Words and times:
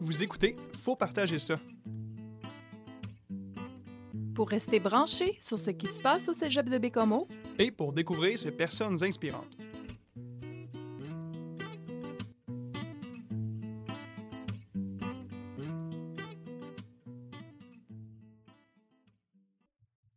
Vous 0.00 0.22
écoutez, 0.22 0.54
faut 0.80 0.94
partager 0.94 1.40
ça. 1.40 1.56
Pour 4.32 4.48
rester 4.48 4.78
branché 4.78 5.36
sur 5.40 5.58
ce 5.58 5.70
qui 5.70 5.88
se 5.88 6.00
passe 6.00 6.28
au 6.28 6.32
cégep 6.32 6.68
de 6.68 6.78
Bécomo, 6.78 7.26
Et 7.58 7.72
pour 7.72 7.92
découvrir 7.92 8.38
ces 8.38 8.52
personnes 8.52 9.02
inspirantes. 9.02 9.56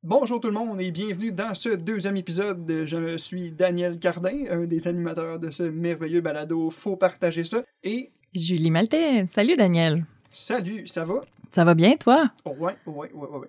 Bonjour 0.04 0.40
tout 0.40 0.50
le 0.50 0.54
monde 0.54 0.80
et 0.80 0.92
bienvenue 0.92 1.32
dans 1.32 1.56
ce 1.56 1.70
deuxième 1.70 2.18
épisode. 2.18 2.66
de 2.66 2.86
Je 2.86 3.18
suis 3.18 3.52
Daniel 3.52 3.98
Cardin, 3.98 4.46
un 4.52 4.66
des 4.66 4.88
animateurs 4.88 5.40
de 5.40 5.50
ce 5.50 5.64
merveilleux 5.64 6.22
balado 6.22 6.70
Faut 6.70 6.98
partager 6.98 7.44
ça. 7.44 7.64
Et 7.84 8.12
Julie 8.34 8.72
Maltais. 8.72 9.26
Salut 9.28 9.56
Daniel. 9.56 10.06
salut, 10.32 10.88
ça 10.88 11.04
va? 11.06 11.22
Ça 11.52 11.66
va 11.66 11.74
bien, 11.76 11.96
toi? 11.98 12.32
Oh, 12.46 12.52
ouais, 12.58 12.76
ouais, 12.86 13.12
ouais, 13.14 13.14
ouais, 13.14 13.38
ouais. 13.40 13.48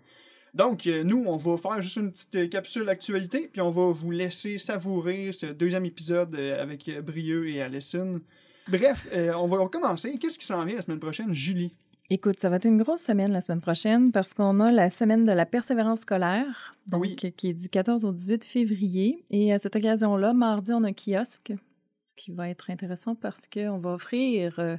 Donc, 0.55 0.87
euh, 0.87 1.03
nous, 1.05 1.25
on 1.27 1.37
va 1.37 1.57
faire 1.57 1.81
juste 1.81 1.97
une 1.97 2.11
petite 2.13 2.35
euh, 2.35 2.49
capsule 2.49 2.89
actualité, 2.89 3.49
puis 3.51 3.63
on 3.63 3.71
va 3.71 3.87
vous 3.91 4.11
laisser 4.11 4.59
savourer 4.59 5.33
ce 5.33 5.47
deuxième 5.47 5.87
épisode 5.87 6.35
euh, 6.35 6.61
avec 6.63 6.91
Brieux 7.01 7.49
et 7.49 7.63
Alison. 7.63 8.21
Bref, 8.69 9.07
on 9.37 9.47
va 9.49 9.67
commencer. 9.69 10.17
Qu'est-ce 10.21 10.39
qui 10.39 10.47
s'en 10.47 10.65
vient 10.65 10.77
la 10.77 10.83
semaine 10.83 11.01
prochaine, 11.01 11.33
Julie? 11.35 11.73
Écoute, 12.11 12.39
ça 12.39 12.49
va 12.51 12.57
être 12.57 12.67
une 12.67 12.77
grosse 12.79 13.01
semaine 13.03 13.33
la 13.33 13.41
semaine 13.41 13.61
prochaine 13.61 14.13
parce 14.13 14.35
qu'on 14.35 14.61
a 14.61 14.71
la 14.71 14.91
semaine 14.91 15.25
de 15.25 15.33
la 15.33 15.47
persévérance 15.47 16.01
scolaire, 16.01 16.77
donc, 16.87 17.01
Oui. 17.01 17.17
qui 17.17 17.49
est 17.49 17.55
du 17.55 17.69
14 17.69 18.05
au 18.05 18.13
18 18.13 18.45
février. 18.45 19.25
Et 19.31 19.53
à 19.53 19.59
cette 19.59 19.75
occasion-là, 19.75 20.33
mardi, 20.33 20.73
on 20.73 20.85
a 20.85 20.89
un 20.89 20.93
kiosque, 20.93 21.55
ce 22.17 22.25
qui 22.25 22.31
va 22.33 22.49
être 22.49 22.71
intéressant 22.71 23.15
parce 23.15 23.49
qu'on 23.53 23.79
va 23.79 23.91
offrir, 23.95 24.59
euh, 24.59 24.77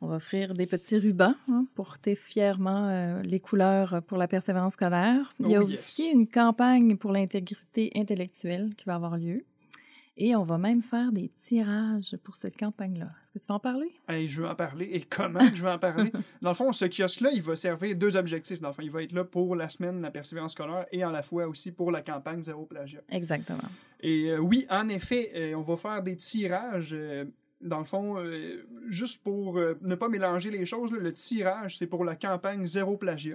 on 0.00 0.06
va 0.06 0.16
offrir 0.16 0.54
des 0.54 0.66
petits 0.66 0.98
rubans 0.98 1.34
hein, 1.50 1.66
pour 1.74 1.86
porter 1.86 2.14
fièrement 2.14 2.88
euh, 2.88 3.22
les 3.22 3.40
couleurs 3.40 4.02
pour 4.06 4.18
la 4.18 4.28
persévérance 4.28 4.74
scolaire. 4.74 5.34
Il 5.40 5.48
y 5.48 5.56
a 5.56 5.60
Oh, 5.60 5.66
aussi 5.66 6.04
yes. 6.04 6.12
une 6.14 6.26
campagne 6.26 6.96
pour 6.96 7.12
l'intégrité 7.12 7.92
intellectuelle 7.94 8.70
qui 8.76 8.84
va 8.86 8.94
avoir 8.94 9.16
lieu. 9.16 9.44
Et 10.20 10.34
on 10.34 10.42
va 10.42 10.58
même 10.58 10.82
faire 10.82 11.12
des 11.12 11.30
tirages 11.38 12.16
pour 12.24 12.34
cette 12.34 12.56
campagne-là. 12.56 13.06
Est-ce 13.22 13.30
que 13.30 13.38
tu 13.38 13.46
vas 13.46 13.54
en 13.54 13.60
parler? 13.60 13.92
Hey, 14.08 14.28
je 14.28 14.42
veux 14.42 14.48
en 14.48 14.54
parler. 14.56 14.88
Et 14.92 15.00
comment 15.00 15.54
je 15.54 15.62
veux 15.62 15.70
en 15.70 15.78
parler? 15.78 16.10
Dans 16.42 16.50
le 16.50 16.56
fond, 16.56 16.72
ce 16.72 16.86
kiosque-là, 16.86 17.30
il 17.32 17.40
va 17.40 17.54
servir 17.54 17.96
deux 17.96 18.16
objectifs. 18.16 18.60
Dans 18.60 18.68
le 18.68 18.74
fond, 18.74 18.82
il 18.82 18.90
va 18.90 19.04
être 19.04 19.12
là 19.12 19.24
pour 19.24 19.54
la 19.54 19.68
semaine 19.68 19.98
de 19.98 20.02
la 20.02 20.10
persévérance 20.10 20.52
scolaire 20.52 20.86
et 20.90 21.04
à 21.04 21.12
la 21.12 21.22
fois 21.22 21.46
aussi 21.46 21.70
pour 21.70 21.92
la 21.92 22.02
campagne 22.02 22.42
Zéro 22.42 22.66
Plagiat. 22.66 23.02
Exactement. 23.10 23.68
Et 24.00 24.30
euh, 24.30 24.38
oui, 24.38 24.66
en 24.70 24.88
effet, 24.88 25.30
euh, 25.36 25.54
on 25.54 25.62
va 25.62 25.76
faire 25.76 26.02
des 26.02 26.16
tirages. 26.16 26.92
euh, 26.92 27.24
dans 27.60 27.78
le 27.80 27.84
fond, 27.84 28.16
juste 28.88 29.20
pour 29.24 29.54
ne 29.56 29.94
pas 29.96 30.08
mélanger 30.08 30.48
les 30.48 30.64
choses, 30.64 30.92
là, 30.92 31.00
le 31.00 31.12
tirage, 31.12 31.76
c'est 31.76 31.88
pour 31.88 32.04
la 32.04 32.14
campagne 32.14 32.64
Zéro 32.64 32.96
Plagiat. 32.96 33.34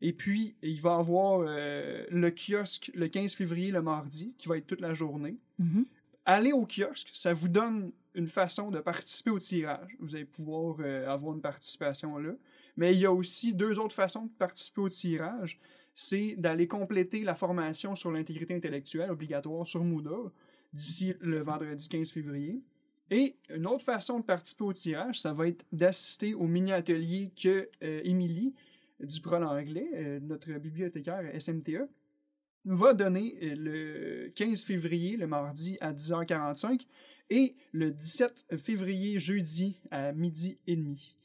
Et 0.00 0.12
puis, 0.12 0.54
il 0.62 0.80
va 0.80 0.96
y 0.96 1.00
avoir 1.00 1.42
euh, 1.44 2.04
le 2.10 2.30
kiosque 2.30 2.90
le 2.94 3.08
15 3.08 3.34
février, 3.34 3.70
le 3.70 3.82
mardi, 3.82 4.34
qui 4.38 4.48
va 4.48 4.56
être 4.56 4.66
toute 4.66 4.80
la 4.80 4.94
journée. 4.94 5.36
Mhm. 5.58 5.84
Aller 6.30 6.52
au 6.52 6.66
kiosque, 6.66 7.08
ça 7.14 7.32
vous 7.32 7.48
donne 7.48 7.90
une 8.14 8.28
façon 8.28 8.70
de 8.70 8.80
participer 8.80 9.30
au 9.30 9.38
tirage. 9.38 9.96
Vous 9.98 10.14
allez 10.14 10.26
pouvoir 10.26 10.76
euh, 10.80 11.08
avoir 11.08 11.34
une 11.34 11.40
participation 11.40 12.18
là. 12.18 12.32
Mais 12.76 12.92
il 12.92 13.00
y 13.00 13.06
a 13.06 13.12
aussi 13.14 13.54
deux 13.54 13.78
autres 13.78 13.94
façons 13.94 14.26
de 14.26 14.30
participer 14.32 14.82
au 14.82 14.90
tirage. 14.90 15.58
C'est 15.94 16.34
d'aller 16.36 16.68
compléter 16.68 17.24
la 17.24 17.34
formation 17.34 17.96
sur 17.96 18.12
l'intégrité 18.12 18.54
intellectuelle 18.54 19.10
obligatoire 19.10 19.66
sur 19.66 19.82
Moodle 19.82 20.30
d'ici 20.74 21.14
le 21.20 21.40
vendredi 21.40 21.88
15 21.88 22.10
février. 22.10 22.60
Et 23.10 23.36
une 23.48 23.66
autre 23.66 23.86
façon 23.86 24.20
de 24.20 24.24
participer 24.24 24.64
au 24.64 24.74
tirage, 24.74 25.22
ça 25.22 25.32
va 25.32 25.48
être 25.48 25.64
d'assister 25.72 26.34
au 26.34 26.46
mini-atelier 26.46 27.32
que 27.42 27.70
euh, 27.82 28.02
Émilie, 28.04 28.52
du 29.00 29.18
Prol 29.22 29.42
anglais, 29.42 29.88
euh, 29.94 30.20
notre 30.20 30.52
bibliothécaire 30.58 31.22
SMTA, 31.40 31.88
va 32.74 32.94
donner 32.94 33.38
euh, 33.42 33.54
le 33.56 34.32
15 34.34 34.64
février, 34.64 35.16
le 35.16 35.26
mardi, 35.26 35.78
à 35.80 35.92
10h45 35.92 36.86
et 37.30 37.54
le 37.72 37.90
17 37.90 38.46
février, 38.56 39.18
jeudi, 39.18 39.78
à 39.90 40.12
midi 40.12 40.58
et 40.66 40.76
demi. 40.76 41.17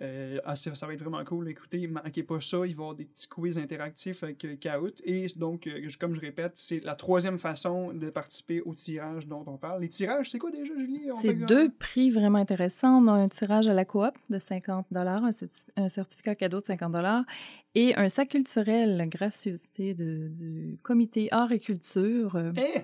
Euh, 0.00 0.38
ah, 0.44 0.54
ça, 0.54 0.74
ça 0.74 0.86
va 0.86 0.94
être 0.94 1.00
vraiment 1.00 1.24
cool. 1.24 1.48
Écoutez, 1.48 1.86
manquez 1.88 2.22
pas 2.22 2.40
ça. 2.40 2.58
Il 2.58 2.60
va 2.60 2.66
y 2.66 2.72
avoir 2.72 2.94
des 2.94 3.04
petits 3.04 3.26
quiz 3.28 3.58
interactifs 3.58 4.22
avec 4.22 4.44
euh, 4.44 4.54
Kahoot. 4.56 5.00
Et 5.04 5.26
donc, 5.36 5.66
euh, 5.66 5.88
comme 5.98 6.14
je 6.14 6.20
répète, 6.20 6.52
c'est 6.56 6.84
la 6.84 6.94
troisième 6.94 7.38
façon 7.38 7.92
de 7.92 8.08
participer 8.10 8.60
au 8.60 8.74
tirage 8.74 9.26
dont 9.26 9.42
on 9.46 9.56
parle. 9.56 9.80
Les 9.80 9.88
tirages, 9.88 10.30
c'est 10.30 10.38
quoi 10.38 10.50
déjà, 10.52 10.72
Julie? 10.78 11.08
C'est 11.20 11.34
deux 11.34 11.68
prix 11.70 12.10
vraiment 12.10 12.38
intéressants. 12.38 13.02
On 13.02 13.08
a 13.08 13.12
un 13.12 13.28
tirage 13.28 13.66
à 13.68 13.74
la 13.74 13.84
coop 13.84 14.14
de 14.30 14.38
50 14.38 14.86
un, 14.96 15.30
un 15.76 15.88
certificat 15.88 16.34
cadeau 16.36 16.60
de 16.60 16.66
50 16.66 16.94
et 17.74 17.94
un 17.96 18.08
sac 18.08 18.28
culturel 18.28 19.04
gracieuseté 19.08 19.94
de- 19.94 20.28
du 20.28 20.76
comité 20.82 21.28
art 21.32 21.52
et 21.52 21.58
culture. 21.60 22.36
euh, 22.36 22.52
Eh! 22.56 22.82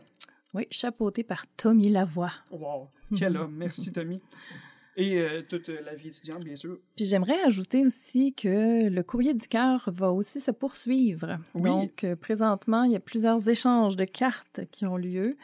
oui, 0.55 0.67
chapeauté 0.71 1.23
par 1.25 1.47
Tommy 1.57 1.89
Lavoie. 1.91 2.33
Wow! 2.51 2.89
Quel 3.17 3.37
homme! 3.37 3.55
Merci, 3.57 3.93
Tommy. 3.93 4.21
Et 4.97 5.19
euh, 5.19 5.43
toute 5.49 5.69
la 5.69 5.95
vie 5.95 6.09
étudiante, 6.09 6.45
bien 6.45 6.55
sûr. 6.55 6.79
Puis 6.97 7.05
j'aimerais 7.05 7.41
ajouter 7.43 7.85
aussi 7.85 8.33
que 8.33 8.89
le 8.89 9.03
courrier 9.03 9.35
du 9.35 9.49
cœur 9.49 9.89
va 9.93 10.13
aussi 10.13 10.41
se 10.41 10.51
poursuivre. 10.51 11.39
Oui. 11.55 11.63
Donc, 11.63 12.05
euh, 12.05 12.15
présentement, 12.15 12.85
il 12.85 12.93
y 12.93 12.97
a 12.97 13.01
plusieurs 13.01 13.49
échanges 13.49 13.97
de 13.97 14.05
cartes 14.05 14.61
qui 14.71 14.87
ont 14.87 14.97
lieu. 14.97 15.37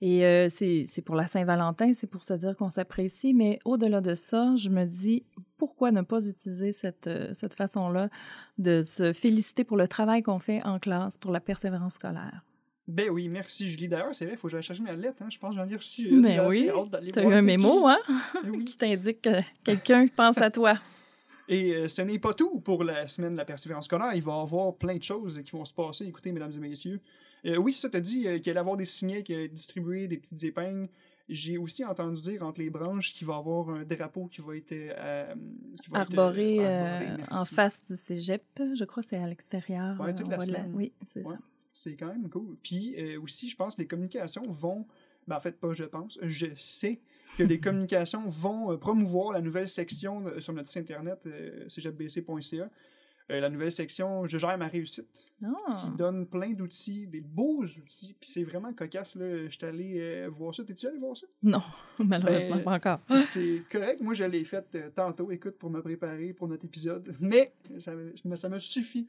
Et 0.00 0.24
euh, 0.24 0.48
c'est 0.48 1.02
pour 1.04 1.14
la 1.14 1.26
Saint-Valentin, 1.26 1.94
c'est 1.94 2.08
pour 2.08 2.24
se 2.24 2.34
dire 2.34 2.56
qu'on 2.56 2.70
s'apprécie. 2.70 3.32
Mais 3.32 3.60
au-delà 3.64 4.00
de 4.00 4.14
ça, 4.14 4.56
je 4.56 4.70
me 4.70 4.84
dis, 4.84 5.24
pourquoi 5.56 5.92
ne 5.92 6.02
pas 6.02 6.26
utiliser 6.26 6.72
cette, 6.72 7.08
cette 7.32 7.54
façon-là 7.54 8.10
de 8.58 8.82
se 8.82 9.12
féliciter 9.12 9.64
pour 9.64 9.76
le 9.76 9.86
travail 9.86 10.22
qu'on 10.22 10.40
fait 10.40 10.64
en 10.66 10.78
classe, 10.78 11.16
pour 11.16 11.30
la 11.30 11.40
persévérance 11.40 11.94
scolaire? 11.94 12.42
Ben 12.88 13.10
oui, 13.10 13.28
merci, 13.28 13.68
Julie. 13.68 13.88
D'ailleurs, 13.88 14.14
c'est 14.14 14.24
vrai, 14.26 14.34
il 14.34 14.38
faut 14.38 14.46
que 14.48 14.52
j'aille 14.52 14.62
chercher 14.62 14.82
ma 14.82 14.92
lettre. 14.94 15.20
Hein. 15.20 15.28
Je 15.30 15.38
pense 15.38 15.54
que 15.54 15.60
j'en 15.60 15.68
ai 15.68 15.74
reçu 15.76 16.08
Ben 16.08 16.16
une. 16.16 16.22
J'ai 16.28 16.40
oui, 16.40 16.68
assez 16.68 16.78
hâte 16.78 16.90
d'aller 16.90 17.12
Tu 17.12 17.18
as 17.18 17.24
eu 17.24 17.32
un 17.32 17.42
mémo, 17.42 17.80
qui. 17.82 17.88
hein, 17.88 17.98
Oui. 18.44 18.64
qui 18.64 18.76
t'indique 18.78 19.22
que 19.22 19.40
quelqu'un 19.64 20.06
pense 20.08 20.38
à 20.38 20.50
toi. 20.50 20.78
Et 21.48 21.74
euh, 21.74 21.88
ce 21.88 22.02
n'est 22.02 22.18
pas 22.18 22.34
tout 22.34 22.60
pour 22.60 22.82
la 22.84 23.06
semaine 23.06 23.32
de 23.32 23.36
la 23.38 23.44
persévérance 23.44 23.84
scolaire. 23.86 24.12
Il 24.14 24.22
va 24.22 24.36
y 24.36 24.40
avoir 24.40 24.74
plein 24.74 24.96
de 24.96 25.02
choses 25.02 25.40
qui 25.44 25.52
vont 25.52 25.64
se 25.64 25.72
passer. 25.74 26.04
Écoutez, 26.04 26.32
mesdames 26.32 26.52
et 26.52 26.58
messieurs. 26.58 27.00
Euh, 27.44 27.56
oui, 27.56 27.72
ça 27.72 27.88
te 27.88 27.96
dit 27.98 28.26
euh, 28.26 28.38
qu'il 28.38 28.50
allait 28.50 28.58
y 28.58 28.60
avoir 28.60 28.76
des 28.76 28.84
signets, 28.84 29.22
qu'il 29.22 29.36
allait 29.36 29.48
distribuer 29.48 30.08
des 30.08 30.16
petites 30.16 30.42
épingles. 30.44 30.88
J'ai 31.28 31.58
aussi 31.58 31.84
entendu 31.84 32.20
dire 32.20 32.44
entre 32.44 32.60
les 32.60 32.70
branches 32.70 33.12
qu'il 33.12 33.26
va 33.26 33.34
y 33.34 33.38
avoir 33.38 33.70
un 33.70 33.82
drapeau 33.84 34.26
qui 34.26 34.40
va 34.40 34.56
être, 34.56 34.72
euh, 34.72 35.34
qui 35.82 35.90
va 35.90 36.02
être, 36.02 36.14
euh, 36.16 36.20
Arboré 36.20 37.08
en 37.32 37.44
face 37.44 37.84
du 37.84 37.96
cégep, 37.96 38.42
je 38.74 38.84
crois 38.84 39.02
que 39.02 39.08
c'est 39.08 39.18
à 39.18 39.26
l'extérieur. 39.26 40.00
Ouais, 40.00 40.14
toute 40.14 40.28
la. 40.28 40.38
Oui, 40.72 40.92
c'est 41.08 41.24
Ouais. 41.24 41.34
ça. 41.34 41.38
C'est 41.78 41.94
quand 41.96 42.06
même 42.06 42.28
cool. 42.30 42.56
Puis 42.62 42.94
euh, 42.98 43.20
aussi, 43.20 43.48
je 43.50 43.56
pense 43.56 43.74
que 43.76 43.82
les 43.82 43.86
communications 43.86 44.42
vont. 44.48 44.86
Ben, 45.28 45.36
en 45.36 45.40
fait, 45.40 45.58
pas 45.60 45.72
je 45.72 45.84
pense. 45.84 46.18
Je 46.22 46.46
sais 46.56 47.00
que 47.36 47.42
les 47.42 47.60
communications 47.60 48.28
vont 48.30 48.72
euh, 48.72 48.76
promouvoir 48.78 49.32
la 49.32 49.42
nouvelle 49.42 49.68
section 49.68 50.22
de- 50.22 50.40
sur 50.40 50.52
notre 50.54 50.68
site 50.68 50.78
internet, 50.90 51.26
euh. 51.26 51.66
Euh, 53.28 53.40
la 53.40 53.50
nouvelle 53.50 53.72
section 53.72 54.24
Je 54.24 54.38
gère 54.38 54.56
ma 54.56 54.68
réussite, 54.68 55.32
Ah. 55.44 55.82
qui 55.84 55.90
donne 55.98 56.26
plein 56.28 56.52
d'outils, 56.52 57.08
des 57.08 57.20
beaux 57.20 57.64
outils. 57.64 58.14
Puis 58.20 58.30
c'est 58.30 58.44
vraiment 58.44 58.72
cocasse. 58.72 59.16
Là. 59.16 59.46
Je 59.48 59.50
suis 59.50 59.66
allé 59.66 59.98
euh, 60.00 60.30
voir 60.30 60.54
ça. 60.54 60.62
T'es-tu 60.64 60.86
allé 60.86 60.98
voir 60.98 61.16
ça? 61.16 61.26
Non, 61.42 61.62
malheureusement 61.98 62.56
Ben, 62.56 62.62
pas 62.62 62.74
encore. 62.76 63.00
C'est 63.28 63.62
correct. 63.70 64.00
Moi, 64.00 64.14
je 64.14 64.24
l'ai 64.24 64.44
fait 64.44 64.64
euh, 64.76 64.90
tantôt, 64.94 65.30
écoute, 65.32 65.58
pour 65.58 65.70
me 65.70 65.82
préparer 65.82 66.32
pour 66.32 66.46
notre 66.48 66.64
épisode. 66.64 67.14
Mais 67.20 67.52
ça, 67.80 67.92
ça 68.36 68.48
me 68.48 68.58
suffit 68.60 69.08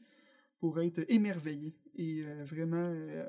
pour 0.58 0.80
être 0.80 1.04
émerveillé 1.08 1.72
et 1.98 2.22
euh, 2.24 2.38
vraiment 2.44 2.76
euh, 2.94 3.28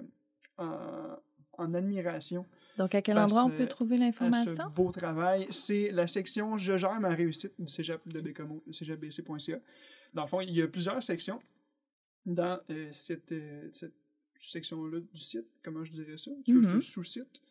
en, 0.57 1.17
en 1.57 1.73
admiration 1.73 2.45
Donc, 2.77 2.95
à 2.95 3.01
quel 3.01 3.17
endroit 3.17 3.43
on 3.45 3.49
euh, 3.51 3.57
peut 3.57 3.67
trouver 3.67 3.97
ce 3.97 4.01
l'information? 4.01 4.69
beau 4.75 4.91
travail. 4.91 5.47
C'est 5.49 5.91
la 5.91 6.07
section 6.07 6.57
Je 6.57 6.77
gère 6.77 6.99
ma 6.99 7.09
réussite 7.09 7.53
du 7.59 7.67
cégep 7.67 8.07
de 8.07 8.19
cégebc.ca. 8.71 9.59
Dans 10.13 10.23
le 10.23 10.27
fond, 10.27 10.41
il 10.41 10.51
y 10.51 10.61
a 10.61 10.67
plusieurs 10.67 11.03
sections 11.03 11.41
dans 12.25 12.59
euh, 12.69 12.89
cette, 12.91 13.31
euh, 13.31 13.67
cette 13.71 13.93
section-là 14.37 14.99
du 14.99 15.21
site. 15.21 15.47
Comment 15.63 15.83
je 15.83 15.91
dirais 15.91 16.17
ça? 16.17 16.31
Mhm. 16.47 16.63
ce 16.63 16.81
sous-site. 16.81 17.41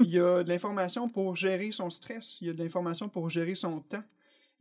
Il 0.00 0.08
y 0.10 0.18
a 0.18 0.42
de 0.42 0.48
l'information 0.48 1.06
pour 1.06 1.36
gérer 1.36 1.70
son 1.70 1.88
stress. 1.90 2.40
Il 2.40 2.48
y 2.48 2.50
a 2.50 2.52
de 2.52 2.58
l'information 2.62 3.08
pour 3.08 3.30
gérer 3.30 3.54
son 3.54 3.80
temps. 3.80 4.02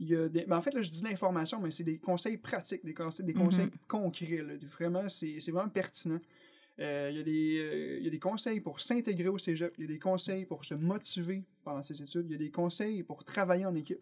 Il 0.02 0.10
y 0.10 0.16
a 0.16 0.28
des... 0.28 0.46
ben, 0.46 0.58
en 0.58 0.62
fait, 0.62 0.74
là, 0.74 0.82
je 0.82 0.90
dis 0.90 1.04
l'information, 1.04 1.60
mais 1.62 1.70
c'est 1.72 1.84
des 1.84 1.98
conseils 2.00 2.38
pratiques, 2.38 2.84
des 2.84 2.94
conseils, 2.94 3.24
des 3.26 3.34
Mhm. 3.36 3.44
conseils 3.44 3.70
concrets. 3.88 4.42
là. 4.42 4.54
Vraiment, 4.78 5.08
c'est 5.10 5.38
vraiment 5.52 5.70
pertinent. 5.70 6.20
Euh, 6.80 7.10
il, 7.12 7.18
y 7.18 7.20
a 7.20 7.24
des, 7.24 7.58
euh, 7.60 7.98
il 8.00 8.04
y 8.06 8.08
a 8.08 8.10
des 8.10 8.20
conseils 8.20 8.60
pour 8.62 8.82
s'intégrer 8.82 9.28
au 9.30 9.38
cégep. 9.38 9.72
Il 9.78 9.82
y 9.82 9.84
a 9.86 9.88
des 9.88 10.00
conseils 10.00 10.46
pour 10.46 10.66
se 10.66 10.74
motiver 10.74 11.44
pendant 11.64 11.84
ses 11.84 12.02
études. 12.02 12.26
Il 12.28 12.32
y 12.32 12.36
a 12.36 12.40
des 12.40 12.50
conseils 12.50 13.04
pour 13.04 13.24
travailler 13.24 13.66
en 13.66 13.76
équipe. 13.76 14.00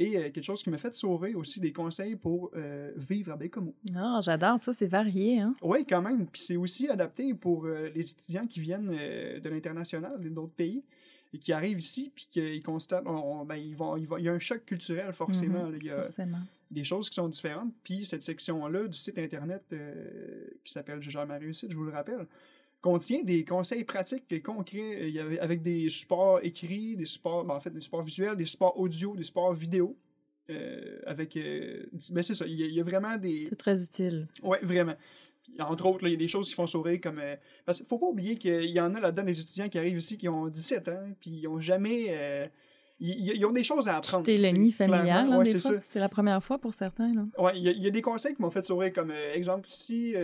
Et 0.00 0.16
euh, 0.16 0.22
quelque 0.30 0.42
chose 0.42 0.62
qui 0.62 0.70
m'a 0.70 0.78
fait 0.78 0.94
sauver 0.94 1.34
aussi 1.34 1.60
des 1.60 1.72
conseils 1.72 2.16
pour 2.16 2.50
euh, 2.56 2.92
vivre 2.96 3.32
à 3.32 3.36
Bécomo. 3.36 3.74
Ah, 3.96 4.20
j'adore 4.22 4.58
ça, 4.58 4.72
c'est 4.72 4.86
varié. 4.86 5.38
Hein? 5.40 5.54
Oui, 5.62 5.84
quand 5.88 6.02
même. 6.02 6.26
Puis 6.26 6.42
c'est 6.42 6.56
aussi 6.56 6.88
adapté 6.88 7.34
pour 7.34 7.66
euh, 7.66 7.90
les 7.94 8.10
étudiants 8.10 8.46
qui 8.46 8.60
viennent 8.60 8.88
de 8.90 9.48
l'international, 9.48 10.12
d'autres 10.32 10.54
pays. 10.54 10.82
Et 11.34 11.38
qui 11.38 11.52
arrivent 11.52 11.80
ici, 11.80 12.10
puis 12.14 12.26
qu'ils 12.30 12.62
constatent, 12.62 13.04
on- 13.06 13.40
on- 13.40 13.44
ben, 13.44 13.56
ils 13.56 13.76
vont, 13.76 13.96
ils 13.96 14.06
vont- 14.06 14.16
il 14.16 14.24
y 14.24 14.28
a 14.28 14.32
un 14.32 14.38
choc 14.38 14.64
culturel 14.64 15.12
forcément. 15.12 15.64
Mhm, 15.66 15.72
là. 15.72 15.78
il 15.80 15.86
y 15.86 15.90
a 15.90 15.96
Forcément. 16.02 16.38
des 16.70 16.84
choses 16.84 17.08
qui 17.10 17.14
sont 17.16 17.28
différentes. 17.28 17.72
Puis 17.84 18.04
cette 18.04 18.22
section-là 18.22 18.86
du 18.88 18.98
site 18.98 19.18
internet 19.18 19.62
euh, 19.72 20.46
qui 20.64 20.72
s'appelle 20.72 21.00
gère 21.02 21.26
ma 21.26 21.36
réussite, 21.38 21.70
je 21.70 21.76
vous 21.76 21.84
le 21.84 21.92
rappelle, 21.92 22.26
contient 22.80 23.22
des 23.24 23.44
conseils 23.44 23.84
pratiques 23.84 24.24
et 24.30 24.40
concrets 24.40 25.18
avait- 25.18 25.38
avec 25.40 25.62
des 25.62 25.88
supports 25.90 26.40
écrits, 26.44 26.96
des 26.96 27.04
supports, 27.06 27.44
ben, 27.44 27.54
en 27.54 27.60
fait, 27.60 27.70
des 27.70 27.80
supports 27.80 28.02
visuels, 28.04 28.36
des 28.36 28.46
supports 28.46 28.78
audio, 28.78 29.16
des 29.16 29.24
supports 29.24 29.52
vidéo. 29.52 29.96
euh, 30.50 31.00
avec. 31.04 31.36
euh, 31.36 31.84
ben 32.12 32.22
c'est 32.22 32.32
ça, 32.32 32.46
il 32.46 32.54
y, 32.54 32.62
a, 32.62 32.66
il 32.66 32.72
y 32.72 32.80
a 32.80 32.82
vraiment 32.82 33.18
des. 33.18 33.44
C'est 33.50 33.56
très 33.56 33.82
utile. 33.84 34.28
Ouais, 34.42 34.58
vraiment. 34.62 34.94
Entre 35.60 35.86
autres, 35.86 36.06
il 36.06 36.10
y 36.12 36.14
a 36.14 36.16
des 36.18 36.28
choses 36.28 36.48
qui 36.48 36.54
font 36.54 36.66
sourire 36.66 37.00
comme. 37.02 37.18
euh, 37.18 37.34
parce 37.66 37.78
qu'il 37.78 37.86
faut 37.88 37.98
pas 37.98 38.06
oublier 38.06 38.36
qu'il 38.36 38.64
y 38.70 38.80
en 38.80 38.94
a 38.94 39.00
là-dedans 39.00 39.24
des 39.24 39.40
étudiants 39.40 39.68
qui 39.68 39.78
arrivent 39.78 39.98
ici 39.98 40.16
qui 40.16 40.28
ont 40.28 40.46
17 40.46 40.88
ans, 40.88 41.08
puis 41.20 41.30
ils 41.30 41.48
ont 41.48 41.58
jamais. 41.58 42.06
euh, 42.10 42.46
ils, 43.00 43.36
ils 43.36 43.44
ont 43.46 43.52
des 43.52 43.64
choses 43.64 43.88
à 43.88 43.96
apprendre. 43.96 44.24
Quitter 44.24 44.38
le 44.38 44.50
nid 44.58 44.72
familial, 44.72 45.28
Ouais, 45.38 45.44
c'est 45.82 46.00
la 46.00 46.08
première 46.08 46.42
fois 46.42 46.58
pour 46.58 46.74
certains. 46.74 47.08
Ouais, 47.38 47.52
il 47.56 47.62
y, 47.62 47.68
a- 47.68 47.72
il 47.72 47.82
y 47.82 47.86
a 47.86 47.90
des 47.90 48.02
conseils 48.02 48.34
qui 48.34 48.42
m'ont 48.42 48.50
fait 48.50 48.64
sourire, 48.64 48.92
comme 48.92 49.10
euh, 49.10 49.32
exemple, 49.34 49.66
si 49.66 50.14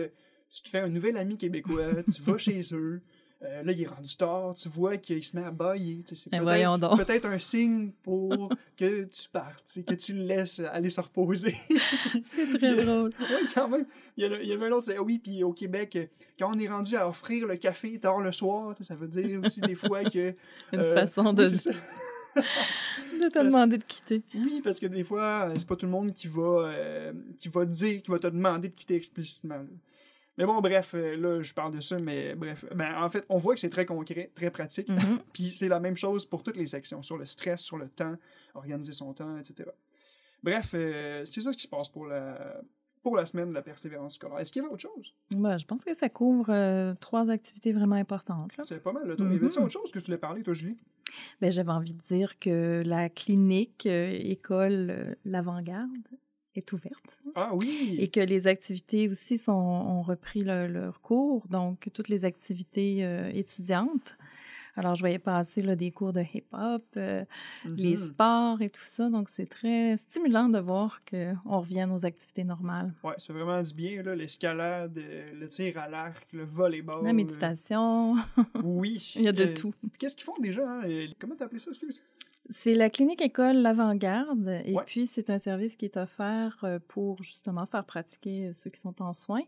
tu 0.51 0.61
te 0.63 0.69
fais 0.69 0.79
un 0.79 0.89
nouvel 0.89 1.17
ami 1.17 1.37
québécois, 1.37 2.03
tu 2.03 2.21
vas 2.21 2.37
chez 2.37 2.61
eux, 2.73 3.01
euh, 3.43 3.63
là, 3.63 3.71
il 3.71 3.81
est 3.81 3.87
rendu 3.87 4.15
tard, 4.15 4.53
tu 4.55 4.69
vois 4.69 4.97
qu'il 4.97 5.23
se 5.23 5.35
met 5.35 5.43
à 5.43 5.51
bailler. 5.51 6.01
C'est 6.05 6.29
Ben 6.31 6.43
peut-être 6.43 7.05
peut-être 7.05 7.25
un 7.25 7.37
signe 7.37 7.91
pour 8.03 8.49
que 8.77 9.03
tu 9.03 9.29
partes, 9.29 9.79
que 9.85 9.93
tu 9.93 10.13
le 10.13 10.23
laisses 10.23 10.59
aller 10.59 10.89
se 10.89 11.01
reposer. 11.01 11.55
C'est 12.23 12.57
très 12.57 12.83
drôle. 12.83 13.11
oui, 13.19 13.47
quand 13.53 13.67
même. 13.67 13.85
Il 14.17 14.23
y 14.23 14.33
a, 14.33 14.41
il 14.41 14.47
y 14.47 14.55
en 14.55 14.61
a 14.61 14.65
un 14.67 14.71
autre, 14.71 14.85
c'est 14.85 14.99
oui, 14.99 15.19
puis 15.19 15.43
au 15.43 15.51
Québec, 15.51 15.97
quand 16.39 16.55
on 16.55 16.59
est 16.59 16.69
rendu 16.69 16.95
à 16.95 17.07
offrir 17.07 17.45
le 17.47 17.57
café 17.57 17.99
tard 17.99 18.21
le 18.21 18.31
soir, 18.31 18.75
ça 18.79 18.95
veut 18.95 19.07
dire 19.07 19.41
aussi 19.43 19.61
des 19.61 19.75
fois 19.75 20.03
que. 20.05 20.33
Une 20.71 20.79
euh, 20.79 21.05
façon 21.05 21.33
de, 21.33 21.43
de 21.45 23.29
te 23.29 23.43
demander 23.43 23.77
de 23.77 23.83
quitter. 23.83 24.23
Oui, 24.33 24.61
parce 24.63 24.79
que 24.79 24.87
des 24.87 25.03
fois, 25.03 25.49
euh, 25.49 25.53
c'est 25.57 25.67
pas 25.67 25.75
tout 25.75 25.85
le 25.85 25.91
monde 25.91 26.13
qui 26.13 26.27
va, 26.27 26.69
euh, 26.69 27.13
qui 27.39 27.49
va 27.49 27.65
te 27.65 27.71
dire, 27.71 28.01
qui 28.01 28.11
va 28.11 28.19
te 28.19 28.27
demander 28.27 28.69
de 28.69 28.73
quitter 28.73 28.95
explicitement. 28.95 29.65
Mais 30.37 30.45
bon, 30.45 30.59
bref, 30.59 30.93
euh, 30.95 31.15
là, 31.15 31.41
je 31.41 31.53
parle 31.53 31.73
de 31.73 31.79
ça, 31.79 31.97
mais 31.97 32.35
bref. 32.35 32.65
Ben, 32.75 33.01
en 33.01 33.09
fait, 33.09 33.25
on 33.29 33.37
voit 33.37 33.53
que 33.53 33.59
c'est 33.59 33.69
très 33.69 33.85
concret, 33.85 34.31
très 34.35 34.51
pratique. 34.51 34.89
Mhm. 34.89 35.19
Puis 35.33 35.51
c'est 35.51 35.67
la 35.67 35.79
même 35.79 35.95
chose 35.95 36.25
pour 36.25 36.43
toutes 36.43 36.57
les 36.57 36.67
sections, 36.67 37.01
sur 37.01 37.17
le 37.17 37.25
stress, 37.25 37.61
sur 37.61 37.77
le 37.77 37.87
temps, 37.87 38.15
organiser 38.53 38.91
son 38.91 39.13
temps, 39.13 39.37
etc. 39.37 39.69
Bref, 40.43 40.71
euh, 40.73 41.23
c'est 41.25 41.41
ça 41.41 41.51
qui 41.53 41.61
se 41.61 41.67
passe 41.67 41.89
pour 41.89 42.05
la, 42.05 42.61
pour 43.01 43.15
la 43.15 43.25
semaine 43.25 43.49
de 43.49 43.53
la 43.53 43.61
persévérance 43.61 44.15
scolaire. 44.15 44.39
Est-ce 44.39 44.51
qu'il 44.51 44.61
y 44.61 44.65
avait 44.65 44.73
autre 44.73 44.81
chose? 44.81 45.13
Ben, 45.31 45.57
je 45.57 45.65
pense 45.65 45.85
que 45.85 45.93
ça 45.93 46.09
couvre 46.09 46.49
euh, 46.49 46.93
trois 46.99 47.29
activités 47.29 47.71
vraiment 47.71 47.95
importantes. 47.95 48.51
C'est 48.65 48.83
pas 48.83 48.91
mal. 48.91 49.07
Là, 49.07 49.15
toi. 49.15 49.25
Mhm. 49.25 49.33
Y 49.33 49.35
avait-tu 49.37 49.59
autre 49.59 49.69
chose 49.69 49.91
que 49.91 49.99
tu 49.99 50.05
voulais 50.05 50.17
parler, 50.17 50.43
toi, 50.43 50.53
Julie? 50.53 50.75
Ben, 51.39 51.49
J'avais 51.49 51.71
envie 51.71 51.93
de 51.93 52.01
dire 52.01 52.37
que 52.37 52.83
la 52.85 53.09
clinique 53.09 53.85
euh, 53.85 54.09
école 54.11 55.15
L'Avant-Garde 55.23 56.07
est 56.55 56.71
ouverte 56.73 57.17
Ah 57.35 57.51
oui! 57.53 57.95
et 57.99 58.07
que 58.07 58.19
les 58.19 58.47
activités 58.47 59.07
aussi 59.09 59.37
sont, 59.37 59.51
ont 59.51 60.01
repris 60.01 60.41
le- 60.41 60.67
leur 60.67 61.01
cours, 61.01 61.47
donc 61.47 61.89
toutes 61.93 62.09
les 62.09 62.25
activités 62.25 63.05
euh, 63.05 63.29
étudiantes. 63.33 64.17
Alors, 64.77 64.95
je 64.95 64.99
voyais 64.99 65.19
passer 65.19 65.61
là, 65.61 65.77
des 65.77 65.89
cours 65.91 66.11
de 66.11 66.19
hip-hop, 66.21 66.83
euh, 66.97 67.23
les 67.77 67.91
Mhm. 67.95 67.97
sports 67.97 68.61
et 68.61 68.69
tout 68.69 68.83
ça. 68.83 69.09
Donc, 69.09 69.29
c'est 69.29 69.45
très 69.45 69.95
stimulant 69.95 70.49
de 70.49 70.59
voir 70.59 70.99
qu'on 71.09 71.59
revient 71.59 71.87
aux 71.89 72.05
activités 72.05 72.43
normales. 72.43 72.93
Ouais, 73.01 73.13
c'est 73.17 73.31
vraiment 73.31 73.61
du 73.61 73.73
bien, 73.73 74.03
là, 74.03 74.15
l'escalade, 74.15 74.97
euh, 74.97 75.31
le 75.39 75.47
tir 75.47 75.77
à 75.77 75.87
l'arc, 75.87 76.27
le 76.33 76.43
volleyball. 76.43 77.05
La 77.05 77.13
méditation, 77.13 78.17
euh, 78.17 78.41
Oui. 78.63 79.13
il 79.15 79.21
y 79.23 79.27
a 79.29 79.31
de 79.31 79.43
Euh, 79.43 79.53
tout. 79.53 79.73
Qu'est-ce 79.97 80.17
qu'ils 80.17 80.25
font 80.25 80.37
déjà? 80.41 80.69
hein? 80.69 80.83
Comment 81.19 81.35
t'as 81.37 81.45
appelé 81.45 81.59
ça, 81.59 81.69
excuse? 81.71 82.01
C'est 82.49 82.75
la 82.75 82.91
clinique 82.91 83.21
école 83.21 83.57
L'Avant-Garde 83.57 84.61
et 84.65 84.73
Ouais. 84.73 84.83
puis 84.85 85.07
c'est 85.07 85.31
un 85.31 85.39
service 85.39 85.77
qui 85.77 85.85
est 85.85 85.97
offert 85.97 86.59
euh, 86.63 86.77
pour 86.87 87.21
justement 87.23 87.65
faire 87.65 87.83
pratiquer 87.85 88.47
euh, 88.47 88.53
ceux 88.53 88.69
qui 88.69 88.79
sont 88.79 89.01
en 89.01 89.13
soins. 89.13 89.41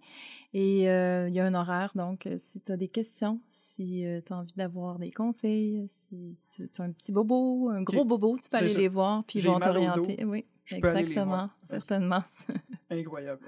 Et 0.53 0.89
euh, 0.89 1.27
il 1.29 1.35
y 1.35 1.39
a 1.39 1.45
un 1.45 1.53
horaire, 1.53 1.91
donc 1.93 2.27
si 2.37 2.59
tu 2.59 2.71
as 2.71 2.77
des 2.77 2.87
questions, 2.87 3.39
si 3.47 4.03
tu 4.25 4.33
as 4.33 4.35
envie 4.37 4.55
d'avoir 4.55 4.97
des 4.97 5.11
conseils, 5.11 5.85
si 5.87 6.37
tu 6.49 6.67
as 6.79 6.83
un 6.83 6.91
petit 6.91 7.11
bobo, 7.11 7.69
un 7.69 7.83
gros 7.83 8.03
bobo, 8.03 8.37
tu 8.41 8.49
peux 8.49 8.57
aller 8.57 8.69
ça. 8.69 8.79
les 8.79 8.87
voir 8.87 9.23
puis 9.25 9.39
ils 9.39 9.45
vont 9.45 9.59
t'orienter. 9.59 10.25
Oui, 10.25 10.45
je 10.65 10.75
exactement, 10.77 11.49
certainement. 11.63 12.23
Incroyable. 12.89 13.41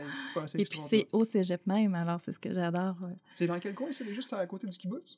Et 0.56 0.66
puis 0.66 0.80
c'est 0.80 1.08
au 1.12 1.24
cégep 1.24 1.66
même, 1.66 1.96
alors 1.96 2.22
c'est 2.22 2.34
ce 2.34 2.40
que 2.40 2.54
j'adore. 2.54 2.98
C'est 3.28 3.48
dans 3.48 3.60
quel 3.60 3.74
coin? 3.74 3.88
C'est 3.92 4.06
juste 4.14 4.32
à 4.34 4.46
côté 4.46 4.68
du 4.68 4.78
kibbutz? 4.78 5.18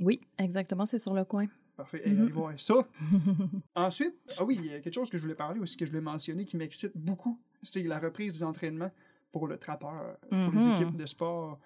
Oui, 0.00 0.20
exactement, 0.38 0.86
c'est 0.86 0.98
sur 0.98 1.14
le 1.14 1.24
coin. 1.24 1.46
Parfait. 1.76 2.02
Hey, 2.04 2.12
Mhm. 2.14 2.22
allez 2.22 2.32
voir 2.32 2.52
ça. 2.60 2.86
Ensuite, 3.74 4.14
ah 4.38 4.44
oui, 4.44 4.56
il 4.62 4.66
y 4.66 4.74
a 4.74 4.80
quelque 4.80 4.94
chose 4.94 5.08
que 5.10 5.16
je 5.18 5.22
voulais 5.22 5.34
parler 5.34 5.58
aussi, 5.60 5.76
que 5.76 5.86
je 5.86 5.90
voulais 5.90 6.02
mentionner, 6.02 6.44
qui 6.44 6.56
m'excite 6.56 6.92
beaucoup, 6.94 7.40
c'est 7.62 7.82
la 7.82 7.98
reprise 7.98 8.34
des 8.38 8.42
entraînements 8.42 8.90
pour 9.32 9.46
le 9.48 9.56
trappeur, 9.56 10.18
pour 10.28 10.52
les 10.52 10.64
Mhm. 10.66 10.72
équipes 10.72 10.96
de 10.96 11.06
sport. 11.06 11.58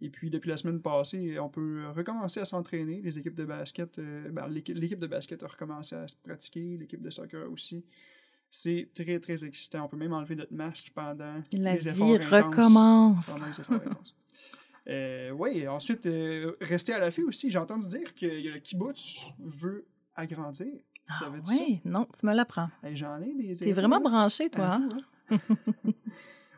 Et 0.00 0.10
puis, 0.10 0.28
depuis 0.28 0.50
la 0.50 0.56
semaine 0.58 0.82
passée, 0.82 1.38
on 1.38 1.48
peut 1.48 1.84
recommencer 1.94 2.40
à 2.40 2.44
s'entraîner. 2.44 3.00
Les 3.00 3.18
équipes 3.18 3.34
de 3.34 3.44
basket, 3.46 3.98
euh, 3.98 4.28
ben, 4.30 4.48
l'équipe 4.48 4.76
l'équipe 4.76 4.98
de 4.98 5.06
basket 5.06 5.42
a 5.42 5.46
recommencé 5.46 5.94
à 5.94 6.06
se 6.08 6.16
pratiquer, 6.16 6.76
l'équipe 6.76 7.00
de 7.00 7.08
soccer 7.10 7.50
aussi. 7.50 7.84
C'est 8.50 8.88
très, 8.94 9.18
très 9.20 9.44
excitant. 9.44 9.84
On 9.84 9.88
peut 9.88 9.96
même 9.96 10.12
enlever 10.12 10.36
notre 10.36 10.52
masque 10.52 10.90
pendant 10.94 11.40
La 11.52 11.74
les 11.74 11.88
efforts 11.88 12.06
vie 12.06 12.22
intenses. 12.22 12.30
recommence. 12.30 13.26
Pendant 13.32 13.46
les 13.46 13.60
efforts 13.60 13.76
intenses. 13.76 14.14
Euh, 14.88 15.30
oui, 15.30 15.66
ensuite, 15.66 16.06
euh, 16.06 16.56
rester 16.60 16.92
à 16.92 16.98
l'affût 16.98 17.24
aussi. 17.24 17.50
J'ai 17.50 17.58
entendu 17.58 17.88
dire 17.88 18.14
que 18.14 18.26
le 18.26 18.58
kibbutz 18.58 19.30
veut 19.38 19.86
agrandir. 20.14 20.72
Ça 21.18 21.28
veut 21.28 21.40
dire 21.40 21.58
Oui, 21.60 21.80
non, 21.84 22.06
tu 22.18 22.26
me 22.26 22.34
l'apprends. 22.34 22.68
Hey, 22.82 22.96
J'en 22.96 23.20
ai 23.20 23.32
des. 23.34 23.54
T'es 23.56 23.72
vraiment 23.72 24.00
branché, 24.00 24.48
toi. 24.50 24.74
hein? 24.74 24.88
Infos, 25.30 25.42
hein? 25.54 25.92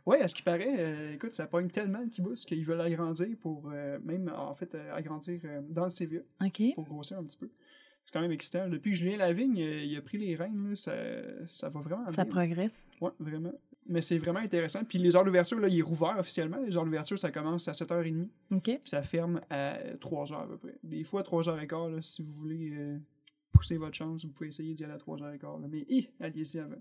Oui, 0.06 0.18
à 0.18 0.28
ce 0.28 0.36
qui 0.36 0.42
paraît, 0.42 0.76
euh, 0.78 1.14
écoute, 1.14 1.32
ça 1.32 1.46
pogne 1.46 1.66
tellement 1.68 1.98
le 1.98 2.06
kibbutz 2.06 2.44
qu'ils 2.44 2.64
veulent 2.64 2.80
agrandir 2.80 3.26
pour, 3.40 3.68
euh, 3.72 3.98
même 4.04 4.32
en 4.36 4.54
fait, 4.54 4.72
euh, 4.76 4.94
agrandir 4.94 5.40
euh, 5.44 5.60
dans 5.68 5.82
le 5.82 5.90
CVA 5.90 6.20
OK. 6.44 6.62
pour 6.76 6.84
grossir 6.84 7.18
un 7.18 7.24
petit 7.24 7.38
peu. 7.38 7.50
C'est 8.04 8.12
quand 8.12 8.20
même 8.20 8.30
excitant. 8.30 8.68
Depuis 8.68 8.92
que 8.92 8.96
Julien 8.98 9.16
Lavigne, 9.16 9.60
euh, 9.60 9.82
il 9.82 9.96
a 9.96 10.00
pris 10.02 10.18
les 10.18 10.36
rênes, 10.36 10.68
là, 10.68 10.76
ça, 10.76 10.92
ça 11.48 11.68
va 11.70 11.80
vraiment 11.80 12.06
Ça 12.06 12.22
bien. 12.22 12.32
progresse. 12.32 12.86
Oui, 13.00 13.10
vraiment. 13.18 13.52
Mais 13.88 14.02
c'est 14.02 14.16
vraiment 14.18 14.40
intéressant. 14.40 14.82
Puis 14.84 14.98
les 14.98 15.14
heures 15.16 15.24
d'ouverture, 15.24 15.58
là, 15.60 15.68
il 15.68 15.78
est 15.78 15.82
rouvert 15.82 16.16
officiellement. 16.18 16.58
Les 16.66 16.76
heures 16.76 16.84
d'ouverture, 16.84 17.18
ça 17.18 17.30
commence 17.30 17.68
à 17.68 17.72
7h30, 17.72 18.26
OK. 18.52 18.62
puis 18.64 18.78
ça 18.84 19.02
ferme 19.02 19.40
à 19.50 19.76
3h 20.00 20.34
à 20.42 20.46
peu 20.46 20.56
près. 20.58 20.74
Des 20.82 21.04
fois, 21.04 21.22
3h15, 21.22 21.90
là, 21.94 22.02
si 22.02 22.22
vous 22.22 22.32
voulez 22.32 22.72
euh, 22.72 22.98
pousser 23.52 23.76
votre 23.76 23.94
chance, 23.94 24.24
vous 24.24 24.30
pouvez 24.32 24.48
essayer 24.48 24.74
d'y 24.74 24.84
aller 24.84 24.94
à 24.94 24.98
3h15. 24.98 25.60
là. 25.62 25.68
Mais 25.70 25.84
hi, 25.88 26.08
allez-y 26.20 26.58
avant. 26.58 26.80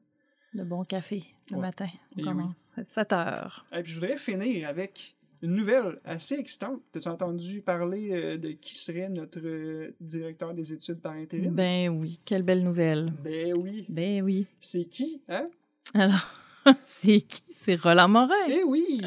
Le 0.54 0.64
bon 0.64 0.84
café 0.84 1.24
le 1.52 1.58
Ouais. 1.58 1.62
matin. 1.62 1.88
On 1.92 1.98
Eh 2.14 2.16
oui. 2.18 2.24
commence. 2.24 2.72
à 2.78 2.84
7 2.86 3.14
heures. 3.14 3.66
Et 3.74 3.84
puis 3.84 3.92
je 3.92 4.00
voudrais 4.00 4.18
finir 4.18 4.68
avec 4.70 5.16
une 5.42 5.54
nouvelle 5.54 6.00
assez 6.06 6.36
excitante. 6.36 6.82
T'as-tu 6.92 7.10
entendu 7.10 7.62
parler 7.62 8.10
euh, 8.14 8.38
de 8.38 8.52
qui 8.52 8.74
serait 8.76 9.10
notre 9.10 9.40
euh, 9.44 9.94
directeur 10.00 10.54
des 10.54 10.72
études 10.72 11.02
par 11.02 11.12
intérim? 11.12 11.54
Ben 11.54 11.90
oui, 11.90 12.20
quelle 12.26 12.44
belle 12.44 12.64
nouvelle. 12.64 13.14
Ben 13.24 13.54
oui. 13.56 13.86
Ben 13.90 14.24
oui. 14.24 14.48
C'est 14.62 14.86
qui, 14.86 15.22
hein? 15.28 15.50
Alors, 15.94 16.26
c'est 16.84 17.22
qui? 17.22 17.42
C'est 17.52 17.76
Roland 17.82 18.08
Morin. 18.10 18.34
Eh 18.48 18.64
oui! 18.64 19.02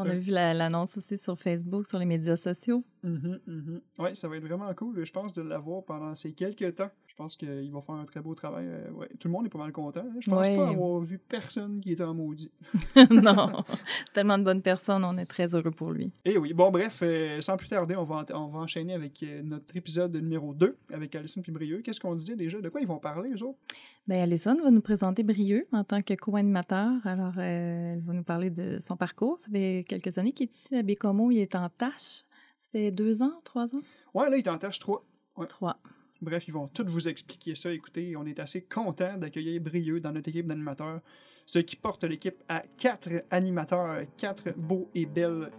On 0.00 0.04
a 0.04 0.14
vu 0.14 0.30
la- 0.30 0.54
l'annonce 0.54 0.96
aussi 0.96 1.18
sur 1.18 1.38
Facebook, 1.38 1.86
sur 1.86 1.98
les 1.98 2.04
médias 2.06 2.36
sociaux. 2.36 2.84
Mhm, 3.02 3.40
mhm. 3.46 3.80
Ouais, 3.98 4.14
ça 4.14 4.28
va 4.28 4.36
être 4.36 4.44
vraiment 4.44 4.72
cool, 4.74 5.04
je 5.04 5.10
pense, 5.12 5.32
de 5.32 5.42
l'avoir 5.42 5.84
pendant 5.84 6.14
ces 6.14 6.32
quelques 6.32 6.76
temps. 6.76 6.90
Je 7.18 7.24
pense 7.24 7.34
qu'il 7.34 7.72
va 7.72 7.80
faire 7.80 7.96
un 7.96 8.04
très 8.04 8.20
beau 8.20 8.32
travail. 8.36 8.64
euh, 8.68 8.92
ouais. 8.92 9.08
Tout 9.18 9.26
le 9.26 9.32
monde 9.32 9.44
est 9.44 9.48
pas 9.48 9.58
mal 9.58 9.72
content. 9.72 10.02
hein. 10.06 10.14
Je 10.20 10.30
pense 10.30 10.46
Ouais. 10.46 10.56
pas 10.56 10.68
avoir 10.68 11.00
vu 11.00 11.18
personne 11.18 11.80
qui 11.80 11.90
était 11.90 12.04
en 12.04 12.14
maudit. 12.14 12.48
non, 13.10 13.64
c'est 14.06 14.12
tellement 14.12 14.38
de 14.38 14.44
bonnes 14.44 14.62
personnes, 14.62 15.04
on 15.04 15.18
est 15.18 15.24
très 15.24 15.52
heureux 15.56 15.72
pour 15.72 15.90
lui. 15.90 16.12
Et 16.24 16.38
oui, 16.38 16.52
bon, 16.54 16.70
bref, 16.70 17.00
euh, 17.02 17.40
sans 17.40 17.56
plus 17.56 17.66
tarder, 17.66 17.96
on 17.96 18.04
va, 18.04 18.18
en- 18.32 18.34
on 18.44 18.46
va 18.46 18.60
enchaîner 18.60 18.94
avec 18.94 19.20
euh, 19.24 19.42
notre 19.42 19.76
épisode 19.76 20.14
numéro 20.14 20.54
2 20.54 20.76
avec 20.92 21.12
Alison 21.16 21.42
Fibrieux. 21.42 21.82
Qu'est-ce 21.82 21.98
qu'on 21.98 22.14
disait 22.14 22.36
déjà? 22.36 22.60
De 22.60 22.68
quoi 22.68 22.80
ils 22.80 22.86
vont 22.86 23.00
parler, 23.00 23.30
eux 23.30 23.42
autres? 23.42 23.58
Ben, 24.06 24.22
Alison 24.22 24.54
va 24.62 24.70
nous 24.70 24.80
présenter 24.80 25.24
Brieux 25.24 25.66
en 25.72 25.82
tant 25.82 26.02
que 26.02 26.14
co-animateur. 26.14 27.04
Alors, 27.04 27.36
elle 27.40 28.00
va 28.02 28.12
nous 28.12 28.22
parler 28.22 28.50
de 28.50 28.78
son 28.78 28.96
parcours. 28.96 29.40
Ça 29.40 29.50
fait 29.50 29.84
quelques 29.88 30.16
années 30.18 30.30
qu'il 30.32 30.46
est 30.46 30.54
ici 30.54 30.76
à 30.76 30.84
Bécomo. 30.84 31.32
Il 31.32 31.38
est 31.40 31.56
en 31.56 31.68
tâche. 31.68 32.22
Ça 32.60 32.68
fait 32.70 32.92
deux 32.92 33.22
ans, 33.22 33.40
trois 33.42 33.74
ans? 33.74 33.80
Ouais, 34.14 34.30
là, 34.30 34.36
ils 34.36 34.42
t'en 34.44 34.56
tâchent 34.56 34.78
trois. 34.78 35.04
Trois. 35.48 35.78
Bref, 36.20 36.44
ils 36.48 36.54
vont 36.54 36.68
tous 36.68 36.84
vous 36.84 37.08
expliquer 37.08 37.54
ça. 37.54 37.72
Écoutez, 37.72 38.16
on 38.16 38.26
est 38.26 38.40
assez 38.40 38.62
content 38.62 39.16
d'accueillir 39.16 39.60
Brieux 39.60 40.00
dans 40.00 40.12
notre 40.12 40.28
équipe 40.28 40.46
d'animateurs, 40.46 41.00
ce 41.46 41.60
qui 41.60 41.76
porte 41.76 42.04
l'équipe 42.04 42.42
à 42.48 42.62
quatre 42.76 43.08
animateurs, 43.30 44.00
quatre 44.16 44.52
beaux 44.56 44.90
et 44.94 45.06
belles 45.06 45.50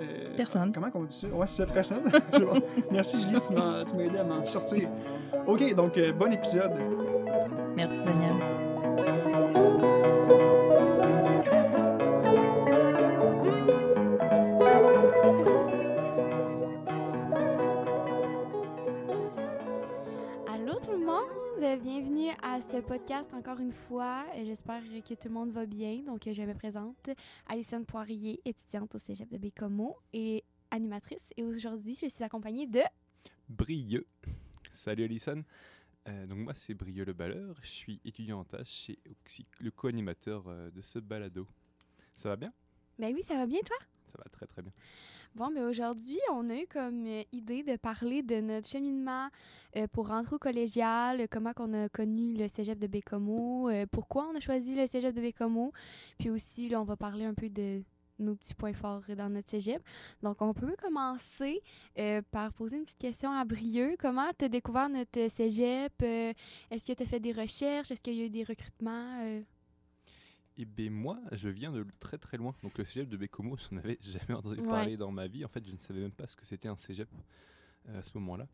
euh, 0.00 0.36
Personnes. 0.36 0.72
Comment 0.72 0.90
on 0.94 1.04
dit 1.04 1.16
ça? 1.16 1.28
Ouais, 1.28 1.46
c'est 1.46 1.72
personne. 1.72 2.10
Merci 2.90 3.20
Julie, 3.22 3.40
tu 3.40 3.52
m'as 3.52 3.84
tu 3.84 3.94
m'as 3.94 4.04
aidé 4.04 4.18
à 4.18 4.24
m'en 4.24 4.46
sortir. 4.46 4.88
Ok, 5.46 5.74
donc 5.74 5.96
euh, 5.98 6.12
bon 6.12 6.32
épisode. 6.32 6.72
Merci, 7.76 8.02
Daniel. 8.04 8.67
Podcast 23.08 23.32
encore 23.32 23.58
une 23.58 23.72
fois. 23.72 24.26
J'espère 24.44 24.82
que 24.82 25.14
tout 25.14 25.28
le 25.28 25.34
monde 25.34 25.50
va 25.50 25.64
bien. 25.64 26.02
Donc, 26.02 26.28
je 26.30 26.42
me 26.42 26.52
présente, 26.52 27.08
Alison 27.46 27.82
Poirier, 27.82 28.38
étudiante 28.44 28.94
au 28.94 28.98
Cégep 28.98 29.30
de 29.30 29.38
Bécomo 29.38 29.96
et 30.12 30.44
animatrice. 30.70 31.32
Et 31.38 31.42
aujourd'hui, 31.42 31.94
je 31.94 32.06
suis 32.06 32.22
accompagnée 32.22 32.66
de... 32.66 32.82
Brieux. 33.48 34.06
Salut 34.70 35.04
Alison. 35.04 35.42
Euh, 36.06 36.26
donc 36.26 36.38
moi, 36.38 36.52
c'est 36.54 36.74
Brieux 36.74 37.06
le 37.06 37.14
Balleur. 37.14 37.56
Je 37.62 37.68
suis 37.68 38.00
étudiant 38.04 38.40
en 38.40 38.44
tâche 38.44 38.90
et 38.90 38.98
le 39.60 39.70
co-animateur 39.70 40.46
euh, 40.46 40.70
de 40.70 40.82
ce 40.82 40.98
balado. 40.98 41.48
Ça 42.14 42.28
va 42.28 42.36
bien? 42.36 42.52
Ben 42.98 43.14
oui, 43.14 43.22
ça 43.22 43.36
va 43.36 43.46
bien, 43.46 43.60
toi? 43.64 43.76
Ça 44.08 44.18
va 44.18 44.28
très 44.28 44.46
très 44.46 44.60
bien. 44.60 44.72
Bon, 45.34 45.50
mais 45.50 45.60
aujourd'hui, 45.62 46.18
on 46.32 46.50
a 46.50 46.56
eu 46.56 46.66
comme 46.66 47.06
euh, 47.06 47.22
idée 47.32 47.62
de 47.62 47.76
parler 47.76 48.22
de 48.22 48.40
notre 48.40 48.66
cheminement 48.66 49.28
euh, 49.76 49.86
pour 49.86 50.08
rentrer 50.08 50.34
au 50.34 50.38
collégial, 50.38 51.28
comment 51.30 51.52
on 51.58 51.72
a 51.74 51.88
connu 51.88 52.34
le 52.34 52.48
cégep 52.48 52.78
de 52.78 52.86
Bécomo, 52.86 53.68
euh, 53.68 53.86
pourquoi 53.90 54.28
on 54.32 54.36
a 54.36 54.40
choisi 54.40 54.74
le 54.74 54.86
cégep 54.86 55.14
de 55.14 55.20
Bécomo, 55.20 55.72
puis 56.18 56.30
aussi, 56.30 56.68
là, 56.68 56.80
on 56.80 56.84
va 56.84 56.96
parler 56.96 57.24
un 57.24 57.34
peu 57.34 57.48
de 57.48 57.82
nos 58.18 58.34
petits 58.34 58.54
points 58.54 58.72
forts 58.72 59.04
dans 59.16 59.28
notre 59.28 59.48
cégep. 59.48 59.80
Donc, 60.22 60.42
on 60.42 60.52
peut 60.52 60.74
commencer 60.82 61.62
par 62.32 62.52
poser 62.52 62.78
une 62.78 62.84
petite 62.84 62.98
question 62.98 63.30
à 63.30 63.44
Brieux. 63.44 63.94
Comment 63.96 64.30
tu 64.36 64.46
as 64.46 64.48
découvert 64.48 64.88
notre 64.88 65.30
cégep? 65.30 66.02
Est-ce 66.02 66.84
que 66.84 66.94
tu 66.94 67.02
as 67.04 67.06
fait 67.06 67.20
des 67.20 67.30
recherches? 67.30 67.92
Est-ce 67.92 68.02
qu'il 68.02 68.14
y 68.14 68.22
a 68.22 68.24
eu 68.24 68.30
des 68.30 68.42
recrutements? 68.42 69.40
Eh 70.60 70.64
bien, 70.64 70.90
moi, 70.90 71.20
je 71.32 71.48
viens 71.48 71.70
de 71.70 71.86
très 72.00 72.18
très 72.18 72.36
loin. 72.36 72.54
Donc, 72.62 72.76
le 72.78 72.84
cégep 72.84 73.08
de 73.08 73.16
Bécomo, 73.16 73.56
je 73.56 73.74
n'en 73.74 73.80
avais 73.80 73.96
jamais 74.02 74.34
entendu 74.34 74.60
parler 74.62 74.96
dans 74.96 75.12
ma 75.12 75.28
vie. 75.28 75.44
En 75.44 75.48
fait, 75.48 75.64
je 75.64 75.72
ne 75.72 75.78
savais 75.78 76.00
même 76.00 76.10
pas 76.10 76.26
ce 76.26 76.36
que 76.36 76.44
c'était 76.44 76.68
un 76.68 76.76
cégep 76.76 77.08
euh, 77.88 78.00
à 78.00 78.02
ce 78.02 78.10
moment-là. 78.18 78.48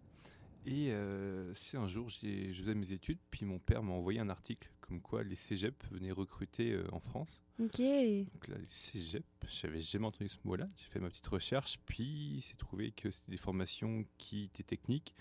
Et 0.67 0.93
euh, 0.93 1.53
c'est 1.55 1.77
un 1.77 1.89
jour, 1.89 2.09
je 2.09 2.53
faisais 2.53 2.75
mes 2.75 2.93
études, 2.93 3.19
puis 3.31 3.45
mon 3.45 3.59
père 3.59 3.83
m'a 3.83 3.93
envoyé 3.93 4.21
un 4.21 4.31
article 4.31 4.71
comme 4.81 5.01
quoi 5.01 5.23
les 5.23 5.37
cégeps 5.37 5.87
venaient 5.91 6.11
recruter 6.11 6.73
euh, 6.73 6.87
en 6.93 7.01
France. 7.01 7.43
Ok. 7.59 7.81
Donc 7.81 8.49
là, 8.49 8.57
les 8.59 8.67
cégeps, 8.69 9.25
j'avais 9.49 9.81
jamais 9.81 10.07
entendu 10.07 10.29
ce 10.29 10.39
mot-là. 10.45 10.69
J'ai 10.77 10.89
fait 10.89 11.01
ma 11.01 11.09
petite 11.09 11.27
recherche, 11.27 11.79
puis 11.87 12.45
c'est 12.47 12.59
trouvé 12.59 12.93
que 12.93 13.11
c'était 13.11 13.31
des 13.31 13.39
formations 13.39 14.05
qui 14.19 14.45
étaient 14.45 14.63
techniques, 14.63 15.15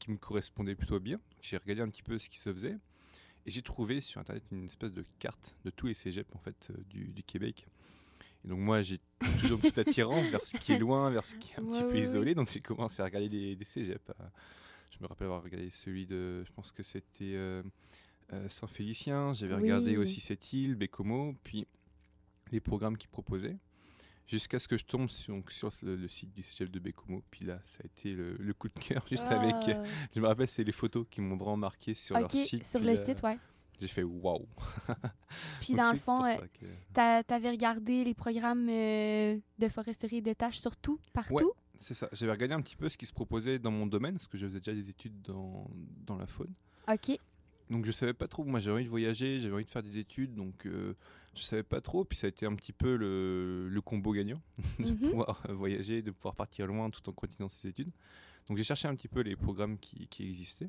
qui 0.00 0.10
me 0.10 0.16
correspondaient 0.16 0.74
plutôt 0.74 0.98
bien. 0.98 1.20
J'ai 1.42 1.56
regardé 1.56 1.82
un 1.82 1.88
petit 1.88 2.02
peu 2.02 2.18
ce 2.18 2.28
qui 2.28 2.38
se 2.38 2.52
faisait. 2.52 2.76
Et 3.46 3.50
j'ai 3.50 3.62
trouvé 3.62 4.00
sur 4.00 4.20
internet 4.20 4.42
une 4.52 4.64
espèce 4.64 4.92
de 4.92 5.04
carte 5.18 5.54
de 5.64 5.70
tous 5.70 5.86
les 5.86 5.94
cégeps 5.94 6.34
en 6.34 6.38
fait 6.38 6.70
euh, 6.70 6.82
du, 6.88 7.12
du, 7.12 7.22
Québec. 7.22 7.66
Et 8.44 8.48
donc 8.48 8.58
moi 8.58 8.82
j'ai 8.82 9.00
toujours 9.40 9.56
une 9.56 9.62
petite 9.62 9.78
attirance 9.78 10.28
vers 10.30 10.44
ce 10.44 10.56
qui 10.56 10.72
est 10.72 10.78
loin, 10.78 11.10
vers 11.10 11.24
ce 11.24 11.34
qui 11.36 11.52
est 11.52 11.58
un 11.58 11.64
petit 11.64 11.82
peu 11.82 11.98
isolé. 11.98 12.34
Donc 12.34 12.50
j'ai 12.50 12.60
commencé 12.60 13.02
à 13.02 13.04
regarder 13.04 13.28
des, 13.28 13.56
des 13.56 13.64
cégeps. 13.64 14.10
Euh. 14.10 14.24
Je 14.90 15.02
me 15.02 15.08
rappelle 15.08 15.26
avoir 15.26 15.42
regardé 15.42 15.70
celui 15.70 16.06
de, 16.06 16.44
je 16.44 16.52
pense 16.52 16.70
que 16.70 16.84
c'était 16.84 17.34
euh, 17.34 17.62
Saint-Félicien. 18.48 19.32
J'avais 19.32 19.56
regardé 19.56 19.96
aussi 19.96 20.20
cette 20.20 20.52
île, 20.52 20.76
Bécomo, 20.76 21.34
puis 21.42 21.66
les 22.52 22.60
programmes 22.60 22.96
qu'ils 22.96 23.10
proposaient 23.10 23.56
jusqu'à 24.26 24.58
ce 24.58 24.68
que 24.68 24.76
je 24.76 24.84
tombe 24.84 25.08
sur, 25.08 25.42
sur 25.50 25.70
le, 25.82 26.08
site 26.08 26.32
du 26.32 26.42
chef 26.42 26.70
de 26.70 26.78
Bécomo. 26.78 27.22
Puis 27.30 27.44
là, 27.44 27.60
ça 27.64 27.80
a 27.82 27.86
été 27.86 28.12
le, 28.12 28.54
coup 28.54 28.68
de 28.68 28.78
cœur, 28.78 29.04
juste 29.10 29.24
avec. 29.24 29.54
Ah. 29.68 29.82
je 30.14 30.20
me 30.20 30.26
rappelle, 30.26 30.48
c'est 30.48 30.64
les 30.64 30.72
photos 30.72 31.06
qui 31.10 31.20
m'ont 31.20 31.36
vraiment 31.36 31.56
marqué 31.56 31.94
sur 31.94 32.18
leur 32.18 32.30
site. 32.30 32.64
Sur 32.64 32.80
le 32.80 32.96
site, 32.96 33.22
ouais. 33.22 33.38
J'ai 33.80 33.88
fait 33.88 34.04
waouh! 34.04 34.46
puis 35.60 35.74
dans 35.74 35.92
le 35.92 35.98
fond, 35.98 36.24
euh, 36.24 36.36
tu 36.94 37.00
avais 37.00 37.50
regardé 37.50 38.04
les 38.04 38.14
programmes 38.14 38.68
euh, 38.68 39.36
de 39.58 39.68
foresterie 39.68 40.18
et 40.18 40.22
de 40.22 40.32
tâches 40.32 40.58
surtout, 40.58 41.00
partout? 41.12 41.34
Ouais, 41.34 41.44
c'est 41.80 41.94
ça. 41.94 42.08
J'avais 42.12 42.32
regardé 42.32 42.54
un 42.54 42.62
petit 42.62 42.76
peu 42.76 42.88
ce 42.88 42.96
qui 42.96 43.06
se 43.06 43.12
proposait 43.12 43.58
dans 43.58 43.72
mon 43.72 43.86
domaine, 43.86 44.14
parce 44.14 44.28
que 44.28 44.38
je 44.38 44.46
faisais 44.46 44.60
déjà 44.60 44.72
des 44.72 44.88
études 44.88 45.20
dans, 45.22 45.68
dans 46.06 46.16
la 46.16 46.26
faune. 46.26 46.54
Ok. 46.88 47.18
Donc 47.74 47.86
je 47.86 47.92
savais 47.92 48.14
pas 48.14 48.28
trop. 48.28 48.44
Moi, 48.44 48.60
j'avais 48.60 48.76
envie 48.76 48.84
de 48.84 48.90
voyager, 48.90 49.40
j'avais 49.40 49.54
envie 49.54 49.64
de 49.64 49.70
faire 49.70 49.82
des 49.82 49.98
études, 49.98 50.34
donc. 50.34 50.66
Euh, 50.66 50.94
je 51.36 51.42
savais 51.42 51.64
pas 51.64 51.80
trop, 51.80 52.04
puis 52.04 52.16
ça 52.16 52.28
a 52.28 52.30
été 52.30 52.46
un 52.46 52.54
petit 52.54 52.72
peu 52.72 52.94
le, 52.94 53.68
le 53.68 53.80
combo 53.80 54.12
gagnant 54.12 54.40
de 54.78 54.92
mhm. 54.92 54.98
pouvoir 54.98 55.42
voyager, 55.48 56.00
de 56.00 56.12
pouvoir 56.12 56.36
partir 56.36 56.68
loin 56.68 56.88
tout 56.90 57.08
en 57.08 57.12
continuant 57.12 57.48
ses 57.48 57.66
études. 57.66 57.90
Donc 58.46 58.56
j'ai 58.56 58.62
cherché 58.62 58.86
un 58.86 58.94
petit 58.94 59.08
peu 59.08 59.18
les 59.18 59.34
programmes 59.34 59.76
qui, 59.76 60.06
qui 60.06 60.28
existaient. 60.28 60.68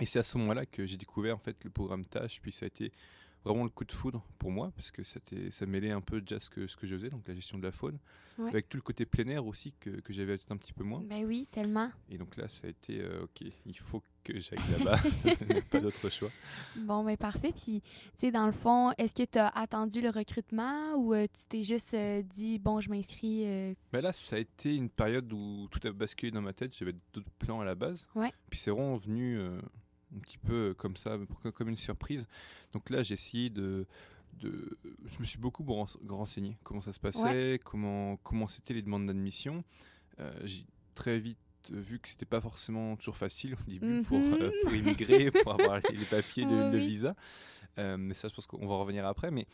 Et 0.00 0.06
c'est 0.06 0.18
à 0.18 0.24
ce 0.24 0.36
moment-là 0.38 0.66
que 0.66 0.84
j'ai 0.84 0.96
découvert 0.96 1.36
en 1.36 1.38
fait 1.38 1.62
le 1.62 1.70
programme 1.70 2.04
Tâche, 2.04 2.40
puis 2.40 2.50
ça 2.50 2.64
a 2.64 2.66
été 2.66 2.90
vraiment 3.44 3.64
le 3.64 3.70
coup 3.70 3.84
de 3.84 3.92
foudre 3.92 4.24
pour 4.38 4.50
moi, 4.50 4.72
parce 4.76 4.90
que 4.90 5.02
ça 5.04 5.66
mêlait 5.66 5.90
un 5.90 6.00
peu 6.00 6.20
déjà 6.20 6.40
ce 6.40 6.50
que, 6.50 6.66
ce 6.66 6.76
que 6.76 6.86
je 6.86 6.94
faisais, 6.94 7.10
donc 7.10 7.26
la 7.26 7.34
gestion 7.34 7.58
de 7.58 7.62
la 7.62 7.72
faune, 7.72 7.98
avec 8.46 8.68
tout 8.68 8.76
le 8.76 8.82
côté 8.82 9.04
plein 9.04 9.26
air 9.28 9.46
aussi 9.46 9.74
que, 9.80 9.90
que 9.90 10.12
j'avais 10.12 10.38
un 10.50 10.56
petit 10.56 10.72
peu 10.72 10.84
moins. 10.84 11.02
Ben 11.02 11.24
oui, 11.24 11.48
tellement. 11.50 11.90
Et 12.08 12.18
donc 12.18 12.36
là, 12.36 12.48
ça 12.48 12.66
a 12.66 12.70
été, 12.70 13.00
euh, 13.00 13.24
ok, 13.24 13.50
il 13.66 13.78
faut 13.78 14.02
que 14.22 14.38
j'aille 14.38 14.60
là-bas, 14.78 15.00
pas 15.70 15.80
d'autre 15.80 16.08
choix. 16.08 16.30
Bon, 16.76 17.02
ben 17.02 17.16
parfait. 17.16 17.52
Puis, 17.52 17.80
tu 17.80 17.90
sais, 18.14 18.30
dans 18.30 18.46
le 18.46 18.52
fond, 18.52 18.92
est-ce 18.98 19.14
que 19.14 19.28
tu 19.28 19.38
as 19.38 19.48
attendu 19.48 20.00
le 20.00 20.10
recrutement 20.10 20.94
ou 20.94 21.14
euh, 21.14 21.26
tu 21.32 21.46
t'es 21.48 21.64
juste 21.64 21.94
euh, 21.94 22.22
dit, 22.22 22.58
bon, 22.58 22.80
je 22.80 22.90
m'inscris 22.90 23.44
ben 23.92 24.00
Là, 24.00 24.12
ça 24.12 24.36
a 24.36 24.38
été 24.38 24.76
une 24.76 24.90
période 24.90 25.32
où 25.32 25.66
tout 25.70 25.80
a 25.86 25.90
basculé 25.90 26.30
dans 26.30 26.42
ma 26.42 26.52
tête, 26.52 26.76
j'avais 26.76 26.94
d'autres 27.12 27.30
plans 27.38 27.60
à 27.60 27.64
la 27.64 27.74
base. 27.74 28.06
Ouais. 28.14 28.32
Puis 28.50 28.60
c'est 28.60 28.70
vraiment 28.70 28.96
venu 28.96 29.40
un 30.14 30.18
petit 30.20 30.38
peu 30.38 30.74
comme 30.76 30.96
ça, 30.96 31.18
comme 31.54 31.68
une 31.68 31.76
surprise. 31.76 32.26
Donc 32.72 32.90
là, 32.90 33.02
j'ai 33.02 33.14
essayé 33.14 33.50
de, 33.50 33.86
de, 34.40 34.78
je 35.06 35.18
me 35.20 35.24
suis 35.24 35.38
beaucoup 35.38 35.64
renseigné 36.08 36.56
comment 36.64 36.80
ça 36.80 36.92
se 36.92 37.00
passait, 37.00 37.60
comment 37.64 38.16
comment 38.18 38.48
c'était 38.48 38.74
les 38.74 38.82
demandes 38.82 39.06
d'admission. 39.06 39.64
Euh, 40.20 40.32
j'ai 40.44 40.64
très 40.94 41.18
vite 41.18 41.38
vu 41.70 41.98
que 41.98 42.08
c'était 42.08 42.26
pas 42.26 42.40
forcément 42.40 42.96
toujours 42.96 43.16
facile 43.16 43.54
au 43.54 43.70
début 43.70 44.02
pour, 44.02 44.18
mhm. 44.18 44.38
euh, 44.40 44.50
pour, 44.62 44.74
immigrer, 44.74 45.30
pour 45.30 45.52
avoir 45.52 45.80
les, 45.90 46.04
papiers, 46.04 46.44
de, 46.44 46.50
le, 46.72 46.78
visa. 46.78 47.14
Euh, 47.78 47.96
mais 47.96 48.14
ça, 48.14 48.28
je 48.28 48.34
pense 48.34 48.46
qu'on 48.46 48.66
va 48.66 48.76
revenir 48.76 49.06
après. 49.06 49.30
Mais 49.30 49.46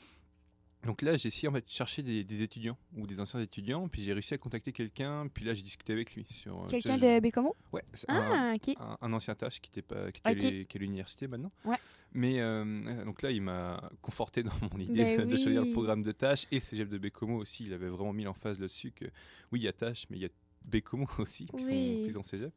donc 0.85 1.03
là, 1.03 1.17
j'ai 1.17 1.29
essayé 1.29 1.49
en 1.49 1.53
fait 1.53 1.65
de 1.65 1.71
chercher 1.71 2.03
des, 2.03 2.43
étudiants 2.43 2.77
ou 2.97 3.07
des 3.07 3.21
anciens 3.21 3.41
étudiants, 3.41 3.89
puis 3.89 4.03
j'ai 4.03 4.13
réussi 4.13 4.35
à 4.35 4.39
contacter 4.39 4.73
quelqu'un, 4.73 5.29
puis 5.29 5.45
là 5.45 5.55
j'ai 5.55 5.63
discuté 5.63 5.93
avec 5.93 6.15
lui 6.15 6.27
sur. 6.29 6.63
Euh, 6.63 6.67
quelqu'un 6.67 6.99
de 6.99 7.21
Bécomo 7.21 7.57
Ouais, 7.73 7.83
ah, 8.09 8.53
un, 8.53 8.97
un, 9.01 9.13
ancien 9.13 9.35
tâche 9.35 9.61
qui 9.61 9.71
était 9.71 9.83
pas, 9.83 10.11
qui 10.13 10.21
était 10.25 10.67
à 10.75 10.79
l'université 10.79 11.27
maintenant. 11.27 11.51
Ouais. 11.65 11.77
Mais 12.13 12.41
euh, 12.41 13.05
donc 13.05 13.23
là, 13.23 13.33
il 13.33 13.43
m'a 13.43 13.91
conforté 14.01 14.43
dans 14.45 14.53
mon 14.73 14.79
idée 14.79 15.17
ben 15.17 15.29
de 15.29 15.37
choisir 15.37 15.65
le 15.65 15.73
programme 15.73 16.03
de 16.03 16.13
tâche 16.13 16.47
et 16.53 16.61
Cégep 16.61 16.89
de 16.89 16.99
Bécomo 16.99 17.39
aussi. 17.39 17.65
Il 17.65 17.73
avait 17.73 17.89
vraiment 17.89 18.13
mis 18.13 18.23
l'emphase 18.23 18.61
là-dessus 18.61 18.93
que 18.93 19.07
oui, 19.51 19.61
il 19.61 19.63
y 19.63 19.69
a 19.69 19.73
tâche, 19.73 20.07
mais 20.11 20.19
il 20.19 20.23
y 20.23 20.27
a 20.27 20.31
Bécomo 20.65 21.09
aussi, 21.19 21.47
qui 21.47 21.65
sont 21.65 22.03
plus 22.05 22.17
en 22.17 22.23
Cégep. 22.23 22.53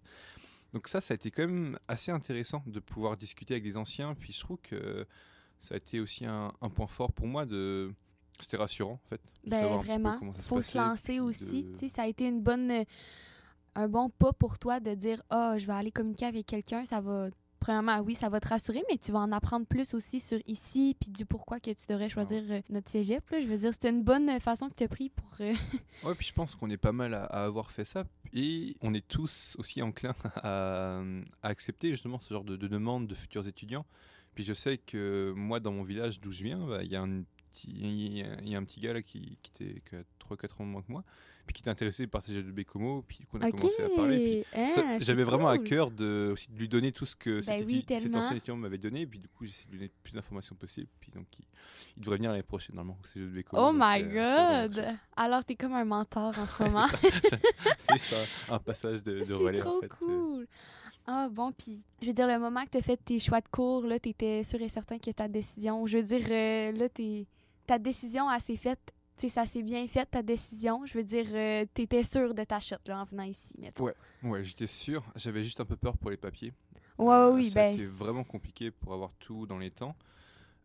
Donc 0.73 0.87
ça, 0.87 1.01
ça 1.01 1.13
a 1.13 1.15
été 1.15 1.31
quand 1.31 1.47
même 1.47 1.79
assez 1.87 2.11
intéressant 2.11 2.61
de 2.67 2.79
pouvoir 2.79 3.17
discuter 3.17 3.55
avec 3.55 3.63
des 3.63 3.77
anciens, 3.77 4.13
puis 4.13 4.33
je 4.33 4.39
trouve 4.41 4.59
que 4.61 5.07
ça 5.59 5.73
a 5.73 5.77
été 5.77 5.99
aussi 5.99 6.25
un, 6.25 6.53
un 6.61 6.69
point 6.69 6.87
fort 6.87 7.11
pour 7.11 7.25
moi 7.25 7.45
de 7.45 7.91
c'était 8.39 8.57
rassurant, 8.57 8.93
en 8.93 9.09
fait. 9.09 9.21
Ben, 9.45 9.77
vraiment. 9.77 10.19
Il 10.21 10.43
faut 10.43 10.61
se 10.61 10.77
lancer 10.77 11.19
aussi. 11.19 11.65
Ça 11.93 12.03
a 12.03 12.07
été 12.07 12.27
une 12.27 12.41
bonne, 12.41 12.71
euh, 12.71 12.83
un 13.75 13.87
bon 13.87 14.09
pas 14.09 14.33
pour 14.33 14.59
toi 14.59 14.79
de 14.79 14.93
dire 14.93 15.21
Ah, 15.29 15.53
oh, 15.53 15.59
je 15.59 15.65
vais 15.65 15.73
aller 15.73 15.91
communiquer 15.91 16.25
avec 16.25 16.45
quelqu'un. 16.45 16.85
Ça 16.85 17.01
va. 17.01 17.29
Premièrement, 17.59 17.99
oui, 18.01 18.13
ça 18.13 18.29
va 18.29 18.39
te 18.39 18.47
rassurer, 18.47 18.83
mais 18.87 18.99
tu 18.99 19.11
vas 19.11 19.19
en 19.19 19.31
apprendre 19.31 19.65
plus 19.65 19.95
aussi 19.95 20.19
sur 20.19 20.37
ici, 20.45 20.95
puis 20.99 21.09
du 21.09 21.25
pourquoi 21.25 21.59
que 21.59 21.71
tu 21.71 21.87
devrais 21.89 22.07
choisir 22.07 22.43
euh, 22.51 22.61
notre 22.69 22.87
cégep. 22.87 23.23
Je 23.31 23.47
veux 23.47 23.57
dire, 23.57 23.71
c'est 23.73 23.89
une 23.89 24.03
bonne 24.03 24.39
façon 24.39 24.69
que 24.69 24.75
tu 24.75 24.83
as 24.83 24.87
pris 24.87 25.09
pour. 25.09 25.31
Euh, 25.39 25.53
ouais, 26.03 26.13
puis 26.13 26.27
je 26.27 26.33
pense 26.33 26.55
qu'on 26.55 26.69
est 26.69 26.77
pas 26.77 26.91
mal 26.91 27.15
à, 27.15 27.23
avoir 27.23 27.71
fait 27.71 27.83
ça. 27.83 28.03
Et 28.31 28.77
on 28.81 28.93
est 28.93 29.07
tous 29.07 29.55
aussi 29.57 29.81
enclins 29.81 30.15
à, 30.43 31.01
accepter 31.41 31.89
justement 31.89 32.19
ce 32.19 32.31
genre 32.31 32.43
de, 32.43 32.57
de 32.57 32.67
demande 32.67 33.07
de 33.07 33.15
futurs 33.15 33.47
étudiants. 33.47 33.87
Puis 34.37 34.43
je 34.43 34.53
sais 34.53 34.77
que 34.77 35.33
moi, 35.35 35.59
dans 35.59 35.71
mon 35.71 35.81
village 35.81 36.19
d'où 36.19 36.31
je 36.31 36.43
viens, 36.43 36.59
bah, 36.59 36.83
il 36.83 36.91
y 36.91 36.95
a 36.95 37.01
un 37.01 37.23
il 37.65 38.17
y, 38.17 38.55
a 38.55 38.57
un 38.57 38.63
petit 38.63 38.79
gars 38.79 38.93
là 38.93 39.01
qui, 39.01 39.37
qui 39.41 39.51
était 39.63 39.81
3-4 40.19 40.61
ans 40.61 40.65
moins 40.65 40.81
que 40.81 40.91
moi, 40.91 41.03
puis 41.45 41.53
qui 41.53 41.61
était 41.61 41.69
intéressé 41.69 42.07
par 42.07 42.21
ces 42.23 42.33
jeux 42.33 42.43
de 42.43 42.51
Bécomo, 42.51 43.03
puis 43.07 43.25
qu'on 43.25 43.39
a 43.41 43.51
commencé 43.51 43.81
à 43.81 43.89
parler. 43.89 44.45
Ah, 44.53 44.97
j'avais 44.99 45.23
vraiment 45.23 45.47
à 45.47 45.57
cœur 45.57 45.91
de, 45.91 46.31
aussi 46.33 46.51
de 46.51 46.57
lui 46.57 46.67
donner 46.67 46.91
tout 46.91 47.05
ce 47.05 47.15
que 47.15 47.45
bah 47.45 47.99
cet 47.99 48.15
ancien 48.15 48.35
étudiant 48.35 48.57
m'avait 48.57 48.77
donné, 48.77 49.05
puis 49.05 49.19
du 49.19 49.27
coup 49.27 49.45
j'ai 49.45 49.51
essayé 49.51 49.65
de 49.67 49.71
lui 49.71 49.77
donner 49.79 49.91
le 49.95 50.01
plus 50.03 50.13
d'informations 50.13 50.55
possible, 50.55 50.87
puis 50.99 51.11
donc 51.11 51.25
il, 51.39 52.01
devrait 52.01 52.17
venir 52.17 52.31
l'année 52.31 52.43
prochaine 52.43 52.75
normalement 52.75 53.01
ces 53.03 53.19
jeux 53.19 53.27
de 53.27 53.31
Bécomo. 53.31 53.69
Oh 53.69 53.71
my 53.73 54.03
euh, 54.03 54.67
god! 54.67 54.85
Alors 55.15 55.43
t'es 55.45 55.55
comme 55.55 55.73
un 55.73 55.85
mentor 55.85 56.37
en 56.37 56.47
ce 56.47 56.63
moment. 56.63 56.87
c'est 57.77 57.93
juste 57.93 58.15
un, 58.49 58.59
passage 58.59 59.01
de, 59.01 59.23
de 59.23 59.33
relais 59.33 59.59
trop 59.59 59.77
en 59.77 59.81
fait. 59.81 59.87
cool! 59.89 60.47
Ah 61.09 61.29
bon, 61.31 61.53
puis 61.53 61.79
je 62.01 62.07
veux 62.07 62.13
dire, 62.13 62.27
le 62.27 62.37
moment 62.37 62.65
que 62.65 62.71
tu 62.71 62.77
as 62.77 62.81
fait 62.81 62.97
tes 62.97 63.17
choix 63.19 63.39
de 63.39 63.47
cours, 63.47 63.85
là, 63.85 63.97
tu 63.97 64.09
étais 64.09 64.43
sûr 64.43 64.61
et 64.61 64.67
certain 64.67 64.99
que 64.99 65.09
ta 65.11 65.29
décision, 65.29 65.87
je 65.87 65.99
veux 65.99 66.03
dire, 66.03 66.27
euh, 66.29 66.73
là, 66.73 66.89
t'es 66.89 67.25
ta 67.67 67.77
décision, 67.77 68.27
a 68.27 68.39
s'est 68.39 68.57
faite. 68.57 68.93
sais, 69.17 69.29
ça 69.29 69.45
s'est 69.45 69.61
bien 69.61 69.87
fait, 69.87 70.05
ta 70.05 70.23
décision. 70.23 70.85
Je 70.85 70.97
veux 70.97 71.03
dire, 71.03 71.27
euh, 71.31 71.65
tu 71.75 71.83
étais 71.83 72.03
sûr 72.03 72.33
de 72.33 72.43
ta 72.43 72.59
chute 72.59 72.87
là, 72.87 73.01
en 73.01 73.05
venant 73.05 73.23
ici, 73.23 73.53
mettons. 73.59 73.83
Ouais, 73.83 73.93
ouais 74.23 74.43
j'étais 74.43 74.67
sûr. 74.67 75.03
J'avais 75.15 75.43
juste 75.43 75.59
un 75.59 75.65
peu 75.65 75.75
peur 75.75 75.97
pour 75.97 76.09
les 76.09 76.17
papiers. 76.17 76.53
Ouais, 76.97 77.13
euh, 77.13 77.33
oui, 77.33 77.51
ben. 77.53 77.73
C'était 77.73 77.85
vraiment 77.85 78.23
compliqué 78.23 78.71
pour 78.71 78.93
avoir 78.93 79.11
tout 79.19 79.45
dans 79.45 79.59
les 79.59 79.69
temps. 79.69 79.95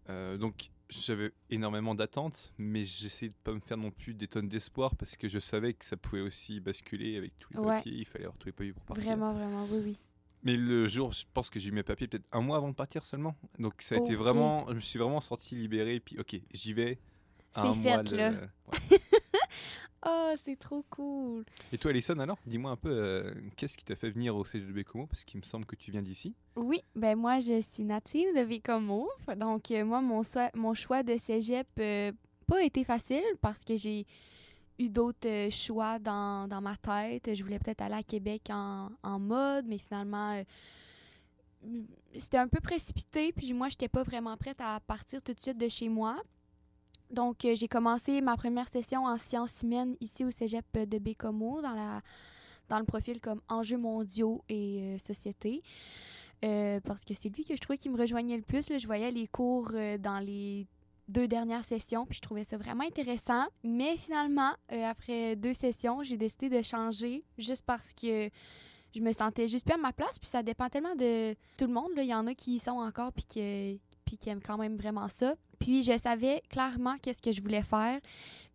Euh, 0.09 0.39
donc, 0.39 0.71
j'avais 0.89 1.33
énormément 1.51 1.95
d'attentes, 1.95 2.53
mais 2.59 2.85
j'essayais 2.85 3.31
de 3.31 3.37
pas 3.43 3.53
me 3.53 3.61
faire 3.61 3.77
non 3.77 3.91
plus 3.91 4.15
des 4.15 4.29
tonnes 4.29 4.49
d'espoir 4.49 4.95
parce 4.97 5.17
que 5.17 5.29
je 5.29 5.39
savais 5.39 5.75
que 5.75 5.85
ça 5.85 5.97
pouvait 5.97 6.21
aussi 6.21 6.61
basculer 6.61 7.17
avec 7.17 7.39
tous 7.39 7.53
les 7.55 7.63
papiers. 7.63 7.93
Il 7.93 8.07
fallait 8.07 8.25
avoir 8.25 8.39
tous 8.39 8.47
les 8.47 8.53
papiers 8.53 8.73
pour 8.73 8.85
partir. 8.85 9.05
Vraiment, 9.05 9.33
vraiment, 9.33 9.65
oui, 9.71 9.81
oui. 9.85 9.99
Mais 10.43 10.57
le 10.57 10.89
jour, 10.89 11.13
je 11.13 11.25
pense 11.33 11.51
que 11.51 11.61
j'ai 11.61 11.69
eu 11.69 11.73
mes 11.73 11.83
papiers 11.83 12.09
peut-être 12.09 12.27
un 12.33 12.41
mois 12.41 12.57
avant 12.57 12.69
de 12.69 12.75
partir 12.75 13.05
seulement. 13.05 13.37
Donc 13.59 13.75
ça 13.81 13.95
a 13.95 13.99
été 13.99 14.15
vraiment, 14.15 14.67
je 14.69 14.75
me 14.75 14.81
suis 14.81 14.99
vraiment 14.99 15.21
sorti 15.21 15.55
libéré. 15.55 16.01
Puis 16.01 16.19
ok, 16.19 16.37
j'y 16.53 16.73
vais. 16.73 16.99
C'est 17.55 17.83
fait, 17.83 18.03
de- 18.05 18.17
là. 18.17 18.33
Ouais. 18.73 18.99
Oh, 20.05 20.33
c'est 20.45 20.59
trop 20.59 20.85
cool. 20.91 21.45
Et 21.73 21.79
toi, 21.79 21.93
Alison, 21.93 22.19
alors, 22.19 22.39
dis-moi 22.45 22.73
un 22.73 22.77
peu, 22.77 22.91
euh, 22.91 23.31
qu'est-ce 23.57 23.79
qui 23.79 23.85
t'a 23.85 23.95
fait 23.95 24.11
venir 24.11 24.35
au 24.35 24.45
CG 24.45 24.67
de 24.67 24.73
Bécomo? 24.73 25.07
Parce 25.07 25.25
qu'il 25.25 25.39
me 25.39 25.45
semble 25.45 25.65
que 25.65 25.77
tu 25.77 25.93
viens 25.93 26.03
d'ici. 26.03 26.35
Oui, 26.57 26.81
ben 26.97 27.15
moi, 27.17 27.39
je 27.39 27.61
suis 27.61 27.85
native 27.85 28.27
de 28.37 28.45
Bécomo. 28.45 29.09
Donc, 29.37 29.71
euh, 29.71 29.85
moi, 29.85 30.01
mon, 30.01 30.75
choix 30.75 31.05
de 31.05 31.17
cégep 31.19 31.69
n'a 31.77 32.11
pas 32.49 32.65
été 32.65 32.83
facile 32.83 33.23
parce 33.41 33.63
que 33.63 33.77
j'ai 33.77 34.07
d'autres 34.89 35.29
euh, 35.29 35.51
choix 35.51 35.99
dans, 35.99 36.49
dans 36.49 36.61
ma 36.61 36.77
tête. 36.77 37.35
Je 37.35 37.43
voulais 37.43 37.59
peut-être 37.59 37.83
aller 37.83 37.97
à 37.97 38.03
Québec 38.03 38.49
en, 38.51 38.91
en 39.03 39.19
mode, 39.19 39.67
mais 39.67 39.79
finalement, 39.79 40.33
euh, 40.33 40.43
c'était 42.15 42.39
un 42.39 42.49
peu 42.49 42.61
précipité. 42.61 43.33
Puis 43.33 43.53
moi, 43.53 43.69
je 43.69 43.75
n'étais 43.75 43.89
pas 43.89 44.03
vraiment 44.03 44.37
prête 44.37 44.61
à 44.61 44.81
partir 44.81 45.23
tout 45.23 45.33
de 45.33 45.41
suite 45.41 45.59
de 45.59 45.69
chez 45.69 45.89
moi. 45.89 46.17
Donc, 47.11 47.45
euh, 47.45 47.55
j'ai 47.55 47.69
commencé 47.69 48.21
ma 48.21 48.37
première 48.37 48.69
session 48.69 49.05
en 49.05 49.19
sciences 49.19 49.63
humaines 49.63 49.97
ici 50.01 50.25
au 50.25 50.31
cégep 50.31 50.65
de 50.79 50.99
Bécomo, 50.99 51.61
dans, 51.61 51.75
la, 51.75 52.01
dans 52.69 52.79
le 52.79 52.85
profil 52.85 53.21
comme 53.21 53.41
enjeux 53.49 53.79
mondiaux 53.79 54.43
et 54.49 54.97
société. 54.99 55.63
Parce 56.85 57.05
que 57.05 57.15
c'est 57.15 57.29
lui 57.29 57.45
que 57.45 57.55
je 57.55 57.61
trouvais 57.61 57.79
qui 57.79 57.89
me 57.89 57.97
rejoignait 57.97 58.37
le 58.37 58.43
plus. 58.43 58.67
Je 58.77 58.87
voyais 58.87 59.13
les 59.13 59.29
cours 59.29 59.71
dans 60.01 60.19
les 60.19 60.67
deux 61.09 61.29
dernières 61.29 61.65
sessions, 61.65 62.07
puis 62.07 62.17
je 62.17 62.21
trouvais 62.21 62.45
ça 62.45 62.57
vraiment 62.57 62.85
intéressant. 62.85 63.45
Mais 63.63 63.97
finalement, 63.97 64.53
euh, 64.73 64.85
après 64.85 65.37
deux 65.37 65.55
sessions, 65.55 66.03
j'ai 66.03 66.17
décidé 66.17 66.49
de 66.49 66.63
changer 66.63 67.25
juste 67.39 67.63
parce 67.67 67.93
que 67.93 68.31
je 68.95 69.01
me 69.01 69.13
sentais 69.13 69.49
juste 69.49 69.65
plus 69.65 69.75
à 69.75 69.79
ma 69.79 69.93
place. 69.93 70.19
Puis 70.19 70.29
ça 70.29 70.43
dépend 70.43 70.69
tellement 70.69 70.95
de 70.95 71.35
tout 71.57 71.67
le 71.67 71.73
monde. 71.73 71.91
là. 71.97 72.03
Il 72.03 72.09
y 72.09 72.15
en 72.15 72.27
a 72.27 72.35
qui 72.35 72.57
y 72.57 72.59
sont 72.59 72.73
encore, 72.73 73.13
puis, 73.13 73.25
que, 73.25 73.75
puis 74.05 74.19
qui 74.19 74.29
aiment 74.29 74.43
quand 74.43 74.59
même 74.59 74.77
vraiment 74.77 75.09
ça. 75.09 75.35
Puis 75.59 75.83
je 75.83 75.97
savais 75.99 76.43
clairement 76.49 76.97
qu'est-ce 76.99 77.23
que 77.23 77.33
je 77.33 77.43
voulais 77.43 77.63
faire. 77.63 78.01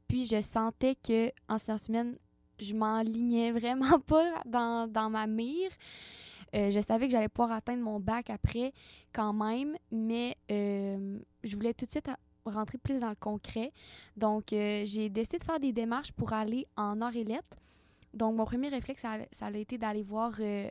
Puis 0.08 0.26
je 0.26 0.42
sentais 0.42 0.96
que 0.96 1.32
en 1.50 1.58
sciences 1.58 1.88
humaines, 1.88 2.18
je 2.60 2.74
m'enlignais 2.74 3.52
vraiment 3.60 4.00
pas 4.00 4.42
dans, 4.46 4.88
dans 4.88 5.10
ma 5.10 5.28
mire. 5.28 5.72
Euh, 6.56 6.72
je 6.72 6.80
savais 6.80 7.08
que 7.08 7.12
j'allais 7.12 7.28
pouvoir 7.28 7.52
atteindre 7.52 7.84
mon 7.84 8.00
bac 8.00 8.30
après 8.30 8.74
quand 9.14 9.34
même, 9.34 9.76
mais 9.92 10.38
euh, 10.50 11.20
je 11.44 11.56
voulais 11.56 11.74
tout 11.74 11.86
de 11.86 11.92
suite 11.92 12.10
rentrer 12.54 12.78
plus 12.78 13.00
dans 13.00 13.10
le 13.10 13.16
concret. 13.16 13.72
Donc, 14.16 14.54
euh, 14.54 14.84
j'ai 14.86 15.10
décidé 15.10 15.38
de 15.40 15.44
faire 15.44 15.60
des 15.60 15.72
démarches 15.74 16.12
pour 16.12 16.34
aller 16.34 16.68
en 16.76 17.02
et 17.12 17.24
lettres. 17.24 17.58
Donc, 18.14 18.36
mon 18.36 18.46
premier 18.46 18.70
réflexe, 18.70 19.02
ça, 19.02 19.14
a- 19.14 19.26
ça 19.32 19.46
a 19.48 19.52
été 19.58 19.78
d'aller 19.78 20.04
voir 20.04 20.32
euh, 20.40 20.68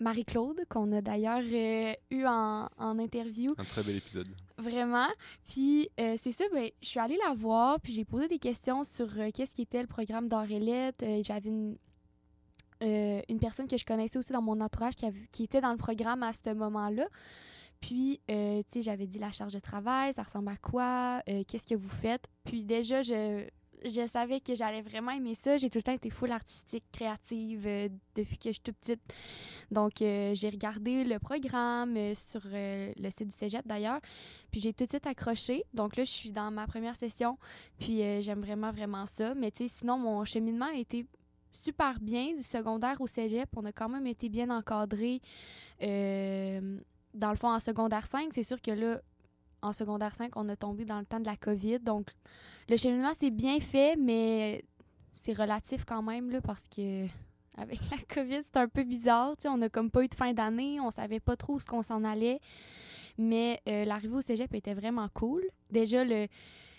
Marie-Claude, 0.00 0.60
qu'on 0.68 0.90
a 0.92 1.00
d'ailleurs 1.00 1.42
euh, 1.42 1.92
eu 2.10 2.24
en, 2.26 2.68
en 2.78 2.98
interview. 2.98 3.52
Un 3.58 3.64
très 3.64 3.82
bel 3.82 3.96
épisode. 3.96 4.28
Vraiment. 4.58 5.06
Puis 5.46 5.88
euh, 6.00 6.16
c'est 6.22 6.32
ça, 6.32 6.44
ben, 6.52 6.68
je 6.82 6.86
suis 6.88 7.00
allée 7.00 7.18
la 7.26 7.34
voir, 7.34 7.80
puis 7.80 7.92
j'ai 7.92 8.04
posé 8.04 8.28
des 8.28 8.38
questions 8.38 8.82
sur 8.84 9.06
euh, 9.18 9.30
qu'est-ce 9.32 9.54
qui 9.54 9.62
était 9.62 9.80
le 9.80 9.86
programme 9.88 10.28
d'Auréliette. 10.28 11.02
Euh, 11.02 11.22
J'avais 11.24 11.48
une, 11.50 11.76
une 12.82 13.38
personne 13.38 13.68
que 13.68 13.76
je 13.76 13.84
connaissais 13.84 14.18
aussi 14.18 14.32
dans 14.32 14.42
mon 14.42 14.60
entourage 14.60 14.94
qui, 14.96 15.04
avait- 15.06 15.28
qui 15.32 15.44
était 15.44 15.60
dans 15.60 15.72
le 15.72 15.76
programme 15.78 16.22
à 16.22 16.32
ce 16.32 16.52
moment-là. 16.54 17.06
Puis, 17.80 18.20
euh, 18.30 18.62
tu 18.64 18.74
sais, 18.74 18.82
j'avais 18.82 19.06
dit 19.06 19.18
la 19.18 19.30
charge 19.30 19.54
de 19.54 19.58
travail, 19.58 20.12
ça 20.12 20.22
ressemble 20.22 20.50
à 20.50 20.56
quoi, 20.56 21.22
euh, 21.28 21.42
qu'est-ce 21.48 21.66
que 21.66 21.74
vous 21.74 21.88
faites? 21.88 22.26
Puis 22.44 22.62
déjà, 22.62 23.02
je, 23.02 23.46
je 23.84 24.06
savais 24.06 24.40
que 24.40 24.54
j'allais 24.54 24.82
vraiment 24.82 25.12
aimer 25.12 25.34
ça. 25.34 25.56
J'ai 25.56 25.70
tout 25.70 25.78
le 25.78 25.82
temps 25.82 25.92
été 25.94 26.10
full 26.10 26.30
artistique, 26.30 26.84
créative 26.92 27.66
euh, 27.66 27.88
depuis 28.14 28.36
que 28.36 28.50
je 28.50 28.54
suis 28.54 28.62
toute 28.62 28.76
petite. 28.76 29.00
Donc, 29.70 29.94
j'ai 29.98 30.50
regardé 30.50 31.04
le 31.04 31.18
programme 31.18 31.96
sur 32.14 32.42
le 32.44 33.10
site 33.10 33.28
du 33.28 33.34
cégep 33.34 33.66
d'ailleurs. 33.66 34.00
Puis 34.50 34.60
j'ai 34.60 34.72
tout 34.72 34.84
de 34.84 34.90
suite 34.90 35.06
accroché. 35.06 35.64
Donc 35.72 35.96
là, 35.96 36.04
je 36.04 36.10
suis 36.10 36.32
dans 36.32 36.50
ma 36.50 36.66
première 36.66 36.96
session. 36.96 37.38
Puis 37.78 38.02
j'aime 38.20 38.40
vraiment, 38.40 38.72
vraiment 38.72 39.06
ça. 39.06 39.32
Mais 39.34 39.52
tu 39.52 39.68
sais, 39.68 39.74
sinon, 39.78 39.96
mon 39.96 40.24
cheminement 40.24 40.66
a 40.66 40.74
été 40.74 41.06
super 41.52 42.00
bien 42.00 42.34
du 42.34 42.42
secondaire 42.42 43.00
au 43.00 43.06
cégep. 43.06 43.48
On 43.56 43.64
a 43.64 43.70
quand 43.70 43.88
même 43.88 44.08
été 44.08 44.28
bien 44.28 44.50
encadré. 44.50 45.20
Dans 47.14 47.30
le 47.30 47.36
fond, 47.36 47.48
en 47.48 47.60
secondaire 47.60 48.06
5, 48.06 48.28
c'est 48.32 48.42
sûr 48.42 48.60
que 48.60 48.70
là, 48.70 49.00
en 49.62 49.72
secondaire 49.72 50.14
5, 50.14 50.36
on 50.36 50.48
a 50.48 50.56
tombé 50.56 50.84
dans 50.84 50.98
le 50.98 51.04
temps 51.04 51.20
de 51.20 51.26
la 51.26 51.36
COVID. 51.36 51.80
Donc, 51.80 52.08
le 52.68 52.76
cheminement, 52.76 53.12
c'est 53.18 53.30
bien 53.30 53.60
fait, 53.60 53.96
mais 53.96 54.64
c'est 55.12 55.32
relatif 55.32 55.84
quand 55.84 56.02
même, 56.02 56.40
parce 56.42 56.68
que 56.68 57.06
avec 57.56 57.78
la 57.90 57.98
COVID, 58.14 58.40
c'est 58.42 58.56
un 58.56 58.68
peu 58.68 58.84
bizarre. 58.84 59.34
on 59.44 59.58
n'a 59.58 59.68
comme 59.68 59.90
pas 59.90 60.04
eu 60.04 60.08
de 60.08 60.14
fin 60.14 60.32
d'année, 60.32 60.80
on 60.80 60.90
savait 60.90 61.20
pas 61.20 61.36
trop 61.36 61.54
où 61.54 61.60
ce 61.60 61.66
s'en 61.82 62.04
allait. 62.04 62.40
Mais 63.18 63.60
euh, 63.68 63.84
l'arrivée 63.84 64.16
au 64.16 64.20
cégep 64.22 64.54
était 64.54 64.72
vraiment 64.72 65.08
cool. 65.12 65.42
Déjà, 65.70 66.04
le, 66.04 66.26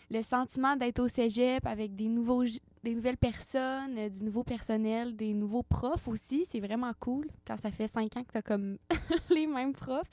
le 0.09 0.21
sentiment 0.21 0.75
d'être 0.75 0.99
au 0.99 1.07
cégep 1.07 1.65
avec 1.65 1.95
des, 1.95 2.07
nouveaux, 2.07 2.43
des 2.83 2.95
nouvelles 2.95 3.17
personnes, 3.17 3.97
euh, 3.97 4.09
du 4.09 4.23
nouveau 4.23 4.43
personnel, 4.43 5.15
des 5.15 5.33
nouveaux 5.33 5.63
profs 5.63 6.07
aussi, 6.07 6.45
c'est 6.45 6.59
vraiment 6.59 6.91
cool 6.99 7.27
quand 7.45 7.57
ça 7.57 7.71
fait 7.71 7.87
cinq 7.87 8.15
ans 8.17 8.23
que 8.23 8.31
tu 8.31 8.37
as 8.37 8.41
comme 8.41 8.77
les 9.29 9.47
mêmes 9.47 9.73
profs. 9.73 10.09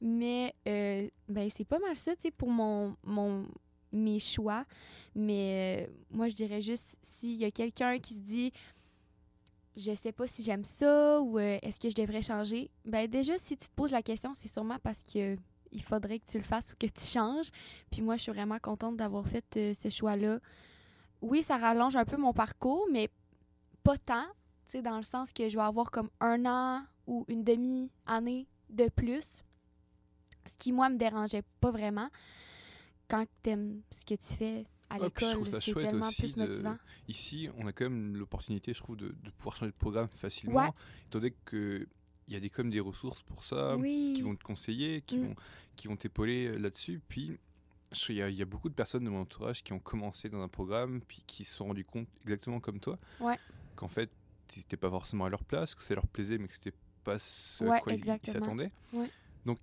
Mais 0.00 0.54
euh, 0.66 1.08
ben, 1.28 1.48
c'est 1.54 1.64
pas 1.64 1.78
mal 1.78 1.96
ça, 1.96 2.14
tu 2.16 2.22
sais, 2.22 2.30
pour 2.32 2.50
mon, 2.50 2.96
mon, 3.04 3.46
mes 3.92 4.18
choix. 4.18 4.64
Mais 5.14 5.86
euh, 5.86 5.92
moi, 6.10 6.28
je 6.28 6.34
dirais 6.34 6.60
juste 6.60 6.98
s'il 7.02 7.36
y 7.36 7.44
a 7.44 7.50
quelqu'un 7.50 7.98
qui 7.98 8.14
se 8.14 8.20
dit 8.20 8.52
je 9.74 9.94
sais 9.94 10.12
pas 10.12 10.26
si 10.26 10.42
j'aime 10.42 10.64
ça 10.64 11.18
ou 11.22 11.38
est-ce 11.38 11.80
que 11.80 11.88
je 11.88 11.94
devrais 11.94 12.20
changer, 12.20 12.70
ben 12.84 13.08
déjà, 13.08 13.38
si 13.38 13.56
tu 13.56 13.66
te 13.68 13.74
poses 13.74 13.92
la 13.92 14.02
question, 14.02 14.34
c'est 14.34 14.48
sûrement 14.48 14.76
parce 14.82 15.02
que 15.02 15.38
il 15.70 15.82
faudrait 15.82 16.18
que 16.18 16.26
tu 16.30 16.36
le 16.36 16.44
fasses 16.44 16.74
ou 16.74 16.76
que 16.78 16.86
tu 16.86 17.06
changes. 17.06 17.48
Puis 17.90 18.02
moi, 18.02 18.16
je 18.16 18.22
suis 18.24 18.32
vraiment 18.32 18.58
contente 18.58 18.98
d'avoir 18.98 19.26
fait 19.26 19.72
ce 19.72 19.88
choix-là. 19.88 20.40
Oui, 21.22 21.42
ça 21.42 21.56
rallonge 21.56 21.96
un 21.96 22.04
peu 22.04 22.16
mon 22.16 22.32
parcours, 22.32 22.86
mais 22.92 23.08
pas 23.82 23.96
tant, 23.96 24.26
tu 24.66 24.72
sais, 24.72 24.82
dans 24.82 24.96
le 24.96 25.02
sens 25.02 25.32
que 25.32 25.48
je 25.48 25.56
vais 25.56 25.62
avoir 25.62 25.90
comme 25.90 26.10
un 26.20 26.44
an 26.46 26.84
ou 27.06 27.24
une 27.28 27.44
demi-année 27.44 28.46
de 28.70 28.88
plus, 28.88 29.42
ce 30.46 30.56
qui, 30.58 30.72
moi, 30.72 30.88
me 30.88 30.96
dérangeait 30.98 31.42
pas 31.60 31.70
vraiment. 31.70 32.08
Quand 33.08 33.24
tu 33.42 33.50
aimes 33.50 33.82
ce 33.90 34.04
que 34.04 34.14
tu 34.14 34.34
fais 34.36 34.66
à 34.90 34.98
l'école, 34.98 35.46
c'est 35.60 35.74
tellement 35.74 36.06
aussi 36.08 36.22
plus 36.22 36.34
de- 36.34 36.40
motivant. 36.46 36.76
Ici, 37.08 37.48
on 37.58 37.66
a 37.66 37.72
quand 37.72 37.84
même 37.84 38.16
l'opportunité, 38.16 38.72
je 38.72 38.80
trouve, 38.80 38.96
de, 38.96 39.08
de 39.08 39.30
pouvoir 39.30 39.56
changer 39.56 39.70
de 39.72 39.76
programme 39.76 40.08
facilement, 40.08 40.56
Ouais. 40.66 40.70
étant 41.06 41.18
donné 41.20 41.34
qu'il 41.48 41.86
y 42.28 42.36
a 42.36 42.40
des, 42.40 42.50
comme 42.50 42.70
des 42.70 42.80
ressources 42.80 43.22
pour 43.22 43.44
ça, 43.44 43.76
oui. 43.76 44.12
qui 44.16 44.22
vont 44.22 44.34
te 44.34 44.42
conseiller, 44.42 45.02
qui 45.02 45.18
Mm. 45.18 45.26
vont, 45.28 45.34
qui 45.76 45.88
vont 45.88 45.96
t'épauler 45.96 46.46
euh, 46.48 46.58
là-dessus. 46.58 47.00
Puis, 47.08 47.38
y, 48.10 48.18
il 48.18 48.34
y 48.34 48.42
a 48.42 48.44
beaucoup 48.44 48.68
de 48.68 48.74
personnes 48.74 49.04
de 49.04 49.10
mon 49.10 49.20
entourage 49.20 49.62
qui 49.62 49.72
ont 49.72 49.78
commencé 49.78 50.28
dans 50.28 50.40
un 50.42 50.48
programme, 50.48 51.00
puis 51.02 51.22
qui 51.26 51.44
se 51.44 51.56
sont 51.56 51.66
rendus 51.66 51.84
compte, 51.84 52.08
exactement 52.22 52.60
comme 52.60 52.80
toi, 52.80 52.98
Ouais. 53.20 53.38
qu'en 53.76 53.88
fait, 53.88 54.10
ils 54.54 54.58
n'étaient 54.60 54.76
pas 54.76 54.90
forcément 54.90 55.24
à 55.24 55.30
leur 55.30 55.44
place, 55.44 55.74
que 55.74 55.82
ça 55.82 55.94
leur 55.94 56.06
plaisait, 56.06 56.38
mais 56.38 56.48
que 56.48 56.54
c'était 56.54 56.74
pas 57.04 57.18
ce 57.18 57.64
à 57.64 57.68
Ouais, 57.68 57.80
quoi 57.80 57.92
ils- 57.94 58.04
s'attendaient. 58.30 58.70
Ouais. 58.92 59.10
Donc, 59.44 59.58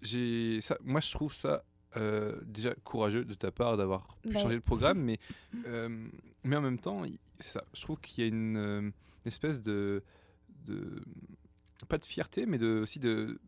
j'ai 0.00 0.60
ça, 0.60 0.76
moi, 0.82 1.00
je 1.00 1.10
trouve 1.12 1.32
ça 1.34 1.64
euh, 1.98 2.40
déjà 2.46 2.74
courageux 2.84 3.24
de 3.26 3.34
ta 3.34 3.52
part 3.52 3.76
d'avoir 3.76 4.16
pu 4.22 4.30
Ben. 4.30 4.38
changer 4.40 4.54
le 4.54 4.62
programme, 4.62 4.98
mais, 5.02 5.18
euh, 5.66 6.08
mais 6.42 6.56
en 6.56 6.62
même 6.62 6.78
temps, 6.78 7.04
il- 7.04 7.18
c'est 7.38 7.50
ça. 7.52 7.64
Je 7.74 7.82
trouve 7.82 8.00
qu'il 8.00 8.24
y 8.24 8.26
a 8.26 8.28
une, 8.28 8.56
euh, 8.56 8.80
une 8.80 8.92
espèce 9.26 9.60
de, 9.60 10.02
de. 10.66 11.02
Pas 11.88 11.98
de 11.98 12.04
fierté, 12.06 12.46
mais 12.46 12.56
de, 12.58 12.80
aussi 12.80 12.98
de. 12.98 13.38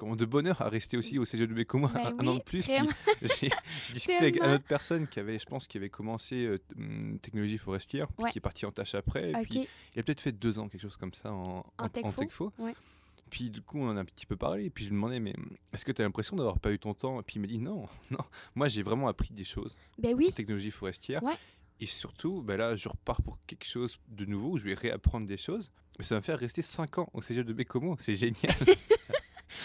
Comment, 0.00 0.16
de 0.16 0.24
bonheur 0.24 0.62
à 0.62 0.70
rester 0.70 0.96
aussi 0.96 1.18
au 1.18 1.24
CGE 1.24 1.40
de 1.40 1.52
Bécomo 1.52 1.88
Ben 1.88 2.00
un, 2.06 2.16
oui, 2.20 2.28
an 2.28 2.34
de 2.36 2.40
plus. 2.40 2.64
J'ai 3.20 3.50
discuté 3.92 4.16
avec 4.16 4.36
une 4.36 4.46
autre 4.46 4.64
personne 4.64 5.06
qui 5.06 5.20
avait, 5.20 5.38
je 5.38 5.44
pense, 5.44 5.66
qui 5.66 5.76
avait 5.76 5.90
commencé 5.90 6.46
euh, 6.46 6.58
hum, 6.74 7.18
technologie 7.20 7.58
forestière, 7.58 8.08
puis 8.08 8.24
Ouais. 8.24 8.30
qui 8.30 8.38
est 8.38 8.40
parti 8.40 8.64
en 8.64 8.72
tâche 8.72 8.94
après. 8.94 9.32
Et 9.32 9.34
OK. 9.36 9.42
puis, 9.50 9.68
il 9.94 10.00
a 10.00 10.02
peut-être 10.02 10.22
fait 10.22 10.32
deux 10.32 10.58
ans, 10.58 10.70
quelque 10.70 10.80
chose 10.80 10.96
comme 10.96 11.12
ça, 11.12 11.30
en, 11.30 11.66
En 11.76 11.88
Techfo. 11.90 12.50
Ouais. 12.58 12.74
Puis 13.28 13.50
du 13.50 13.60
coup, 13.60 13.78
on 13.78 13.90
en 13.90 13.96
a 13.98 14.00
un 14.00 14.04
petit 14.06 14.24
peu 14.24 14.36
parlé. 14.36 14.64
Et 14.64 14.70
puis 14.70 14.84
je 14.84 14.88
lui 14.88 14.96
demandais, 14.96 15.20
mais 15.20 15.34
hum, 15.36 15.50
est-ce 15.74 15.84
que 15.84 15.92
tu 15.92 16.00
as 16.00 16.04
l'impression 16.06 16.34
d'avoir 16.34 16.58
pas 16.58 16.72
eu 16.72 16.78
ton 16.78 16.94
temps? 16.94 17.20
Et 17.20 17.22
puis 17.22 17.34
il 17.36 17.40
m'a 17.42 17.46
dit, 17.46 17.58
non, 17.58 17.86
non. 18.10 18.24
Moi, 18.54 18.68
j'ai 18.68 18.82
vraiment 18.82 19.06
appris 19.06 19.34
des 19.34 19.44
choses 19.44 19.76
Ben 19.98 20.14
en 20.14 20.16
oui, 20.16 20.32
technologie 20.32 20.70
forestière. 20.70 21.22
Ouais. 21.22 21.36
Et 21.78 21.84
surtout, 21.86 22.40
ben 22.40 22.56
là, 22.56 22.74
je 22.74 22.88
repars 22.88 23.20
pour 23.20 23.36
quelque 23.46 23.66
chose 23.66 23.98
de 24.08 24.24
nouveau, 24.24 24.52
où 24.52 24.56
je 24.56 24.64
vais 24.64 24.72
réapprendre 24.74 25.26
des 25.26 25.36
choses. 25.36 25.70
Mais 25.98 26.06
ça 26.06 26.14
va 26.14 26.20
me 26.20 26.24
faire 26.24 26.38
rester 26.38 26.62
5 26.62 26.96
ans 26.96 27.10
au 27.12 27.20
cégep 27.20 27.44
de 27.46 27.52
Bécomo. 27.52 27.96
C'est 27.98 28.14
génial. 28.14 28.56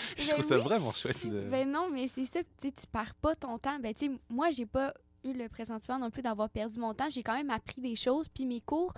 je 0.18 0.24
Ben 0.28 0.34
trouve 0.34 0.46
ça 0.46 0.58
oui. 0.58 0.64
vraiment 0.64 0.92
chouette. 0.94 1.26
de- 1.26 1.48
Ben 1.50 1.70
non, 1.70 1.90
mais 1.92 2.08
c'est 2.08 2.26
ça, 2.26 2.40
tu 2.62 2.72
tu 2.72 2.88
perds 2.88 3.16
pas 3.16 3.36
ton 3.36 3.58
temps. 3.58 3.80
Ben 3.80 3.94
tu 3.94 4.06
sais, 4.08 4.12
moi, 4.30 4.50
j'ai 4.52 4.66
pas 4.66 4.94
eu 5.24 5.34
le 5.34 5.50
pressentiment 5.50 5.98
non 6.00 6.10
plus 6.12 6.22
d'avoir 6.22 6.50
perdu 6.50 6.80
mon 6.80 6.94
temps. 6.94 7.10
J'ai 7.10 7.24
quand 7.24 7.36
même 7.36 7.50
appris 7.50 7.82
des 7.82 7.96
choses. 7.96 8.28
Puis 8.30 8.46
mes 8.46 8.62
cours, 8.62 8.94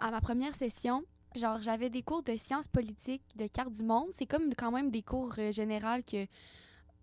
à 0.00 0.10
ma 0.10 0.20
première 0.20 0.54
session, 0.54 1.04
genre, 1.36 1.60
j'avais 1.60 1.90
des 1.90 2.02
cours 2.02 2.22
de 2.22 2.36
sciences 2.36 2.68
politiques, 2.68 3.22
de 3.36 3.46
carte 3.46 3.72
du 3.72 3.82
monde. 3.82 4.08
C'est 4.12 4.26
comme 4.26 4.54
quand 4.54 4.70
même 4.70 4.90
des 4.90 5.02
cours 5.02 5.32
euh, 5.38 5.52
généraux 5.52 6.00
que 6.10 6.26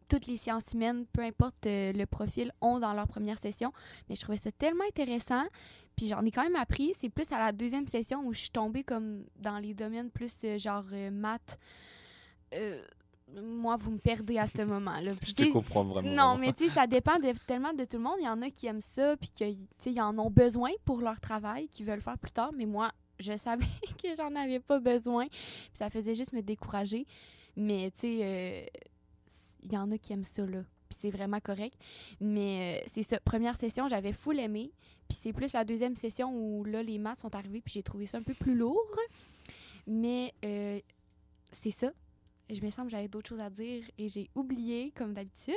toutes 0.07 0.27
les 0.27 0.37
sciences 0.37 0.71
humaines, 0.73 1.05
peu 1.13 1.21
importe 1.23 1.65
euh, 1.65 1.91
le 1.91 2.05
profil, 2.05 2.51
ont 2.61 2.79
dans 2.79 2.93
leur 2.93 3.07
première 3.07 3.37
session. 3.39 3.71
Mais 4.09 4.15
je 4.15 4.21
trouvais 4.21 4.37
ça 4.37 4.51
tellement 4.51 4.83
intéressant. 4.87 5.43
Puis 5.95 6.07
j'en 6.07 6.23
ai 6.25 6.31
quand 6.31 6.43
même 6.43 6.55
appris. 6.57 6.93
C'est 6.99 7.09
plus 7.09 7.31
à 7.31 7.37
la 7.39 7.51
deuxième 7.51 7.87
session 7.87 8.25
où 8.25 8.33
je 8.33 8.39
suis 8.39 8.49
tombée 8.49 8.83
comme 8.83 9.25
dans 9.37 9.57
les 9.59 9.73
domaines 9.73 10.09
plus 10.11 10.33
euh, 10.43 10.57
genre 10.59 10.85
maths, 11.11 11.57
moi, 13.33 13.75
vous 13.77 13.91
me 13.91 13.97
perdez 13.97 14.37
à 14.37 14.47
ce 14.47 14.61
moment-là. 14.63 15.13
Je 15.21 15.33
te 15.33 15.43
comprends 15.51 15.83
vraiment. 15.83 16.09
Non, 16.09 16.37
mais 16.37 16.53
tu 16.53 16.65
sais, 16.65 16.71
ça 16.71 16.87
dépend 16.87 17.17
de- 17.19 17.33
tellement 17.47 17.73
de 17.73 17.83
tout 17.85 17.97
le 17.97 18.03
monde. 18.03 18.15
Il 18.19 18.25
y 18.25 18.29
en 18.29 18.41
a 18.41 18.49
qui 18.49 18.67
aiment 18.67 18.81
ça, 18.81 19.17
puis 19.17 19.29
que, 19.29 19.51
tu 19.51 19.57
sais, 19.79 19.91
ils 19.91 20.01
en 20.01 20.17
ont 20.19 20.29
besoin 20.29 20.71
pour 20.85 20.99
leur 21.01 21.19
travail, 21.19 21.67
qui 21.67 21.83
veulent 21.83 22.01
faire 22.01 22.17
plus 22.17 22.31
tard. 22.31 22.51
Mais 22.55 22.65
moi, 22.65 22.91
je 23.19 23.35
savais 23.37 23.65
que 24.01 24.15
j'en 24.15 24.33
avais 24.35 24.59
pas 24.59 24.79
besoin. 24.79 25.27
Puis 25.27 25.39
ça 25.73 25.89
faisait 25.89 26.15
juste 26.15 26.33
me 26.33 26.41
décourager. 26.41 27.05
Mais, 27.55 27.91
tu 27.91 27.99
sais, 28.01 28.19
euh, 28.21 28.65
il 29.63 29.73
y 29.73 29.77
en 29.77 29.91
a 29.91 29.97
qui 29.97 30.13
aiment 30.13 30.23
ça, 30.23 30.45
là. 30.45 30.59
Puis 30.87 30.97
c'est 31.01 31.09
vraiment 31.09 31.39
correct. 31.39 31.75
Mais 32.21 32.81
euh, 32.83 32.87
c'est 32.91 33.03
ça. 33.03 33.19
Première 33.21 33.55
session, 33.57 33.87
j'avais 33.87 34.13
full 34.13 34.39
aimé. 34.39 34.71
Puis 35.07 35.17
c'est 35.21 35.33
plus 35.33 35.51
la 35.53 35.63
deuxième 35.65 35.95
session 35.95 36.31
où, 36.33 36.63
là, 36.63 36.81
les 36.83 36.97
maths 36.99 37.19
sont 37.19 37.33
arrivés, 37.35 37.61
puis 37.61 37.73
j'ai 37.73 37.83
trouvé 37.83 38.05
ça 38.05 38.17
un 38.17 38.23
peu 38.23 38.33
plus 38.33 38.55
lourd. 38.55 38.79
Mais 39.87 40.33
euh, 40.43 40.79
c'est 41.51 41.71
ça. 41.71 41.91
Je 42.49 42.61
me 42.61 42.69
semble 42.69 42.87
que 42.89 42.91
j'avais 42.91 43.07
d'autres 43.07 43.29
choses 43.29 43.39
à 43.39 43.49
dire 43.49 43.83
et 43.97 44.07
j'ai 44.09 44.29
oublié, 44.35 44.91
comme 44.91 45.13
d'habitude. 45.13 45.53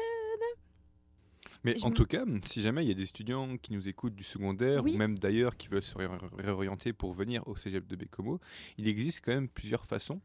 Mais 1.65 1.79
Je 1.79 1.85
en 1.85 1.91
me- 1.91 1.95
tout 1.95 2.05
cas, 2.07 2.25
si 2.45 2.61
jamais 2.61 2.85
il 2.85 2.89
y 2.89 2.91
a 2.91 2.95
des 2.95 3.05
étudiants 3.09 3.57
qui 3.57 3.73
nous 3.73 3.89
écoutent 3.89 4.15
du 4.15 4.25
secondaire 4.25 4.83
Oui. 4.85 4.95
ou 4.95 4.97
même 4.97 5.19
d'ailleurs 5.19 5.57
qui 5.57 5.69
veulent 5.69 5.83
se 5.83 5.97
ré- 5.97 6.09
réorienter 6.39 6.93
pour 6.93 7.13
venir 7.13 7.47
au 7.49 7.57
cégep 7.57 7.87
de 7.87 7.97
Bécomo, 7.97 8.41
il 8.77 8.87
existe 8.89 9.21
quand 9.25 9.33
même 9.33 9.49
plusieurs 9.49 9.85
façons 9.85 10.21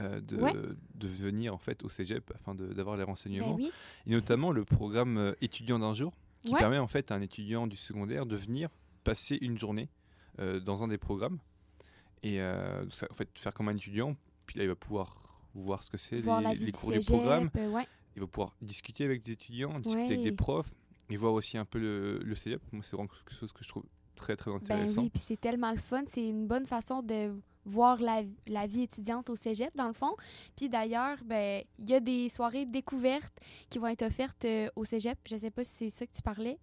euh, 0.00 0.20
de, 0.20 0.36
Ouais. 0.36 0.52
de 0.94 1.06
venir 1.08 1.54
en 1.54 1.58
fait 1.58 1.84
au 1.84 1.88
cégep 1.88 2.32
afin 2.34 2.54
d'avoir 2.54 2.96
les 2.96 3.04
Ben 3.04 3.10
renseignements. 3.10 3.54
oui. 3.54 3.70
Et 4.06 4.10
notamment 4.10 4.50
le 4.50 4.64
programme 4.64 5.18
euh, 5.18 5.32
étudiant 5.40 5.78
d'un 5.78 5.94
jour 5.94 6.12
qui 6.44 6.52
Ouais. 6.52 6.58
permet 6.58 6.78
en 6.78 6.88
fait 6.88 7.10
à 7.12 7.14
un 7.14 7.20
étudiant 7.20 7.66
du 7.68 7.76
secondaire 7.76 8.26
de 8.26 8.34
venir 8.36 8.70
passer 9.04 9.38
une 9.40 9.56
journée 9.58 9.88
euh, 10.40 10.58
dans 10.58 10.82
un 10.82 10.88
des 10.88 10.98
programmes 10.98 11.38
et 12.24 12.38
ça- 12.38 13.06
en 13.10 13.14
fait 13.14 13.28
faire 13.38 13.54
comme 13.54 13.68
un 13.68 13.76
étudiant. 13.76 14.16
Puis 14.46 14.58
là, 14.58 14.64
il 14.64 14.68
va 14.68 14.74
pouvoir 14.74 15.22
voir 15.54 15.82
ce 15.82 15.90
que 15.90 15.96
c'est 15.96 16.16
les, 16.20 16.56
du 16.56 16.72
cours, 16.72 16.90
les 16.90 17.02
cégep, 17.02 17.06
programmes. 17.20 17.50
euh, 17.56 17.70
ouais. 17.70 17.86
Il 18.16 18.20
va 18.20 18.26
pouvoir 18.26 18.54
discuter 18.62 19.04
avec 19.04 19.22
des 19.22 19.32
étudiants, 19.32 19.78
discuter 19.80 20.14
avec 20.14 20.22
des 20.22 20.32
profs 20.32 20.72
et 21.10 21.16
voir 21.16 21.32
aussi 21.32 21.58
un 21.58 21.64
peu 21.64 21.78
le, 21.78 22.18
le 22.18 22.34
cégep. 22.36 22.62
Moi, 22.72 22.82
c'est 22.82 22.96
vraiment 22.96 23.08
quelque 23.08 23.34
chose 23.34 23.52
que 23.52 23.62
je 23.64 23.68
trouve 23.68 23.84
très 24.14 24.36
très 24.36 24.50
Ben 24.50 24.56
intéressant. 24.58 25.02
oui, 25.02 25.10
puis 25.10 25.22
c'est 25.24 25.40
tellement 25.40 25.72
le 25.72 25.78
fun. 25.78 26.04
C'est 26.12 26.26
une 26.28 26.46
bonne 26.46 26.66
façon 26.66 27.02
de 27.02 27.32
voir 27.66 28.00
la, 28.00 28.22
la 28.46 28.66
vie 28.66 28.82
étudiante 28.82 29.30
au 29.30 29.36
cégep, 29.36 29.74
dans 29.74 29.88
le 29.88 29.94
fond. 29.94 30.14
Puis 30.56 30.68
d'ailleurs, 30.68 31.16
ben 31.24 31.64
il 31.78 31.90
y 31.90 31.94
a 31.94 32.00
des 32.00 32.28
soirées 32.28 32.66
découvertes 32.66 33.36
qui 33.70 33.78
vont 33.78 33.86
être 33.88 34.02
offertes 34.02 34.44
euh, 34.44 34.68
au 34.76 34.84
cégep. 34.84 35.18
Je 35.28 35.36
sais 35.36 35.50
pas 35.50 35.64
si 35.64 35.72
c'est 35.76 35.90
ça 35.90 36.06
que 36.06 36.12
tu 36.12 36.22
parlais. 36.22 36.58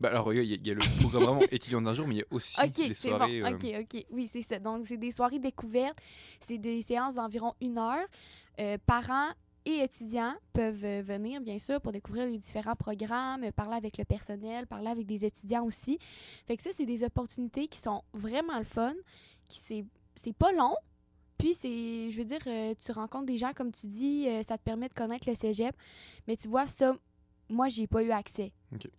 Bah, 0.00 0.08
alors, 0.08 0.32
il 0.32 0.38
y, 0.44 0.52
a- 0.52 0.56
il 0.56 0.66
y 0.66 0.70
a 0.70 0.74
le 0.74 0.80
programme 1.00 1.24
vraiment 1.24 1.40
étudiant 1.50 1.80
d'un 1.82 1.94
jour, 1.94 2.06
mais 2.08 2.16
il 2.16 2.18
y 2.18 2.22
a 2.22 2.26
aussi 2.30 2.58
OK, 2.60 2.78
les 2.78 2.94
c'est 2.94 3.08
soirées. 3.08 3.40
bon. 3.42 3.48
euh, 3.48 3.54
OK, 3.54 3.86
OK. 3.94 4.06
Oui, 4.10 4.28
c'est 4.32 4.42
ça. 4.42 4.58
Donc, 4.58 4.86
c'est 4.86 4.96
des 4.96 5.10
soirées 5.12 5.38
découvertes. 5.38 5.98
C'est 6.46 6.58
des 6.58 6.82
séances 6.82 7.14
d'environ 7.14 7.54
une 7.60 7.78
heure. 7.78 8.06
Euh, 8.60 8.78
parents 8.86 9.28
et 9.66 9.80
étudiants 9.80 10.34
peuvent 10.54 10.84
euh, 10.84 11.02
venir, 11.02 11.40
bien 11.42 11.58
sûr, 11.58 11.80
pour 11.82 11.92
découvrir 11.92 12.24
les 12.26 12.38
différents 12.38 12.74
programmes, 12.76 13.52
parler 13.52 13.76
avec 13.76 13.98
le 13.98 14.04
personnel, 14.06 14.66
parler 14.66 14.88
avec 14.88 15.06
des 15.06 15.24
étudiants 15.24 15.64
aussi. 15.66 15.98
Fait 16.46 16.56
que 16.56 16.62
ça, 16.62 16.70
c'est 16.74 16.86
des 16.86 17.04
opportunités 17.04 17.68
qui 17.68 17.78
sont 17.78 18.02
vraiment 18.14 18.58
le 18.58 18.64
fun, 18.64 18.94
qui 19.48 19.58
c'est 19.60 19.84
c'est 20.16 20.32
pas 20.34 20.50
long. 20.52 20.74
Puis, 21.38 21.54
c'est, 21.54 22.10
je 22.10 22.16
veux 22.18 22.24
dire, 22.24 22.40
tu 22.84 22.92
rencontres 22.92 23.24
des 23.24 23.38
gens, 23.38 23.52
comme 23.54 23.72
tu 23.72 23.86
dis, 23.86 24.26
ça 24.46 24.58
te 24.58 24.62
permet 24.62 24.88
de 24.88 24.92
connaître 24.94 25.26
le 25.26 25.34
cégep. 25.34 25.74
Mais 26.28 26.36
tu 26.36 26.48
vois, 26.48 26.66
ça, 26.68 26.94
moi, 27.50 27.68
j'ai 27.68 27.86
pas 27.86 28.02
eu 28.02 28.10
accès 28.10 28.52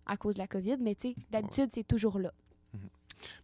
à 0.06 0.16
cause 0.16 0.34
de 0.34 0.38
la 0.40 0.46
COVID, 0.46 0.76
mais 0.80 0.94
tu 0.94 1.08
sais, 1.10 1.16
d'habitude, 1.30 1.70
c'est 1.72 1.86
toujours 1.86 2.18
là. 2.18 2.32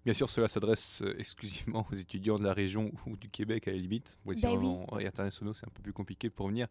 Bien 0.05 0.12
sûr, 0.12 0.29
cela 0.29 0.49
s'adresse 0.49 1.03
euh, 1.03 1.14
exclusivement 1.21 1.87
aux 1.92 1.94
étudiants 1.94 2.37
de 2.38 2.42
la 2.44 2.53
région 2.53 2.90
ou 3.07 3.16
du 3.16 3.29
Québec 3.29 3.68
à 3.68 3.71
la 3.71 3.77
limite. 3.77 4.18
Pour 4.25 4.33
les 4.33 4.40
Ben 4.40 4.51
étudiants 4.51 4.85
en- 4.88 4.99
internationaux, 4.99 5.55
c'est 5.55 5.66
un 5.66 5.71
peu 5.73 5.83
plus 5.83 5.92
compliqué 5.92 6.31
pour 6.31 6.49
venir 6.49 6.66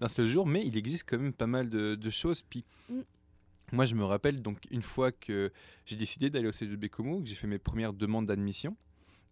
d'un 0.00 0.08
seul 0.08 0.26
jour, 0.26 0.44
mais 0.44 0.66
il 0.66 0.76
existe 0.76 1.04
quand 1.08 1.18
même 1.18 1.32
pas 1.32 1.46
mal 1.46 1.68
de, 1.70 1.94
de 1.94 2.10
choses. 2.10 2.42
Puis, 2.42 2.64
Mm. 2.88 3.00
moi, 3.72 3.84
je 3.84 3.94
me 3.94 4.02
rappelle 4.04 4.42
donc 4.42 4.58
une 4.72 4.82
fois 4.82 5.12
que 5.12 5.52
j'ai 5.86 5.94
décidé 5.94 6.30
d'aller 6.30 6.48
au 6.48 6.52
CEG 6.52 6.68
de 6.70 6.74
Bécomo, 6.76 7.20
que 7.20 7.26
j'ai 7.28 7.36
fait 7.36 7.46
mes 7.46 7.58
premières 7.58 7.92
demandes 7.92 8.26
d'admission. 8.26 8.76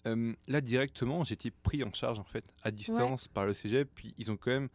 euh, 0.07 0.33
là, 0.47 0.61
directement, 0.61 1.25
j'ai 1.25 1.35
été 1.35 1.51
pris 1.51 1.83
en 1.83 1.93
charge 1.93 2.21
en 2.21 2.25
fait 2.25 2.45
à 2.63 2.71
distance 2.71 3.27
par 3.27 3.45
le 3.45 3.55
Cégep. 3.55 3.91
Puis, 3.93 4.15
ils 4.19 4.31
ont 4.31 4.37
quand 4.37 4.53
même, 4.53 4.69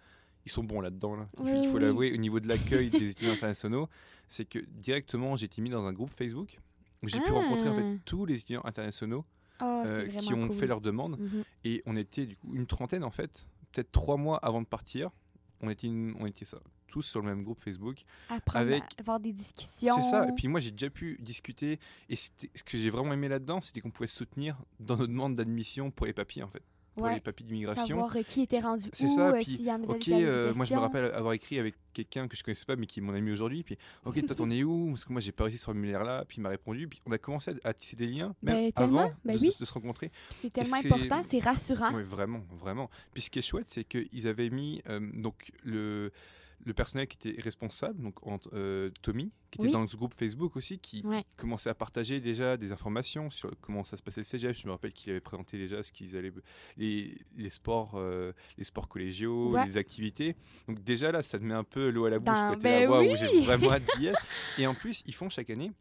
ils 0.45 0.51
sont 0.51 0.63
bons 0.63 0.81
là-dedans. 0.81 1.15
Là. 1.15 1.27
Il 1.33 1.37
faut- 1.37 1.43
Oui, 1.43 1.51
il 1.63 1.67
faut 1.69 1.75
oui. 1.77 1.81
l'avouer, 1.81 2.13
au 2.13 2.17
niveau 2.17 2.39
de 2.39 2.47
l'accueil 2.47 2.89
des 2.89 3.11
étudiants 3.11 3.33
internationaux, 3.33 3.87
c'est 4.29 4.45
que 4.45 4.59
directement, 4.59 5.35
j'ai 5.35 5.45
été 5.45 5.61
mis 5.61 5.69
dans 5.69 5.85
un 5.85 5.93
groupe 5.93 6.09
Facebook 6.11 6.59
où 7.03 7.07
j'ai 7.07 7.19
pu 7.19 7.31
rencontrer 7.31 7.69
en 7.69 7.75
fait 7.75 7.83
Ah. 7.83 8.01
tous 8.05 8.25
les 8.25 8.35
étudiants 8.35 8.61
internationaux 8.63 9.25
Ah, 9.59 9.83
euh, 9.87 10.07
qui 10.07 10.33
ont 10.33 10.47
cool. 10.47 10.55
fait 10.55 10.67
leur 10.67 10.81
demande 10.81 11.19
Mhm. 11.19 11.43
et 11.65 11.83
on 11.85 11.95
était 11.95 12.25
du 12.25 12.35
coup 12.35 12.53
une 12.55 12.65
trentaine 12.67 13.03
en 13.03 13.11
fait, 13.11 13.45
peut-être 13.71 13.91
trois 13.91 14.17
mois 14.17 14.37
avant 14.37 14.61
de 14.61 14.67
partir. 14.67 15.09
On 15.61 15.69
était, 15.69 15.87
une- 15.87 16.15
on 16.19 16.25
était 16.25 16.45
ça, 16.45 16.59
tous 16.87 17.03
sur 17.03 17.21
le 17.21 17.27
même 17.27 17.43
groupe 17.43 17.59
Facebook. 17.59 17.97
Apprendre 18.29 18.65
avec- 18.65 18.83
à 18.83 19.01
avoir 19.01 19.19
des 19.19 19.31
discussions. 19.31 19.95
C'est 20.01 20.09
ça. 20.09 20.27
Et 20.27 20.31
puis 20.35 20.47
moi 20.47 20.59
j'ai 20.59 20.71
déjà 20.71 20.89
pu 20.89 21.17
discuter 21.21 21.79
et 22.09 22.15
ce 22.15 22.29
que 22.65 22.77
j'ai 22.77 22.89
vraiment 22.89 23.13
aimé 23.13 23.27
là-dedans, 23.27 23.61
c'était 23.61 23.79
qu'on 23.81 23.91
pouvait 23.91 24.07
soutenir 24.07 24.57
dans 24.79 24.97
nos 24.97 25.05
demandes 25.07 25.35
d'admission 25.35 25.91
pour 25.91 26.05
les 26.07 26.13
papiers 26.13 26.41
en 26.43 26.49
fait, 26.49 26.63
pour 27.01 27.09
Ouais. 27.09 27.15
les 27.15 27.21
papiers 27.21 27.45
d'immigration. 27.45 27.85
Savoir 27.87 28.15
euh, 28.15 28.21
qui 28.23 28.41
était 28.41 28.59
rendu 28.59 28.89
C'est 28.93 29.07
ça, 29.07 29.29
euh, 29.29 29.33
puis, 29.33 29.45
s'il 29.45 29.61
y 29.65 29.71
en 29.71 29.75
avait 29.75 29.87
Ok, 29.87 30.07
euh, 30.09 30.53
moi 30.53 30.65
je 30.65 30.73
me 30.73 30.79
rappelle 30.79 31.05
avoir 31.13 31.33
écrit 31.33 31.59
avec 31.59 31.75
quelqu'un 31.93 32.27
que 32.27 32.37
je 32.37 32.43
connaissais 32.43 32.65
pas 32.65 32.75
mais 32.75 32.85
qui 32.85 32.99
est 32.99 33.03
mon 33.03 33.13
ami 33.13 33.31
aujourd'hui. 33.31 33.63
Puis 33.63 33.77
ok, 34.05 34.25
toi 34.25 34.35
t'en 34.35 34.49
es 34.49 34.63
où? 34.63 34.89
Parce 34.91 35.05
que 35.05 35.11
moi 35.11 35.21
j'ai 35.21 35.31
pas 35.31 35.43
réussi 35.45 35.57
ce 35.57 35.65
formulaire-là. 35.65 36.25
Puis 36.27 36.37
il 36.37 36.41
m'a 36.41 36.49
répondu. 36.49 36.87
Puis 36.87 37.01
on 37.05 37.11
a 37.11 37.17
commencé 37.17 37.51
à, 37.63 37.69
à 37.69 37.73
tisser 37.73 37.95
des 37.95 38.07
liens 38.07 38.35
même 38.41 38.55
Ben, 38.55 38.71
avant 38.75 39.11
ben 39.25 39.35
de, 39.35 39.39
oui. 39.41 39.55
de 39.59 39.65
se 39.65 39.73
rencontrer. 39.73 40.11
C'est 40.29 40.51
tellement 40.53 40.77
important, 40.77 41.21
c'est 41.29 41.39
rassurant. 41.39 41.93
Oui, 41.93 42.03
vraiment, 42.03 42.41
vraiment. 42.59 42.89
Puis 43.13 43.23
ce 43.23 43.29
qui 43.29 43.39
est 43.39 43.41
chouette, 43.41 43.67
c'est 43.69 43.83
qu'ils 43.83 44.27
avaient 44.27 44.49
mis 44.49 44.81
euh, 44.89 44.99
donc 45.13 45.51
le, 45.63 46.11
le 46.63 46.73
personnel 46.73 47.07
qui 47.07 47.29
était 47.29 47.41
responsable, 47.41 48.01
donc 48.01 48.15
euh, 48.53 48.89
Tommy, 49.01 49.31
qui 49.49 49.57
était 49.59 49.67
Oui. 49.67 49.71
dans 49.73 49.87
ce 49.87 49.95
groupe 49.97 50.13
Facebook 50.13 50.55
aussi, 50.55 50.77
qui 50.79 51.01
Ouais. 51.05 51.23
commençait 51.35 51.69
à 51.69 51.73
partager 51.75 52.19
déjà 52.19 52.57
des 52.57 52.71
informations 52.71 53.29
sur 53.29 53.51
comment 53.61 53.83
ça 53.83 53.97
se 53.97 54.03
passait 54.03 54.21
le 54.21 54.25
cégep. 54.25 54.55
Je 54.55 54.67
me 54.67 54.71
rappelle 54.71 54.93
qu'il 54.93 55.09
avait 55.11 55.19
présenté 55.21 55.57
déjà 55.57 55.81
ce 55.83 55.91
qu'ils 55.91 56.15
allaient 56.15 56.31
les, 56.77 57.17
les 57.35 57.49
sports, 57.49 57.93
euh, 57.95 58.31
les 58.57 58.63
sports 58.63 58.87
collégiaux, 58.87 59.51
Ouais. 59.53 59.65
les 59.65 59.77
activités. 59.77 60.35
Donc 60.67 60.83
déjà 60.83 61.11
là, 61.11 61.23
ça 61.23 61.39
te 61.39 61.43
met 61.43 61.53
un 61.53 61.63
peu 61.63 61.89
l'eau 61.89 62.05
à 62.05 62.09
la 62.09 62.19
bouche 62.19 62.39
côté 62.49 62.61
ben 62.63 62.89
là, 62.89 62.99
oui. 63.01 63.15
j'ai 63.15 63.41
vraiment 63.41 63.71
hâte 63.71 63.83
d'y 63.97 64.05
être. 64.07 64.25
Et 64.57 64.67
en 64.67 64.75
plus, 64.75 65.03
ils 65.05 65.13
font 65.15 65.29
chaque 65.29 65.49
année 65.49 65.71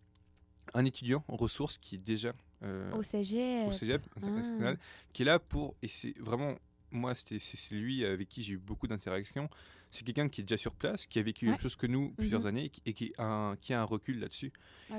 un 0.74 0.84
étudiant 0.84 1.24
en 1.28 1.36
ressources 1.36 1.78
qui 1.78 1.96
est 1.96 1.98
déjà 1.98 2.32
euh, 2.62 2.90
Au 2.92 3.02
cégep. 3.02 3.68
au 3.68 3.72
cégep 3.72 4.02
Ah. 4.14 4.18
international, 4.18 4.78
qui 5.12 5.22
est 5.22 5.24
là 5.26 5.38
pour, 5.38 5.74
et 5.82 5.88
c'est 5.88 6.16
vraiment, 6.18 6.54
moi, 6.90 7.14
c'est 7.14 7.38
lui 7.72 8.04
avec 8.04 8.28
qui 8.28 8.42
j'ai 8.42 8.54
eu 8.54 8.58
beaucoup 8.58 8.86
d'interactions. 8.86 9.48
C'est 9.92 10.04
quelqu'un 10.04 10.28
qui 10.28 10.40
est 10.40 10.44
déjà 10.44 10.56
sur 10.56 10.74
place, 10.74 11.06
qui 11.06 11.18
a 11.18 11.22
vécu 11.22 11.46
la 11.46 11.50
Ouais. 11.52 11.56
même 11.56 11.62
chose 11.62 11.74
que 11.76 11.86
nous 11.88 12.10
plusieurs 12.12 12.42
Mhm. 12.42 12.46
années 12.46 12.72
et 12.86 12.92
qui, 12.92 13.12
a, 13.18 13.24
un, 13.24 13.56
qui 13.56 13.72
a 13.72 13.80
un 13.80 13.84
recul 13.84 14.20
là-dessus. 14.20 14.52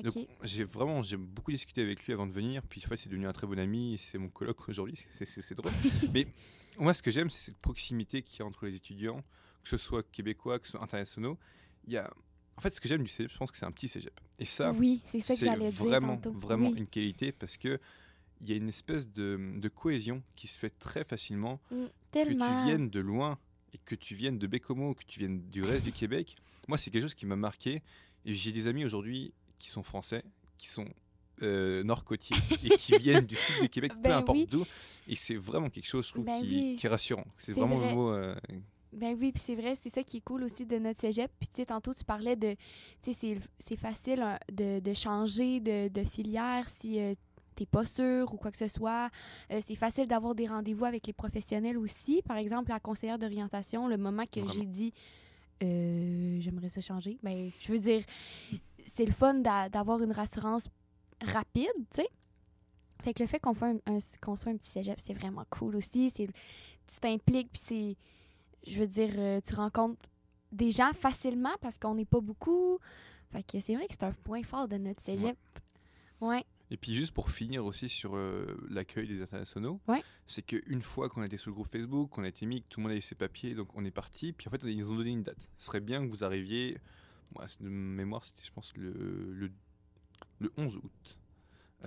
Donc 0.04 0.16
j'ai 0.44 0.64
vraiment, 0.66 1.02
j'ai 1.02 1.18
beaucoup 1.18 1.52
discuté 1.52 1.82
avec 1.82 2.06
lui 2.06 2.14
avant 2.14 2.28
de 2.28 2.34
venir, 2.34 2.62
puis 2.64 2.82
en 2.86 2.90
fait 2.90 2.98
c'est 2.98 3.10
devenu 3.10 3.26
un 3.28 3.32
très 3.34 3.48
bon 3.48 3.58
ami, 3.58 3.98
c'est 3.98 4.18
mon 4.18 4.28
coloc 4.30 4.68
aujourd'hui, 4.68 4.96
c'est- 5.10 5.54
drôle. 5.56 5.72
Mais 6.14 6.28
moi 6.78 6.94
ce 6.94 7.02
que 7.02 7.10
j'aime 7.12 7.30
c'est 7.30 7.40
cette 7.40 7.58
proximité 7.58 8.22
qu'il 8.22 8.40
y 8.40 8.42
a 8.42 8.46
entre 8.46 8.66
les 8.66 8.76
étudiants, 8.76 9.24
que 9.64 9.70
ce 9.70 9.78
soit 9.78 10.04
québécois, 10.12 10.60
que 10.60 10.66
ce 10.68 10.72
soit 10.74 10.84
internationaux. 10.84 11.38
Il 11.88 11.94
y 11.94 11.98
a... 11.98 12.12
En 12.58 12.62
fait 12.62 12.72
ce 12.76 12.82
que 12.82 12.90
j'aime 12.90 13.02
du 13.04 13.08
cégep, 13.10 13.32
je 13.32 13.38
pense 13.38 13.50
que 13.50 13.58
c'est 13.58 13.66
un 13.66 13.72
petit 13.72 13.88
cégep. 13.88 14.20
Et 14.40 14.46
ça, 14.46 14.72
oui, 14.74 15.02
c'est 15.24 15.36
dire 15.40 15.58
vraiment, 15.72 16.20
vraiment 16.26 16.70
Oui. 16.70 16.78
une 16.80 16.88
qualité 16.88 17.32
parce 17.32 17.56
que 17.58 17.80
il 18.42 18.50
y 18.50 18.54
a 18.54 18.56
une 18.56 18.70
espèce 18.70 19.08
de, 19.12 19.54
de 19.58 19.70
cohésion 19.70 20.22
qui 20.36 20.48
se 20.48 20.60
fait 20.60 20.72
très 20.80 21.04
facilement. 21.04 21.62
Mm, 21.72 21.86
Que 22.12 22.28
tu 22.30 22.66
viennes 22.68 22.90
de 22.90 23.00
loin 23.00 23.38
et 23.74 23.78
que 23.86 23.96
tu 23.96 24.16
viennes 24.16 24.38
de 24.38 24.48
Bécomo, 24.48 24.94
que 24.94 25.04
tu 25.06 25.20
viennes 25.20 25.42
du 25.50 25.64
reste 25.64 25.84
du 25.86 25.92
Québec, 25.92 26.36
moi 26.68 26.78
c'est 26.78 26.92
quelque 26.92 27.04
chose 27.04 27.14
qui 27.14 27.26
m'a 27.26 27.36
marqué. 27.36 27.82
Et 28.26 28.36
j'ai 28.36 28.52
des 28.52 28.68
amis 28.68 28.86
aujourd'hui 28.86 29.34
qui 29.60 29.70
sont 29.70 29.82
français, 29.84 30.24
qui 30.58 30.68
sont 30.68 30.86
euh, 31.42 31.84
nord-côtiers 31.84 32.38
et 32.64 32.70
qui 32.78 32.98
viennent 33.00 33.26
du 33.26 33.36
sud 33.36 33.62
du 33.62 33.70
Québec, 33.70 33.94
peu 33.96 34.02
Ben 34.10 34.18
importe 34.18 34.38
oui. 34.38 34.48
d'où. 34.50 34.66
Et 35.08 35.16
c'est 35.16 35.36
vraiment 35.36 35.70
quelque 35.70 35.88
chose, 35.88 36.06
je 36.08 36.12
trouve, 36.14 36.26
Ben 36.26 36.40
qui, 36.40 36.48
oui, 36.48 36.76
qui 36.80 36.86
est 36.86 36.90
rassurant. 36.90 37.26
C'est 37.40 37.54
vraiment 37.54 37.78
vrai. 37.78 37.90
le 37.90 37.96
mot. 37.96 38.12
euh, 38.12 38.36
Ben 38.94 39.18
oui, 39.20 39.32
puis 39.32 39.42
c'est 39.44 39.56
vrai, 39.56 39.76
c'est 39.82 39.90
ça 39.90 40.04
qui 40.04 40.18
est 40.18 40.22
cool 40.22 40.44
aussi 40.44 40.66
de 40.68 40.78
notre 40.78 41.00
cégep. 41.00 41.32
Puis 41.40 41.48
tu 41.48 41.56
sais, 41.58 41.66
tantôt, 41.66 41.94
tu 41.96 42.04
parlais 42.04 42.36
de. 42.36 42.52
Tu 43.02 43.14
sais, 43.14 43.14
c'est- 43.14 43.40
c'est 43.60 43.78
facile 43.78 44.22
hein, 44.22 44.38
de, 44.52 44.80
de 44.80 44.94
changer 44.94 45.60
de, 45.62 45.88
de 45.88 46.04
filière 46.04 46.68
si 46.80 47.00
euh, 47.00 47.16
t'es 47.62 47.65
pas 47.67 47.86
sûr 47.86 48.34
ou 48.34 48.38
quoi 48.38 48.50
que 48.52 48.58
ce 48.58 48.67
soit. 48.67 49.10
Euh, 49.52 49.62
c'est 49.65 49.76
facile 49.76 50.08
d'avoir 50.08 50.34
des 50.34 50.47
rendez-vous 50.47 50.86
avec 50.86 51.06
les 51.06 51.13
professionnels 51.13 51.78
aussi. 51.78 52.21
Par 52.24 52.38
exemple, 52.38 52.69
la 52.69 52.80
conseillère 52.80 53.19
d'orientation, 53.19 53.88
le 53.88 53.97
moment 53.97 54.26
que 54.26 54.41
j'ai 54.54 54.65
dit 54.65 54.93
euh, 55.63 56.39
j'aimerais 56.41 56.69
ça 56.69 56.82
changer, 56.82 57.19
ben, 57.21 57.52
je 57.62 57.71
veux 57.71 57.78
dire, 57.80 58.04
c'est 58.95 59.06
le 59.06 59.12
fun 59.13 59.36
d'a- 59.36 59.69
d'avoir 59.69 60.02
une 60.02 60.12
rassurance 60.12 60.67
rapide, 61.24 61.69
tu 61.93 62.02
sais. 62.02 62.10
Fait 63.04 63.13
que 63.13 63.21
le 63.21 63.28
fait 63.28 63.39
qu'on 63.39 63.54
fait 63.54 63.65
un, 63.65 63.78
un- 63.95 64.00
qu'on 64.21 64.36
soit 64.36 64.52
un 64.52 64.58
petit 64.58 64.69
cégep, 64.69 65.00
c'est 65.00 65.13
vraiment 65.13 65.43
cool 65.52 65.76
aussi. 65.76 66.10
C'est, 66.10 66.28
tu 66.28 67.00
t'impliques, 67.00 67.52
puis 67.52 67.62
c'est, 67.63 67.95
je 68.71 68.80
veux 68.80 68.88
dire, 68.88 69.12
euh, 69.17 69.39
tu 69.45 69.54
rencontres 69.54 70.02
des 70.52 70.71
gens 70.71 70.91
facilement 70.93 71.54
parce 71.62 71.78
qu'on 71.78 71.93
n'est 71.95 72.06
pas 72.06 72.19
beaucoup. 72.21 72.80
Fait 73.32 73.43
que 73.43 73.60
c'est 73.60 73.76
vrai 73.76 73.88
que 73.88 73.93
c'est 73.93 74.04
un 74.04 74.12
point 74.24 74.41
fort 74.43 74.67
de 74.67 74.78
notre 74.78 75.02
cégep. 75.02 75.38
Ouais. 76.21 76.43
Et 76.74 76.78
puis 76.78 76.96
juste 76.96 77.14
pour 77.14 77.30
finir 77.32 77.66
aussi 77.66 77.90
sur 77.90 78.16
euh, 78.16 78.46
l'accueil 78.70 79.08
des 79.08 79.22
internationaux, 79.22 79.82
Ouais. 79.90 80.02
c'est 80.26 80.42
qu'une 80.42 80.82
fois 80.82 81.10
qu'on 81.10 81.22
a 81.22 81.26
été 81.26 81.36
sur 81.38 81.50
le 81.52 81.56
groupe 81.56 81.68
Facebook, 81.72 82.10
qu'on 82.10 82.24
a 82.24 82.30
été 82.30 82.46
mis, 82.46 82.62
que 82.64 82.68
tout 82.70 82.80
le 82.80 82.84
monde 82.84 82.94
a 82.94 82.96
eu 82.96 83.02
ses 83.02 83.14
papiers, 83.16 83.54
donc 83.56 83.68
on 83.76 83.84
est 83.84 83.92
parti, 83.92 84.32
puis 84.32 84.48
en 84.48 84.52
fait 84.52 84.62
ils 84.64 84.78
nous 84.78 84.90
ont 84.90 84.96
donné 84.96 85.10
une 85.12 85.22
date. 85.24 85.50
Ce 85.58 85.66
serait 85.66 85.82
bien 85.82 86.04
que 86.04 86.10
vous 86.10 86.24
arriviez, 86.24 86.78
moi 87.36 87.46
c'est 87.50 87.62
de 87.62 87.68
mémoire 87.68 88.24
c'était 88.24 88.44
je 88.46 88.52
pense 88.54 88.72
le, 88.78 88.92
le, 89.34 89.52
le 90.40 90.52
11 90.58 90.78
août. 90.78 91.18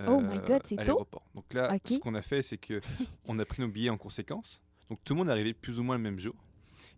Oh 0.07 0.19
my 0.19 0.37
God, 0.39 0.61
c'est 0.65 0.77
à 0.77 0.85
tôt. 0.85 1.07
Donc 1.33 1.53
là, 1.53 1.75
ce 1.85 1.97
qu'on 1.99 2.15
a 2.15 2.21
fait, 2.21 2.41
c'est 2.43 2.57
que 2.57 2.81
on 3.25 3.39
a 3.39 3.45
pris 3.45 3.61
nos 3.61 3.69
billets 3.69 3.89
en 3.89 3.97
conséquence. 3.97 4.61
Donc 4.89 4.99
tout 5.03 5.13
le 5.13 5.19
monde 5.19 5.29
est 5.29 5.31
arrivé 5.31 5.53
plus 5.53 5.79
ou 5.79 5.83
moins 5.83 5.95
le 5.95 6.03
même 6.03 6.19
jour. 6.19 6.35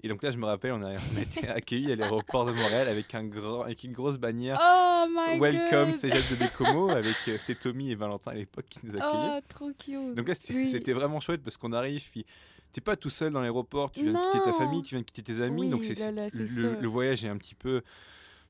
Et 0.04 0.10
donc 0.10 0.22
là, 0.22 0.30
je 0.30 0.38
me 0.38 0.46
rappelle, 0.46 0.74
on 0.74 0.84
a, 0.84 0.92
on 0.92 1.18
a 1.18 1.22
été 1.22 1.48
accueillis 1.48 1.92
à 1.92 1.96
l'aéroport 1.96 2.46
de 2.46 2.52
Montréal 2.52 2.88
avec, 2.88 3.14
un 3.16 3.24
grand, 3.24 3.62
avec 3.62 3.84
une 3.84 3.94
grosse 3.94 4.18
bannière 4.18 4.60
Oh 4.62 5.06
my 5.10 5.40
Welcome! 5.40 5.94
Cégep 5.94 6.30
de 6.30 6.36
Bécomo, 6.36 6.90
avec 6.90 7.16
euh, 7.28 7.38
c'était 7.38 7.56
Tommy 7.56 7.92
et 7.92 7.96
Valentin 7.96 8.32
à 8.32 8.36
l'époque 8.36 8.66
qui 8.70 8.80
nous 8.84 8.96
accueillaient. 8.96 9.40
Oh, 9.40 9.46
trop 9.50 9.72
cute! 9.78 10.14
Donc 10.16 10.28
là, 10.28 10.36
c'était 10.36 10.92
Oui. 10.92 10.94
vraiment 10.94 11.20
chouette 11.20 11.42
parce 11.44 11.58
qu'on 11.58 11.74
arrive, 11.74 12.10
puis 12.12 12.26
t'es 12.72 12.82
pas 12.82 12.96
tout 12.96 13.10
seul 13.10 13.32
dans 13.32 13.42
l'aéroport, 13.42 13.92
tu 13.92 14.04
viens 14.04 14.14
de 14.14 14.32
quitter 14.32 14.44
ta 14.44 14.54
famille, 14.54 14.84
tu 14.84 14.96
viens 14.96 15.00
de 15.02 15.06
quitter 15.06 15.24
tes 15.24 15.42
amis, 15.42 15.62
Oui, 15.62 15.70
donc 15.70 15.84
là, 15.88 16.12
là, 16.12 16.28
le, 16.32 16.88
voyage 16.88 17.26
est 17.26 17.30
un 17.30 17.38
petit 17.38 17.56
peu. 17.56 17.82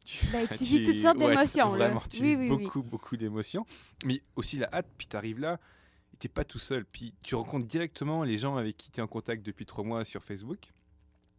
Tu, 0.03 0.25
Ben, 0.33 0.47
tu 0.57 0.63
vis 0.65 0.83
toutes 0.83 0.97
sortes 0.97 1.17
ouais, 1.17 1.29
d'émotions. 1.29 1.69
Vraiment, 1.69 2.03
tu 2.09 2.21
Oui, 2.23 2.35
vis 2.35 2.35
oui, 2.35 2.49
oui. 2.49 2.63
beaucoup, 2.63 2.83
beaucoup 2.83 3.15
d'émotions, 3.15 3.65
mais 4.05 4.21
aussi 4.35 4.57
la 4.57 4.67
hâte, 4.73 4.87
puis 4.97 5.07
t'arrives 5.07 5.39
là, 5.39 5.59
et 6.13 6.17
t'es 6.17 6.27
pas 6.29 6.43
tout 6.43 6.59
seul, 6.59 6.83
puis 6.83 7.13
tu 7.23 7.35
rencontres 7.35 7.67
directement 7.67 8.23
les 8.23 8.37
gens 8.37 8.57
avec 8.57 8.75
qui 8.75 8.91
t'es 8.91 9.01
en 9.01 9.07
contact 9.07 9.45
depuis 9.45 9.65
trois 9.65 9.85
mois 9.85 10.03
sur 10.03 10.23
Facebook. 10.23 10.73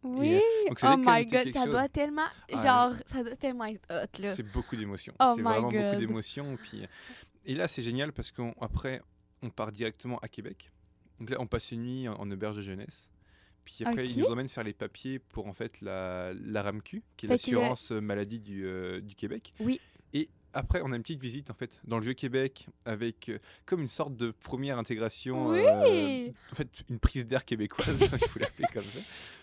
Oui! 0.03 0.39
Donc 0.67 0.79
ça 0.79 0.93
Oh 0.95 0.97
my 0.97 1.25
god, 1.25 1.51
ça 1.51 1.63
chose. 1.63 1.71
doit 1.71 1.89
tellement. 1.89 2.27
Genre, 2.49 2.93
ça 3.05 3.23
doit 3.23 3.35
tellement 3.35 3.65
être 3.65 3.81
hot, 3.89 4.21
là. 4.21 4.33
C'est 4.33 4.43
beaucoup 4.43 4.75
d'émotions. 4.75 5.13
Oh 5.19 5.33
c'est 5.35 5.41
vraiment 5.41 5.69
God. 5.69 5.81
beaucoup 5.83 5.95
d'émotions. 5.99 6.57
Puis... 6.57 6.83
Et 7.45 7.55
là, 7.55 7.67
c'est 7.67 7.81
génial 7.81 8.13
parce 8.13 8.31
qu'après, 8.31 9.01
on 9.41 9.49
part 9.49 9.71
directement 9.71 10.17
à 10.19 10.27
Québec. 10.27 10.71
Donc 11.19 11.29
là, 11.29 11.37
on 11.39 11.47
passe 11.47 11.71
une 11.71 11.83
nuit 11.83 12.07
en, 12.07 12.13
en 12.15 12.31
auberge 12.31 12.57
de 12.57 12.61
jeunesse. 12.61 13.09
Puis 13.65 13.83
après, 13.85 14.03
Ok. 14.03 14.09
ils 14.09 14.19
nous 14.19 14.27
emmènent 14.27 14.47
faire 14.47 14.63
les 14.63 14.73
papiers 14.73 15.19
pour 15.19 15.47
en 15.47 15.53
fait 15.53 15.81
la, 15.81 16.33
la 16.33 16.63
RAMQ, 16.63 17.03
qui 17.17 17.25
est 17.25 17.29
le- 17.29 17.33
l'assurance 17.33 17.91
maladie 17.91 18.39
du, 18.39 18.65
euh, 18.65 18.99
du 19.01 19.15
Québec. 19.15 19.53
Oui. 19.59 19.79
Et 20.13 20.29
après, 20.53 20.81
on 20.83 20.91
a 20.91 20.95
une 20.95 21.01
petite 21.01 21.21
visite 21.21 21.49
en 21.49 21.53
fait 21.53 21.79
dans 21.85 21.97
le 21.97 22.03
vieux 22.03 22.13
Québec 22.13 22.67
avec 22.85 23.29
euh, 23.29 23.39
comme 23.65 23.81
une 23.81 23.87
sorte 23.87 24.15
de 24.15 24.31
première 24.31 24.77
intégration. 24.77 25.49
Oui. 25.49 25.59
euh, 25.65 26.27
en 26.51 26.55
fait, 26.55 26.67
une 26.89 26.99
prise 26.99 27.25
d'air 27.27 27.45
québécoise, 27.45 27.97
il 28.01 28.27
faut 28.27 28.39
l'appeler 28.39 28.67
comme 28.73 28.83
ça. 28.85 28.99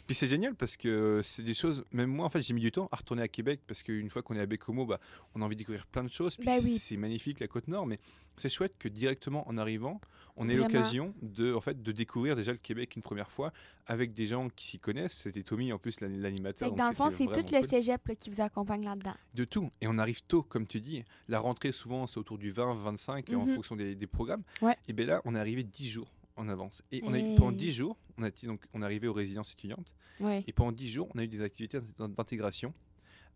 Puis 0.07 0.15
c'est 0.15 0.29
génial 0.29 0.55
parce 0.55 0.77
que 0.77 1.21
c'est 1.25 1.43
des 1.43 1.55
choses, 1.55 1.85
même 1.91 2.11
moi 2.11 2.27
en 2.27 2.29
fait 2.29 2.41
j'ai 2.41 2.55
mis 2.55 2.61
du 2.61 2.71
temps 2.71 2.89
à 2.93 2.97
retourner 2.97 3.23
à 3.23 3.29
Québec 3.29 3.61
parce 3.67 3.83
qu'une 3.83 4.09
fois 4.09 4.23
qu'on 4.23 4.37
est 4.37 4.41
à 4.41 4.47
Bécomo, 4.47 4.87
bah, 4.87 5.01
on 5.35 5.43
a 5.43 5.45
envie 5.45 5.57
de 5.57 5.61
découvrir 5.61 5.85
plein 5.87 6.05
de 6.05 6.13
choses. 6.13 6.37
Puis 6.37 6.47
Bah 6.47 6.53
oui. 6.63 6.79
c'est 6.79 6.97
magnifique 6.97 7.41
la 7.41 7.49
côte 7.49 7.67
nord, 7.67 7.87
mais 7.87 7.99
c'est 8.37 8.49
chouette 8.49 8.75
que 8.79 8.89
directement 8.89 9.49
en 9.49 9.57
arrivant, 9.59 10.01
on 10.37 10.49
ait 10.51 10.55
l'occasion 10.55 11.15
de, 11.23 11.55
en 11.55 11.61
fait, 11.63 11.83
de 11.83 11.93
découvrir 11.93 12.37
déjà 12.37 12.53
le 12.53 12.59
Québec 12.59 12.95
une 12.95 13.01
première 13.03 13.31
fois 13.31 13.53
avec 13.87 14.13
des 14.13 14.27
gens 14.27 14.49
qui 14.55 14.67
s'y 14.67 14.79
connaissent. 14.79 15.15
C'était 15.23 15.43
Tommy 15.43 15.73
en 15.73 15.79
plus 15.79 15.99
l'an- 16.01 16.09
l'animateur. 16.11 16.71
Dans 16.73 16.89
le 16.91 16.95
fond, 16.95 17.09
c'est 17.11 17.25
tout 17.25 17.31
vraiment 17.33 17.61
le 17.63 17.67
cégep 17.69 18.07
là, 18.07 18.15
qui 18.15 18.29
vous 18.31 18.41
accompagne 18.43 18.85
là-dedans. 18.85 19.15
De 19.35 19.45
tout. 19.45 19.71
Et 19.81 19.87
on 19.89 19.97
arrive 19.97 20.23
tôt, 20.25 20.43
comme 20.43 20.67
tu 20.67 20.79
dis. 20.81 20.96
La 21.29 21.41
rentrée, 21.41 21.73
souvent, 21.73 22.07
c'est 22.07 22.19
autour 22.19 22.39
du 22.39 22.51
20, 22.51 22.75
25, 22.75 23.31
en 23.35 23.47
Mhm. 23.47 23.55
fonction 23.55 23.77
des, 23.77 23.95
des 23.95 24.07
programmes. 24.07 24.43
Ouais. 24.63 24.77
Et 24.89 24.93
bien 24.93 25.07
là, 25.07 25.23
on 25.25 25.35
est 25.35 25.39
arrivé 25.39 25.63
10 25.65 25.89
jours 25.89 26.11
en 26.37 26.49
avance. 26.49 26.83
Et 26.93 27.01
on 27.05 27.13
a 27.15 27.19
eu, 27.19 27.23
Hey. 27.23 27.35
pendant 27.37 27.53
10 27.53 27.73
jours, 27.73 27.97
on, 28.19 28.23
a 28.23 28.29
été, 28.29 28.47
donc, 28.47 28.63
on 28.75 28.83
est 28.83 28.85
arrivé 28.85 29.09
aux 29.09 29.13
résidences 29.13 29.53
étudiantes. 29.53 29.93
Ouais. 30.21 30.45
Et 30.47 30.53
pendant 30.53 30.73
10 30.73 30.89
jours, 30.89 31.09
on 31.15 31.19
a 31.19 31.25
eu 31.25 31.29
des 31.29 31.43
activités 31.43 31.79
d'int- 31.99 32.09
d'intégration 32.09 32.73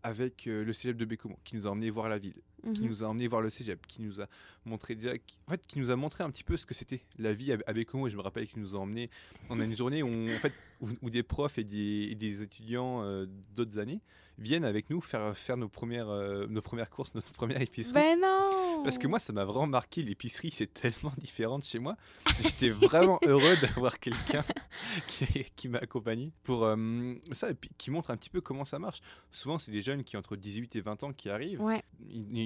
avec 0.02 0.46
euh, 0.46 0.64
le 0.64 0.72
cégep 0.72 0.96
de 0.96 1.04
Bécomo, 1.04 1.38
qui 1.44 1.56
nous 1.56 1.66
a 1.66 1.70
emmené 1.70 1.90
voir 1.90 2.08
la 2.08 2.18
ville, 2.18 2.34
qui 2.74 2.82
Mhm. 2.82 2.88
nous 2.88 3.04
a 3.04 3.06
emmené 3.06 3.26
voir 3.28 3.42
le 3.42 3.50
cégep, 3.50 3.86
qui 3.86 4.02
nous 4.02 4.20
a 4.20 4.26
montré 4.64 4.94
déjà, 4.94 5.16
qui- 5.18 5.38
en 5.46 5.50
fait, 5.52 5.66
qui 5.66 5.78
nous 5.78 5.90
a 5.90 5.96
montré 5.96 6.22
un 6.24 6.30
petit 6.30 6.44
peu 6.44 6.56
ce 6.56 6.66
que 6.66 6.74
c'était 6.74 7.02
la 7.18 7.32
vie 7.32 7.52
à, 7.52 7.58
à. 7.66 7.72
Et 7.72 7.84
je 8.10 8.16
me 8.16 8.20
rappelle 8.22 8.46
qu'ils 8.46 8.60
nous 8.62 8.76
ont 8.76 8.80
emmené. 8.82 9.10
On 9.48 9.58
a 9.60 9.64
une 9.64 9.76
journée 9.76 10.02
où, 10.02 10.08
on- 10.08 10.34
en 10.34 10.38
fait, 10.38 10.52
où, 10.80 10.88
où 11.02 11.10
des 11.10 11.22
profs 11.22 11.58
et 11.58 11.64
des, 11.64 12.08
et 12.10 12.14
des 12.14 12.42
étudiants 12.42 13.02
euh, 13.02 13.26
d'autres 13.54 13.78
années 13.78 14.00
viennent 14.38 14.64
avec 14.64 14.88
nous 14.88 15.02
faire 15.02 15.36
faire 15.36 15.58
nos 15.58 15.68
premières 15.68 16.08
euh, 16.08 16.46
nos 16.48 16.62
premières 16.62 16.88
courses, 16.88 17.14
notre 17.14 17.30
première 17.32 17.60
épicerie. 17.60 17.92
Ben 17.94 18.18
non! 18.20 18.82
Parce 18.82 18.96
que 18.96 19.06
moi, 19.06 19.18
ça 19.18 19.34
m'a 19.34 19.44
vraiment 19.44 19.66
marqué. 19.66 20.02
L'épicerie, 20.02 20.50
c'est 20.50 20.72
tellement 20.72 21.12
différent 21.18 21.58
de 21.58 21.64
chez 21.64 21.78
moi. 21.78 21.96
J'étais 22.40 22.70
vraiment 22.70 23.18
heureux 23.26 23.54
d'avoir 23.60 23.98
quelqu'un 24.00 24.42
qui, 25.06 25.26
qui 25.56 25.68
m'a 25.68 25.78
accompagné 25.78 26.32
pour 26.44 26.64
euh, 26.64 27.14
ça, 27.32 27.50
et 27.50 27.54
puis 27.54 27.70
qui 27.76 27.90
montre 27.90 28.10
un 28.10 28.16
petit 28.16 28.30
peu 28.30 28.40
comment 28.40 28.64
ça 28.64 28.78
marche. 28.78 29.00
Souvent, 29.30 29.58
c'est 29.58 29.72
des 29.72 29.82
jeunes 29.82 30.04
qui 30.04 30.16
ont 30.16 30.20
entre 30.20 30.36
18 30.36 30.74
et 30.76 30.80
20 30.80 31.02
ans 31.02 31.12
qui 31.12 31.28
arrivent. 31.28 31.60
Ouais. 31.60 31.82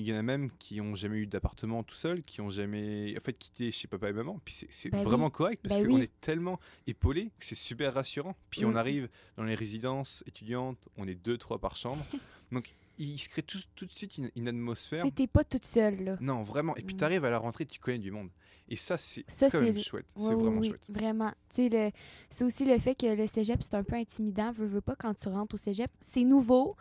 Il 0.05 0.09
y 0.09 0.13
en 0.15 0.19
a 0.19 0.23
même 0.23 0.51
qui 0.59 0.81
ont 0.81 0.95
jamais 0.95 1.17
eu 1.19 1.27
d'appartement 1.27 1.83
tout 1.83 1.95
seul, 1.95 2.23
qui 2.23 2.41
ont 2.41 2.51
jamais 2.51 3.15
en 3.17 3.21
fait 3.21 3.33
quitté 3.33 3.71
chez 3.71 3.89
papa 3.89 4.09
et 4.11 4.13
maman. 4.13 4.41
Puis 4.45 4.67
c'est 4.71 4.91
Bah 4.91 4.99
oui. 4.99 5.05
vraiment 5.05 5.31
correct 5.31 5.61
parce 5.63 5.77
Bah 5.81 5.87
qu'on 5.87 5.95
oui. 5.97 6.03
est 6.03 6.21
tellement 6.21 6.61
épaulé 6.87 7.31
que 7.39 7.45
c'est 7.45 7.55
super 7.55 7.95
rassurant. 7.95 8.37
Puis 8.51 8.65
Mm. 8.65 8.69
on 8.69 8.75
arrive 8.77 9.09
dans 9.37 9.45
les 9.45 9.55
résidences 9.55 10.23
étudiantes, 10.27 10.79
on 10.97 11.09
est 11.09 11.15
deux 11.15 11.39
trois 11.39 11.59
par 11.59 11.77
chambre, 11.77 12.05
donc 12.53 12.75
il 12.99 13.19
se 13.19 13.29
crée 13.29 13.43
tout, 13.43 13.59
tout 13.75 13.87
de 13.87 13.93
suite 13.93 14.19
une, 14.19 14.31
une 14.37 14.47
atmosphère. 14.49 15.03
C'était 15.03 15.27
pas 15.27 15.43
toute 15.43 15.65
seule, 15.65 16.05
là. 16.05 16.17
Non, 16.21 16.43
vraiment. 16.43 16.77
Et 16.77 16.83
puis 16.83 16.95
Mm. 16.95 16.99
tu 16.99 17.05
arrives 17.05 17.25
à 17.25 17.31
la 17.31 17.39
rentrée, 17.39 17.67
tu 17.67 17.81
connais 17.81 17.99
du 17.99 18.11
monde. 18.13 18.29
Et 18.69 18.77
ça, 18.77 18.97
c'est 18.97 19.25
quand 19.51 19.61
même 19.61 19.79
chouette. 19.79 20.07
C'est 20.17 20.23
vraiment 20.33 20.61
oui, 20.61 20.69
chouette. 20.69 20.87
Vraiment. 20.89 21.33
Le- 21.59 21.91
c'est 22.31 22.45
aussi 22.45 22.65
le 22.65 22.79
fait 22.79 22.95
que 22.95 23.15
le 23.15 23.27
cégep, 23.27 23.63
c'est 23.63 23.75
un 23.75 23.83
peu 23.85 23.97
intimidant. 23.97 24.53
Veux, 24.53 24.65
veux 24.67 24.81
pas 24.81 24.97
quand 24.97 25.13
tu 25.13 25.29
rentres 25.29 25.55
au 25.55 25.59
cégep. 25.59 25.91
C'est 26.01 26.25
nouveau, 26.25 26.75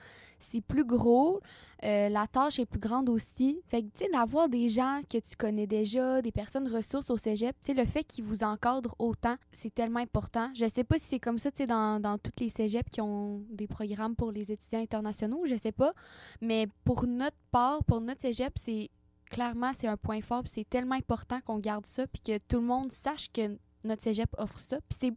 c'est 0.44 0.62
plus 0.62 0.86
gros, 0.86 1.40
euh, 1.84 2.10
la 2.10 2.28
tâche 2.28 2.60
est 2.60 2.66
plus 2.66 2.80
grande 2.80 3.10
aussi. 3.10 3.60
Fait 3.68 3.82
que, 3.82 3.88
tu 3.88 4.06
sais, 4.06 4.10
d'avoir 4.12 4.48
des 4.48 4.70
gens 4.70 5.02
que 5.10 5.18
tu 5.18 5.36
connais 5.36 5.68
déjà, 5.68 6.22
des 6.22 6.32
personnes 6.32 6.68
ressources 6.68 7.10
au 7.10 7.18
cégep, 7.18 7.56
tu 7.62 7.68
sais, 7.68 7.74
le 7.74 7.86
fait 7.86 8.04
qu'ils 8.04 8.24
vous 8.24 8.44
encadrent 8.44 8.96
autant, 9.00 9.36
c'est 9.52 9.74
tellement 9.74 10.00
important. 10.00 10.50
Je 10.56 10.66
sais 10.74 10.84
pas 10.84 10.98
si 10.98 11.06
c'est 11.06 11.20
comme 11.20 11.40
ça, 11.40 11.52
tu 11.52 11.58
sais, 11.58 11.68
dans, 11.68 12.00
dans 12.00 12.18
tous 12.18 12.32
les 12.40 12.50
cégeps 12.50 12.90
qui 12.90 13.02
ont 13.02 13.44
des 13.50 13.68
programmes 13.68 14.16
pour 14.16 14.32
les 14.32 14.52
étudiants 14.52 14.82
internationaux, 14.82 15.44
je 15.46 15.56
sais 15.56 15.72
pas. 15.74 15.94
Mais 16.42 16.68
pour 16.86 17.06
notre 17.06 17.38
part, 17.52 17.84
pour 17.84 18.00
notre 18.00 18.22
cégep, 18.22 18.54
c'est 18.58 18.90
clairement, 19.30 19.72
c'est 19.78 19.88
un 19.88 19.98
point 19.98 20.22
fort. 20.22 20.44
C'est 20.46 20.70
tellement 20.70 20.96
important 20.96 21.42
qu'on 21.42 21.58
garde 21.58 21.86
ça, 21.86 22.08
puis 22.08 22.22
que 22.22 22.38
tout 22.48 22.58
le 22.58 22.66
monde 22.66 22.92
sache 22.92 23.30
que 23.32 23.58
notre 23.84 24.04
cégep 24.04 24.30
offre 24.38 24.60
ça. 24.60 24.78
Puis 24.88 24.98
c'est 25.02 25.14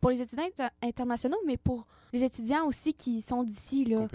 pour 0.00 0.10
les 0.10 0.20
étudiants 0.22 0.44
inter- 0.46 0.74
internationaux, 0.82 1.38
mais 1.46 1.56
pour 1.56 1.86
les 2.12 2.22
étudiants 2.22 2.66
aussi 2.66 2.94
qui 2.94 3.20
sont 3.22 3.42
d'ici. 3.44 3.84
là. 3.84 4.06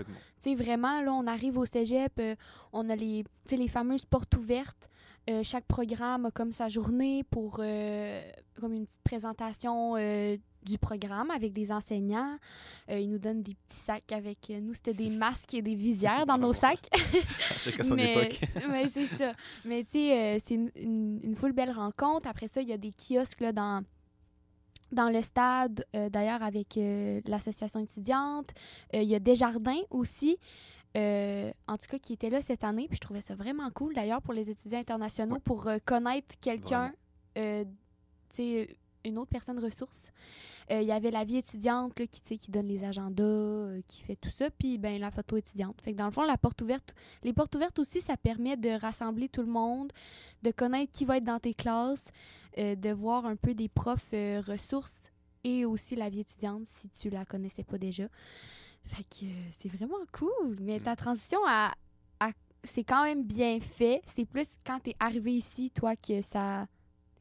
Tu 0.42 0.56
vraiment, 0.56 1.02
là, 1.02 1.14
on 1.14 1.28
arrive 1.28 1.58
au 1.58 1.66
cégep, 1.66 2.14
euh, 2.20 2.36
on 2.74 2.90
a 2.90 2.96
les, 2.96 3.24
les 3.52 3.68
fameuses 3.68 4.06
portes 4.06 4.36
ouvertes. 4.36 4.90
Euh, 5.30 5.42
chaque 5.44 5.66
programme 5.66 6.26
a 6.28 6.32
comme 6.32 6.52
sa 6.52 6.68
journée 6.68 7.24
pour 7.24 7.58
euh, 7.60 8.22
comme 8.60 8.74
une 8.74 8.86
petite 8.86 9.02
présentation 9.04 9.96
du 10.62 10.78
programme 10.80 11.30
avec 11.32 11.52
des 11.54 11.72
enseignants. 11.72 12.38
Euh, 12.90 13.00
ils 13.00 13.10
nous 13.10 13.18
donnent 13.20 13.42
des 13.44 13.54
petits 13.56 13.80
sacs 13.86 14.12
avec 14.12 14.50
nous, 14.50 14.74
c'était 14.74 14.94
des 14.94 15.10
masques 15.10 15.54
et 15.56 15.62
des 15.62 15.76
visières 15.76 16.26
dans 16.26 16.38
nos 16.38 16.54
sacs. 16.54 16.90
Chacun 17.58 17.84
son 17.84 17.96
Mais- 17.96 18.12
époque. 18.14 18.40
ouais, 18.70 18.88
c'est 18.92 19.06
ça. 19.06 19.34
Mais 19.64 19.84
tu 19.84 19.92
sais, 19.94 20.36
euh, 20.36 20.40
c'est 20.44 20.56
une, 20.56 20.70
une, 20.76 21.20
une 21.24 21.36
full 21.36 21.54
belle 21.54 21.72
rencontre. 21.72 22.28
Après 22.28 22.48
ça, 22.48 22.62
il 22.62 22.68
y 22.70 22.74
a 22.74 22.78
des 22.78 22.92
kiosques 22.92 23.42
là, 23.42 23.52
dans, 23.52 23.84
dans 24.92 25.10
le 25.10 25.22
stade, 25.22 25.86
euh, 25.96 26.10
d'ailleurs, 26.10 26.44
avec 26.44 26.78
euh, 26.78 27.22
l'association 27.26 27.80
étudiante. 27.80 28.52
Euh, 28.96 29.02
Il 29.02 29.10
y 29.10 29.16
a 29.16 29.20
Desjardins 29.20 29.82
aussi. 29.90 30.38
en 30.96 31.78
tout 31.78 31.88
cas, 31.90 32.00
qui 32.00 32.14
était 32.14 32.30
là 32.30 32.42
cette 32.42 32.64
année, 32.64 32.88
puis 32.88 32.96
je 32.96 33.02
trouvais 33.02 33.20
ça 33.22 33.36
vraiment 33.36 33.70
cool 33.72 33.94
d'ailleurs 33.94 34.22
pour 34.22 34.34
les 34.34 34.50
étudiants 34.50 34.80
internationaux, 34.80 35.36
Ouais. 35.36 35.42
pour 35.44 35.68
connaître 35.84 36.36
quelqu'un, 36.40 36.94
tu 37.36 37.42
sais, 38.30 38.78
une 39.06 39.18
autre 39.18 39.30
personne 39.30 39.60
ressource. 39.60 40.12
Euh, 40.72 40.82
Il 40.82 40.88
y 40.88 40.92
avait 40.92 41.12
la 41.12 41.24
vie 41.24 41.38
étudiante 41.38 41.94
qui, 41.94 42.38
qui 42.38 42.52
donne 42.52 42.68
les 42.68 42.84
agendas, 42.84 43.24
euh, 43.24 43.82
qui 43.88 44.02
fait 44.04 44.16
tout 44.16 44.30
ça, 44.32 44.50
puis 44.50 44.78
ben, 44.78 45.00
la 45.00 45.12
photo 45.12 45.38
étudiante. 45.38 45.80
Fait 45.82 45.94
que 45.94 45.98
dans 45.98 46.06
le 46.06 46.12
fond, 46.12 46.24
la 46.24 46.38
porte 46.38 46.62
ouverte, 46.62 46.96
les 47.24 47.34
portes 47.34 47.54
ouvertes 47.56 47.78
aussi, 47.80 48.02
ça 48.02 48.18
permet 48.18 48.58
de 48.58 48.70
rassembler 48.70 49.30
tout 49.30 49.42
le 49.42 49.48
monde, 49.52 49.92
de 50.44 50.52
connaître 50.52 50.92
qui 50.92 51.06
va 51.06 51.18
être 51.18 51.24
dans 51.24 51.40
tes 51.40 51.54
classes, 51.54 52.06
euh, 52.58 52.76
de 52.76 52.90
voir 52.92 53.26
un 53.26 53.36
peu 53.36 53.54
des 53.54 53.70
profs 53.70 54.12
ressources 54.12 55.12
et 55.44 55.66
aussi 55.66 55.96
la 55.96 56.10
vie 56.10 56.22
étudiante 56.22 56.66
si 56.66 56.90
tu 56.90 57.10
la 57.12 57.24
connaissais 57.26 57.64
pas 57.64 57.78
déjà. 57.78 58.06
Fait 58.86 59.04
que 59.04 59.26
c'est 59.60 59.70
vraiment 59.70 60.04
cool. 60.12 60.58
Mais 60.62 60.80
ta 60.80 60.96
transition 60.96 61.40
à, 61.48 61.74
à- 62.20 62.32
c'est 62.64 62.84
quand 62.84 63.04
même 63.04 63.24
bien 63.24 63.60
fait. 63.60 64.02
C'est 64.16 64.26
plus 64.26 64.48
quand 64.66 64.80
tu 64.80 64.90
es 64.92 64.96
arrivé 65.00 65.34
ici, 65.34 65.70
toi, 65.70 65.96
que 65.96 66.22
ça. 66.22 66.66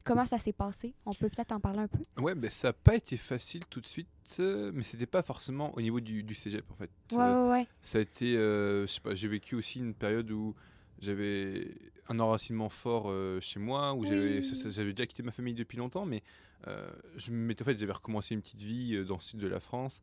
Comment 0.05 0.25
ça 0.25 0.37
s'est 0.37 0.53
passé? 0.53 0.93
On 1.05 1.13
peut 1.13 1.29
peut-être 1.29 1.51
en 1.51 1.59
parler 1.59 1.79
un 1.79 1.87
peu? 1.87 1.97
Ouais, 2.21 2.35
ben 2.35 2.49
ça 2.49 2.69
n'a 2.69 2.73
pas 2.73 2.95
été 2.95 3.17
facile 3.17 3.65
tout 3.69 3.81
de 3.81 3.87
suite, 3.87 4.07
euh, 4.39 4.71
mais 4.73 4.83
c'était 4.83 5.07
pas 5.07 5.23
forcément 5.23 5.75
au 5.75 5.81
niveau 5.81 5.99
du, 5.99 6.23
du 6.23 6.35
cégep 6.35 6.63
en 6.71 6.75
fait. 6.75 6.91
Euh, 7.13 7.15
Ouais, 7.17 7.43
ouais, 7.47 7.51
ouais. 7.51 7.67
Ça 7.81 7.97
a 7.97 8.01
été, 8.01 8.37
euh, 8.37 8.83
je 8.87 8.91
sais 8.93 9.01
pas, 9.01 9.15
j'ai 9.15 9.27
vécu 9.27 9.55
aussi 9.55 9.79
une 9.79 9.95
période 9.95 10.29
où 10.31 10.55
j'avais 10.99 11.67
un 12.07 12.19
enracinement 12.19 12.69
fort 12.69 13.05
euh, 13.09 13.41
chez 13.41 13.59
moi, 13.59 13.93
où 13.95 14.05
j'avais, 14.05 14.39
Oui. 14.39 14.63
déjà 14.63 15.05
quitté 15.07 15.23
ma 15.23 15.31
famille 15.31 15.55
depuis 15.55 15.77
longtemps, 15.77 16.05
mais 16.05 16.21
euh, 16.67 16.87
je 17.17 17.31
m'étais, 17.31 17.63
en 17.63 17.65
fait, 17.65 17.77
j'avais 17.77 17.91
recommencé 17.91 18.35
une 18.35 18.41
petite 18.41 18.61
vie 18.61 18.95
euh, 18.95 19.03
dans 19.05 19.15
le 19.15 19.21
sud 19.21 19.39
de 19.39 19.47
la 19.47 19.59
France. 19.59 20.01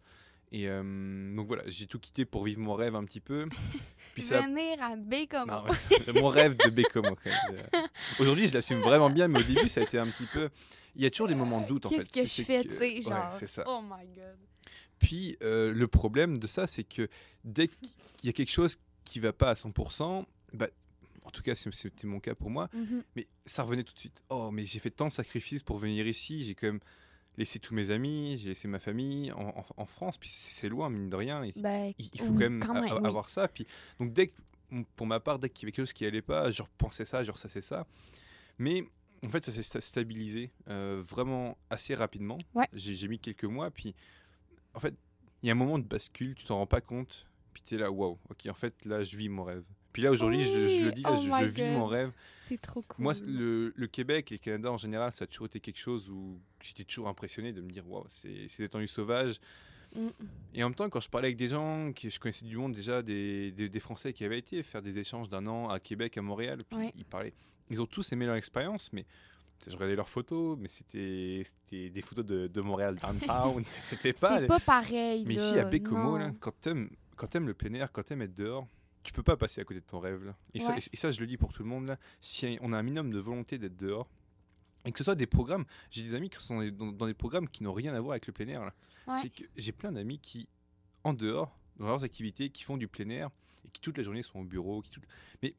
Et 0.55 0.69
euh, 0.69 1.35
donc 1.35 1.47
voilà, 1.47 1.63
j'ai 1.67 1.87
tout 1.87 1.99
quitté 1.99 2.25
pour 2.27 2.45
vivre 2.45 2.61
mon 2.61 2.75
rêve 2.75 2.95
un 2.95 3.05
petit 3.05 3.21
peu. 3.21 3.49
Puis 4.15 4.23
ça, 4.23 4.43
Venir 4.43 4.83
à 4.83 4.95
Bécomo. 4.97 5.47
non, 5.47 5.65
ouais, 5.65 6.21
mon 6.21 6.29
rêve 6.29 6.57
de 6.59 6.69
Bécomo. 6.71 7.09
Euh, 7.27 7.63
Aujourd'hui, 8.21 8.47
je 8.49 8.53
l'assume 8.55 8.81
vraiment 8.81 9.09
bien, 9.09 9.29
mais 9.29 9.41
au 9.41 9.43
début, 9.43 9.69
ça 9.71 9.81
a 9.81 9.85
été 9.85 9.99
un 9.99 10.07
petit 10.09 10.27
peu. 10.27 10.51
Il 10.95 11.03
y 11.03 11.07
a 11.07 11.11
toujours 11.11 11.29
des 11.29 11.35
moments 11.35 11.63
de 11.63 11.67
doute 11.67 11.87
en 11.87 11.91
fait. 11.91 12.07
Qu'est-ce 12.07 12.37
que 12.37 12.43
je 12.43 12.47
fais, 12.47 12.63
tu 12.65 12.69
sais, 12.69 12.79
ouais, 12.97 13.01
genre. 13.03 13.33
c'est 13.33 13.47
ça. 13.49 13.65
Oh 13.67 13.81
my 13.83 14.07
god. 14.15 14.37
Puis 14.99 15.37
euh, 15.43 15.73
le 15.73 15.89
problème 15.89 16.37
de 16.39 16.47
ça, 16.47 16.67
c'est 16.67 16.85
que 16.85 17.09
dès 17.45 17.69
qu'il 17.69 17.91
y 18.25 18.29
a 18.29 18.33
quelque 18.33 18.53
chose 18.53 18.77
qui 19.05 19.19
va 19.21 19.33
pas 19.33 19.51
à 19.51 19.55
100%, 19.55 20.25
bah, 20.53 20.69
en 21.25 21.31
tout 21.31 21.43
cas, 21.43 21.55
c'était 21.57 22.07
mon 22.07 22.21
cas 22.21 22.35
pour 22.35 22.51
moi, 22.51 22.69
Mhm. 22.75 23.03
mais 23.17 23.27
ça 23.47 23.63
revenait 23.63 23.85
tout 23.85 23.95
de 23.95 23.99
suite. 23.99 24.23
Oh, 24.29 24.51
mais 24.53 24.67
j'ai 24.67 24.79
fait 24.81 24.91
tant 24.91 25.09
de 25.09 25.13
sacrifices 25.13 25.63
pour 25.63 25.79
venir 25.79 26.07
ici, 26.07 26.43
j'ai 26.43 26.55
quand 26.55 26.67
même 26.67 26.81
laissé 27.39 27.59
tous 27.59 27.75
mes 27.75 27.91
amis, 27.91 28.39
j'ai 28.39 28.51
laissé 28.51 28.69
ma 28.69 28.79
famille 28.79 29.33
en, 29.33 29.49
en- 29.49 29.67
en 29.77 29.87
France, 29.87 30.19
puis 30.19 30.29
c'est 30.29 30.69
loin, 30.69 30.91
mine 30.91 31.09
de 31.09 31.17
rien. 31.17 31.45
il, 31.99 32.11
il 32.13 32.21
faut 32.21 32.33
quand 32.33 32.39
même, 32.39 32.61
quand 32.61 32.75
a- 32.75 32.81
même, 32.81 32.93
a- 32.93 33.01
oui. 33.01 33.07
avoir 33.07 33.31
ça. 33.31 33.49
Puis, 33.49 33.67
donc, 33.99 34.13
dès 34.13 34.29
que, 34.29 34.33
pour 34.97 35.07
ma 35.07 35.21
part, 35.21 35.39
dès 35.39 35.49
qu'il 35.49 35.65
y 35.65 35.67
avait 35.67 35.73
quelque 35.73 35.85
chose 35.87 35.93
qui 35.93 36.05
allait 36.07 36.23
pas, 36.23 36.51
je 36.51 36.63
repensais 36.63 37.05
ça, 37.05 37.23
je 37.23 37.31
ressassais 37.31 37.61
ça. 37.63 37.87
Mais 38.59 38.85
en 39.25 39.29
fait, 39.31 39.45
ça 39.47 39.53
s'est 39.53 39.61
sta- 39.63 39.81
stabilisé 39.81 40.51
euh, 40.69 41.01
vraiment 41.05 41.57
assez 41.71 41.95
rapidement. 41.95 42.39
Ouais. 42.55 42.67
J'ai 42.73 43.09
mis 43.09 43.19
quelques 43.19 43.45
mois, 43.45 43.71
puis 43.71 43.95
en 44.75 44.81
fait, 44.81 44.95
il 45.43 45.47
y 45.47 45.51
a 45.51 45.53
un 45.53 45.57
moment 45.57 45.79
de 45.79 45.85
bascule, 45.85 46.35
tu 46.35 46.45
t'en 46.45 46.57
rends 46.59 46.67
pas 46.67 46.81
compte, 46.81 47.29
puis 47.53 47.63
tu 47.63 47.75
es 47.75 47.79
là, 47.79 47.91
waouh, 47.91 48.19
ok, 48.31 48.47
en 48.49 48.55
fait, 48.55 48.85
là, 48.85 49.03
je 49.03 49.17
vis 49.17 49.29
mon 49.29 49.45
rêve. 49.45 49.65
Puis 49.93 50.03
là, 50.03 50.11
aujourd'hui, 50.11 50.43
je, 50.43 50.65
je 50.67 50.83
le 50.83 50.93
dis, 50.93 51.03
là, 51.03 51.11
oh 51.13 51.21
je, 51.21 51.45
vis 51.45 51.65
mon 51.65 51.87
rêve. 51.87 52.13
C'est 52.47 52.61
trop 52.61 52.83
cool. 52.83 53.03
Moi, 53.03 53.15
le, 53.27 53.73
le 53.77 53.87
Québec 53.87 54.33
et 54.33 54.37
le 54.37 54.39
Canada 54.39 54.73
en 54.73 54.79
général, 54.79 55.13
ça 55.13 55.25
a 55.25 55.27
toujours 55.27 55.47
été 55.47 55.61
quelque 55.61 55.79
chose 55.79 56.09
où 56.11 56.39
j'étais 56.61 56.85
toujours 56.85 57.09
impressionné 57.09 57.53
de 57.53 57.61
me 57.61 57.71
dire, 57.71 57.89
waouh, 57.89 58.07
c'est 58.09 58.29
des 58.29 58.65
étendues 58.65 58.89
sauvages. 58.89 59.39
Mm. 59.95 60.09
Et 60.55 60.63
en 60.65 60.69
même 60.69 60.75
temps, 60.75 60.89
quand 60.89 61.01
je 61.01 61.09
parlais 61.09 61.27
avec 61.29 61.37
des 61.37 61.49
gens, 61.49 61.93
qui, 61.93 62.11
je 62.11 62.19
connaissais 62.19 62.47
du 62.47 62.57
monde 62.57 62.73
déjà, 62.73 63.03
des, 63.03 63.53
des, 63.53 63.69
des 63.69 63.81
Français 63.81 64.13
qui 64.13 64.25
avaient 64.25 64.39
été 64.39 64.63
faire 64.63 64.83
des 64.83 64.99
échanges 64.99 65.29
d'un 65.29 65.47
an 65.47 65.69
à 65.69 65.79
Québec, 65.79 66.17
à 66.17 66.23
Montréal, 66.23 66.61
puis 66.69 66.79
Ouais. 66.79 66.93
ils 66.97 67.05
parlaient. 67.05 67.35
Ils 67.71 67.81
ont 67.81 67.87
tous 67.87 68.13
aimé 68.13 68.27
leur 68.27 68.37
expérience, 68.37 68.91
mais 68.93 69.05
je 69.67 69.75
regardais 69.75 69.97
leurs 69.97 70.09
photos, 70.09 70.59
mais 70.59 70.69
c'était 70.69 71.43
des 71.91 72.01
photos 72.03 72.25
de, 72.25 72.47
de 72.49 72.61
Montréal 72.61 72.97
downtown. 72.97 73.63
c'était 73.69 74.13
pas. 74.13 74.41
C'est 74.41 74.47
pas 74.47 74.61
pareil. 74.61 75.25
Mais 75.27 75.35
là, 75.35 75.43
ici 75.43 75.59
à 75.59 75.65
Bécomo, 75.65 76.17
là, 76.19 76.33
quand 76.41 76.53
t'aimes 76.61 77.47
le 77.47 77.55
plein 77.55 77.73
air, 77.75 77.93
quand 77.93 78.03
t'aimes 78.03 78.23
être 78.23 78.35
dehors, 78.35 78.67
tu 79.03 79.13
peux 79.13 79.23
pas 79.23 79.37
passer 79.37 79.61
à 79.61 79.65
côté 79.65 79.81
de 79.81 79.85
ton 79.87 79.99
rêve. 80.01 80.25
Là. 80.25 80.37
Et, 80.55 80.61
ça, 80.61 80.73
Ouais. 80.75 80.79
et 80.93 80.97
ça, 80.97 81.11
je 81.11 81.21
le 81.21 81.27
dis 81.27 81.37
pour 81.37 81.53
tout 81.53 81.63
le 81.63 81.69
monde. 81.69 81.87
Là, 81.87 81.99
si 82.21 82.59
on 82.61 82.73
a 82.73 82.79
un 82.79 82.83
minimum 82.83 83.11
de 83.11 83.19
volonté 83.19 83.59
d'être 83.59 83.77
dehors, 83.77 84.09
et 84.85 84.93
que 84.93 84.99
ce 84.99 85.05
soit 85.05 85.15
des 85.15 85.27
programmes, 85.27 85.65
j'ai 85.91 86.03
des 86.03 86.15
amis 86.15 86.29
qui 86.31 86.43
sont 86.43 86.57
dans, 86.57 86.63
des- 86.63 86.71
dans- 86.73 86.93
dans 86.93 87.07
des 87.07 87.15
programmes 87.15 87.49
qui 87.49 87.63
n'ont 87.63 87.73
rien 87.73 87.95
à 87.95 88.01
voir 88.01 88.13
avec 88.13 88.27
le 88.27 88.33
plein 88.33 88.49
air. 88.49 88.65
là. 88.65 88.75
Ouais. 89.07 89.15
C'est 89.21 89.31
que 89.31 89.45
j'ai 89.57 89.73
plein 89.73 89.93
d'amis 89.93 90.19
qui, 90.19 90.49
en 91.05 91.15
dehors, 91.15 91.57
dans 91.77 91.87
leurs 91.87 92.05
activités, 92.05 92.51
qui 92.51 92.63
font 92.65 92.77
du 92.77 92.89
plein 92.89 93.09
air 93.09 93.31
et 93.65 93.69
qui 93.71 93.81
toute 93.81 93.97
la 93.99 94.03
journée 94.05 94.23
sont 94.23 94.41
au 94.41 94.45
bureau. 94.45 94.83
Qui 94.83 94.91
tout... 94.91 95.01
Mais 95.43 95.55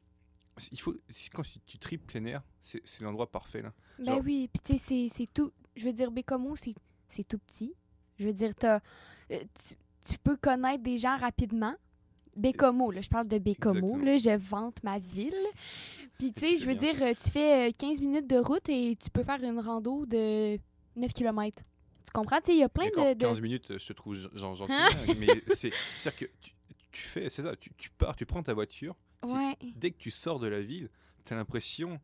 il 0.72 0.80
faut, 0.80 0.94
quand 1.32 1.42
tu, 1.66 1.78
tripes 1.78 2.06
plein 2.06 2.24
air, 2.26 2.42
c'est 2.62 2.80
c'est 2.84 3.02
l'endroit 3.04 3.30
parfait. 3.30 3.62
Là. 3.62 3.72
Ben 3.98 4.04
Genre- 4.06 4.20
oui, 4.24 4.48
puis 4.52 4.60
tu 4.64 4.78
sais, 4.78 4.84
c'est- 4.86 5.08
c'est 5.16 5.32
tout. 5.32 5.52
Je 5.76 5.84
veux 5.84 5.92
dire, 5.92 6.10
Bécomo, 6.10 6.54
c'est 6.56 6.74
c'est 7.08 7.24
tout 7.26 7.38
petit. 7.38 7.74
Je 8.18 8.26
veux 8.26 8.32
dire, 8.32 8.54
t'as, 8.54 8.80
euh, 9.32 9.40
tu, 9.66 9.74
tu 10.12 10.18
peux 10.18 10.36
connaître 10.36 10.82
des 10.82 10.98
gens 10.98 11.16
rapidement. 11.16 11.74
Bécomo, 12.36 12.90
là, 12.90 13.00
je 13.00 13.08
parle 13.08 13.28
de 13.28 13.38
Bécomo, 13.38 13.96
là, 13.98 14.16
je 14.18 14.36
vante 14.36 14.82
ma 14.82 14.98
ville. 14.98 15.34
Puis 16.18 16.32
tu 16.32 16.40
sais, 16.40 16.56
je 16.58 16.66
veux 16.66 16.74
bien. 16.74 16.92
dire, 16.92 17.02
euh, 17.02 17.12
tu 17.22 17.30
fais 17.30 17.68
euh, 17.68 17.72
15 17.76 18.00
minutes 18.00 18.28
de 18.28 18.36
route 18.36 18.68
et 18.68 18.96
tu 18.96 19.10
peux 19.10 19.22
faire 19.24 19.42
une 19.42 19.58
rando 19.58 20.06
de 20.06 20.56
9 20.96 21.12
km. 21.12 21.62
Tu 22.04 22.12
comprends? 22.12 22.38
Tu 22.40 22.46
sais, 22.46 22.52
il 22.56 22.60
y 22.60 22.62
a 22.62 22.68
plein 22.68 22.86
de... 22.86 23.14
de- 23.14 23.18
15 23.24 23.40
minutes, 23.40 23.78
je 23.78 23.86
te 23.88 23.92
trouve 23.92 24.14
gen- 24.14 24.30
gentil, 24.54 24.72
Hein? 24.72 24.88
hein, 24.92 25.14
mais 25.18 25.42
c'est 25.54 25.72
à 25.72 26.00
dire 26.02 26.16
que 26.16 26.24
tu, 26.40 26.52
tu 26.92 27.02
fais, 27.02 27.28
c'est 27.30 27.42
ça, 27.42 27.56
tu, 27.56 27.70
tu 27.76 27.90
pars, 27.90 28.14
tu 28.14 28.26
prends 28.26 28.42
ta 28.42 28.54
voiture, 28.54 28.94
Ouais, 29.26 29.56
dès 29.74 29.90
que 29.90 29.96
tu 29.98 30.10
sors 30.10 30.38
de 30.38 30.46
la 30.46 30.60
ville, 30.60 30.88
tu 31.24 31.32
as 31.32 31.36
l'impression 31.36 31.98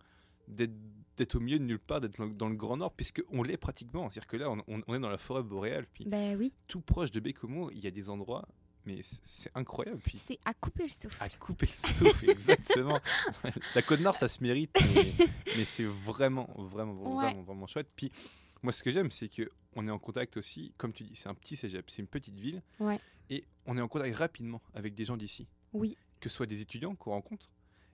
d'être 0.48 1.34
au 1.36 1.40
milieu 1.40 1.58
de 1.58 1.64
nulle 1.64 1.78
part, 1.78 2.00
d'être 2.00 2.24
dans, 2.34 2.48
le 2.48 2.56
Grand 2.56 2.76
Nord, 2.78 2.92
puisqu'on 2.92 3.42
l'est 3.42 3.56
pratiquement. 3.58 4.10
C'est-à-dire 4.10 4.26
que 4.26 4.36
là, 4.38 4.50
on, 4.50 4.58
on- 4.66 4.82
on 4.88 4.94
est 4.94 4.98
dans 5.00 5.08
la 5.10 5.18
forêt 5.18 5.42
boréale, 5.42 5.86
puis 5.92 6.04
ben 6.06 6.36
oui. 6.36 6.52
tout 6.66 6.80
proche 6.80 7.10
de 7.12 7.20
Bécomo, 7.20 7.70
il 7.72 7.78
y 7.80 7.86
a 7.86 7.90
des 7.90 8.08
endroits, 8.10 8.48
mais 8.86 9.00
c'est 9.24 9.50
incroyable. 9.54 10.00
Puis 10.04 10.20
C'est 10.26 10.38
à 10.44 10.54
couper 10.54 10.84
le 10.84 10.88
souffle. 10.88 11.16
à 11.20 11.28
couper 11.28 11.66
le 11.66 11.88
souffle, 11.92 12.30
exactement. 12.30 12.98
la 13.74 13.82
Côte 13.82 14.00
Nord, 14.00 14.16
ça 14.16 14.28
se 14.28 14.42
mérite, 14.42 14.76
mais, 14.94 15.14
mais 15.56 15.64
c'est 15.64 15.84
vraiment, 15.84 16.48
vraiment, 16.56 16.94
vraiment, 16.94 17.16
Ouais. 17.16 17.26
vraiment, 17.26 17.42
vraiment 17.42 17.66
chouette. 17.66 17.88
Puis 17.94 18.10
moi, 18.62 18.72
ce 18.72 18.82
que 18.82 18.90
j'aime, 18.90 19.10
c'est 19.10 19.28
que 19.28 19.48
on 19.76 19.86
est 19.86 19.90
en 19.90 19.98
contact 19.98 20.36
aussi, 20.36 20.72
comme 20.76 20.92
tu 20.92 21.04
dis, 21.04 21.14
c'est 21.14 21.28
un 21.28 21.34
petit 21.34 21.56
cégep, 21.56 21.88
c'est 21.90 22.02
une 22.02 22.08
petite 22.08 22.38
ville, 22.38 22.62
Ouais. 22.80 22.98
et 23.28 23.44
on 23.66 23.76
est 23.78 23.80
en 23.80 23.88
contact 23.88 24.16
rapidement 24.16 24.60
avec 24.74 24.94
des 24.94 25.04
gens 25.04 25.16
d'ici, 25.16 25.46
Oui. 25.72 25.96
que 26.20 26.28
ce 26.28 26.34
soit 26.36 26.46
des 26.46 26.60
étudiants 26.60 26.94
qu'on 26.96 27.10
rencontre. 27.12 27.48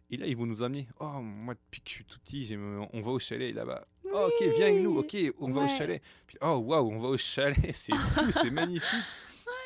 Et 0.09 0.17
là, 0.17 0.27
ils 0.29 0.37
vont 0.37 0.47
nous 0.47 0.63
amener. 0.63 0.87
Oh, 1.01 1.21
moi, 1.21 1.55
depuis 1.55 1.81
que 1.81 1.89
je 1.91 1.95
suis 1.97 2.05
tout 2.05 2.21
petit, 2.21 2.57
on 2.57 3.01
va 3.01 3.11
au 3.11 3.19
chalet 3.19 3.53
là-bas. 3.53 3.85
Oh, 4.05 4.29
ok, 4.29 4.49
viens 4.57 4.67
avec 4.69 4.81
nous. 4.81 4.97
Ok, 4.99 5.17
on 5.41 5.51
va 5.51 5.63
au 5.65 5.69
chalet. 5.69 6.01
Puis, 6.29 6.39
oh, 6.41 6.59
waouh, 6.65 6.93
on 6.93 7.01
va 7.01 7.09
au 7.09 7.17
chalet. 7.19 7.75
C'est 7.75 7.93
fou, 7.93 8.31
c'est 8.31 8.51
magnifique. 8.53 8.89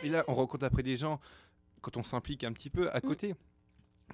Et 0.03 0.09
là, 0.09 0.25
on 0.29 0.35
rencontre 0.35 0.65
après 0.65 0.83
des 0.83 0.97
gens, 0.97 1.21
quand 1.81 1.97
on 1.97 2.03
s'implique 2.03 2.45
un 2.45 2.53
petit 2.53 2.71
peu 2.71 2.91
à 2.91 3.01
côté. 3.01 3.35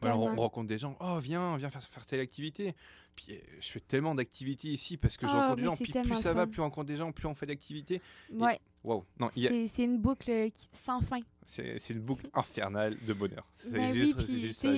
Alors, 0.03 0.21
on 0.21 0.33
Mm. 0.35 0.39
Rencontre 0.39 0.67
des 0.69 0.77
gens. 0.79 0.95
Oh, 1.01 1.19
viens, 1.19 1.57
viens 1.57 1.71
faire, 1.71 1.83
faire 1.83 2.05
telle 2.05 2.21
activité. 2.21 2.75
Puis, 3.15 3.29
euh, 3.33 3.39
je 3.61 3.71
fais 3.73 3.81
tellement 3.81 4.15
d'activités 4.15 4.69
ici 4.69 4.99
parce 4.99 5.17
que 5.17 5.27
je 5.27 5.33
Ah, 5.33 5.49
rencontre 5.49 5.57
des 5.57 5.63
gens. 5.65 5.77
Puis, 5.77 5.93
plus 5.93 6.17
ça 6.17 6.35
va, 6.35 6.47
plus 6.47 6.61
on 6.61 6.65
rencontre 6.65 6.87
des 6.89 6.97
gens, 6.97 7.11
plus 7.13 7.27
on 7.27 7.35
fait 7.35 7.47
d'activités. 7.47 8.03
Ouais. 8.31 8.59
Non, 8.85 9.03
a- 9.27 9.31
c'est 9.35 9.67
c'est 9.69 9.83
une 9.85 9.99
boucle 9.99 10.51
qui, 10.53 10.69
sans 10.85 11.01
fin. 11.01 11.19
c'est 11.45 11.77
c'est 11.81 11.93
une 11.95 12.03
boucle 12.03 12.29
infernale 12.35 12.97
de 13.05 13.13
bonheur. 13.15 13.45
C'est 13.53 13.73
Ben 13.73 13.91
oui, 13.91 13.99
juste, 13.99 14.21
c'est 14.21 14.37
juste 14.39 14.61
ça 14.61 14.69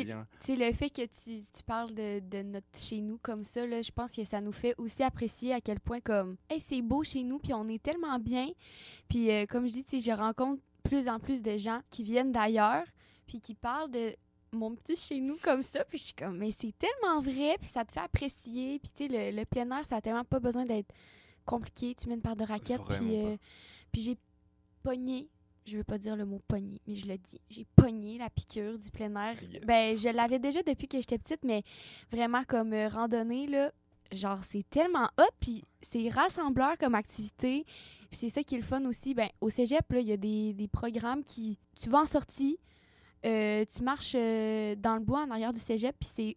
sais, 0.40 0.56
le 0.56 0.72
fait 0.72 0.88
que 0.88 1.02
tu, 1.02 1.44
tu 1.44 1.62
parles 1.66 1.92
de, 1.92 2.20
de 2.20 2.42
notre 2.42 2.66
chez 2.78 3.02
nous 3.02 3.18
comme 3.20 3.44
ça, 3.44 3.66
là, 3.66 3.82
je 3.82 3.90
pense 3.92 4.12
que 4.12 4.24
ça 4.24 4.40
nous 4.40 4.52
fait 4.52 4.74
aussi 4.78 5.02
apprécier 5.02 5.52
à 5.52 5.60
quel 5.60 5.78
point 5.78 6.00
comme 6.00 6.36
hey, 6.48 6.58
c'est 6.60 6.80
beau 6.80 7.04
chez 7.04 7.22
nous, 7.22 7.38
puis 7.38 7.52
on 7.52 7.68
est 7.68 7.82
tellement 7.82 8.18
bien. 8.18 8.48
Puis 9.10 9.30
euh, 9.30 9.44
comme 9.46 9.68
je 9.68 9.74
dis, 9.82 10.00
je 10.00 10.10
rencontre 10.12 10.62
plus 10.88 11.09
en 11.09 11.18
plus 11.18 11.42
de 11.42 11.57
gens 11.57 11.81
qui 11.90 12.03
viennent 12.03 12.33
d'ailleurs, 12.33 12.85
puis 13.27 13.40
qui 13.40 13.55
parlent 13.55 13.90
de 13.90 14.14
mon 14.53 14.74
petit 14.74 14.96
chez 14.96 15.20
nous 15.20 15.37
comme 15.42 15.62
ça, 15.62 15.85
puis 15.85 15.98
je 15.98 16.05
suis 16.05 16.14
comme 16.14 16.38
mais 16.38 16.51
c'est 16.59 16.74
tellement 16.79 17.20
vrai, 17.20 17.57
puis 17.61 17.68
ça 17.68 17.85
te 17.85 17.92
fait 17.92 18.01
apprécier, 18.01 18.79
puis 18.79 18.90
tu 18.94 19.07
sais 19.07 19.33
le, 19.33 19.37
le 19.37 19.44
plein 19.44 19.70
air, 19.70 19.85
ça 19.85 19.96
a 19.96 20.01
tellement 20.01 20.24
pas 20.24 20.40
besoin 20.40 20.64
d'être 20.64 20.92
compliqué, 21.44 21.94
tu 21.94 22.09
mets 22.09 22.14
une 22.14 22.22
paire 22.22 22.37
de 22.37 22.44
raquettes, 22.44 22.83
puis 22.83 23.24
euh, 23.24 23.37
puis 23.92 24.03
j'ai 24.03 24.16
pogné 24.83 25.29
je 25.68 25.77
veux 25.77 25.85
pas 25.85 25.98
dire 25.98 26.16
le 26.16 26.24
mot 26.24 26.40
pogné, 26.48 26.81
mais 26.87 26.96
je 26.96 27.07
le 27.07 27.18
dis. 27.18 27.40
J'ai 27.51 27.66
pogné 27.77 28.18
la 28.18 28.31
piqûre 28.31 28.79
du 28.79 28.90
plein 28.90 29.14
air. 29.16 29.37
Yes. 29.42 29.62
Ben, 29.64 29.98
je 29.98 30.09
l'avais 30.09 30.38
déjà 30.38 30.62
depuis 30.62 30.88
que 30.88 30.96
j'étais 30.96 31.18
petite, 31.18 31.44
mais 31.44 31.62
vraiment 32.11 32.42
comme 32.44 32.72
euh, 32.72 32.88
randonnée, 32.88 33.46
là, 33.46 33.70
genre, 34.11 34.40
c'est 34.48 34.68
tellement 34.70 35.09
hot, 35.18 35.35
puis 35.40 35.62
c'est 35.83 36.09
rassembleur 36.09 36.79
comme 36.79 36.94
activité. 36.94 37.64
Puis 38.10 38.18
c'est 38.20 38.28
ça 38.30 38.42
qui 38.42 38.54
est 38.54 38.58
le 38.58 38.64
fun 38.64 38.84
aussi. 38.86 39.14
Ben, 39.14 39.28
au 39.40 39.50
cégep, 39.50 39.84
il 39.92 40.00
y 40.08 40.12
a 40.12 40.16
des, 40.16 40.52
des 40.54 40.68
programmes 40.68 41.22
qui... 41.22 41.58
Tu 41.80 41.90
vas 41.90 42.00
en 42.00 42.06
sortie, 42.06 42.58
euh, 43.26 43.64
tu 43.64 43.82
marches 43.82 44.14
euh, 44.14 44.74
dans 44.76 44.94
le 44.94 45.00
bois 45.00 45.22
en 45.24 45.30
arrière 45.30 45.52
du 45.52 45.60
cégep, 45.60 45.94
puis 45.98 46.08
c'est 46.14 46.36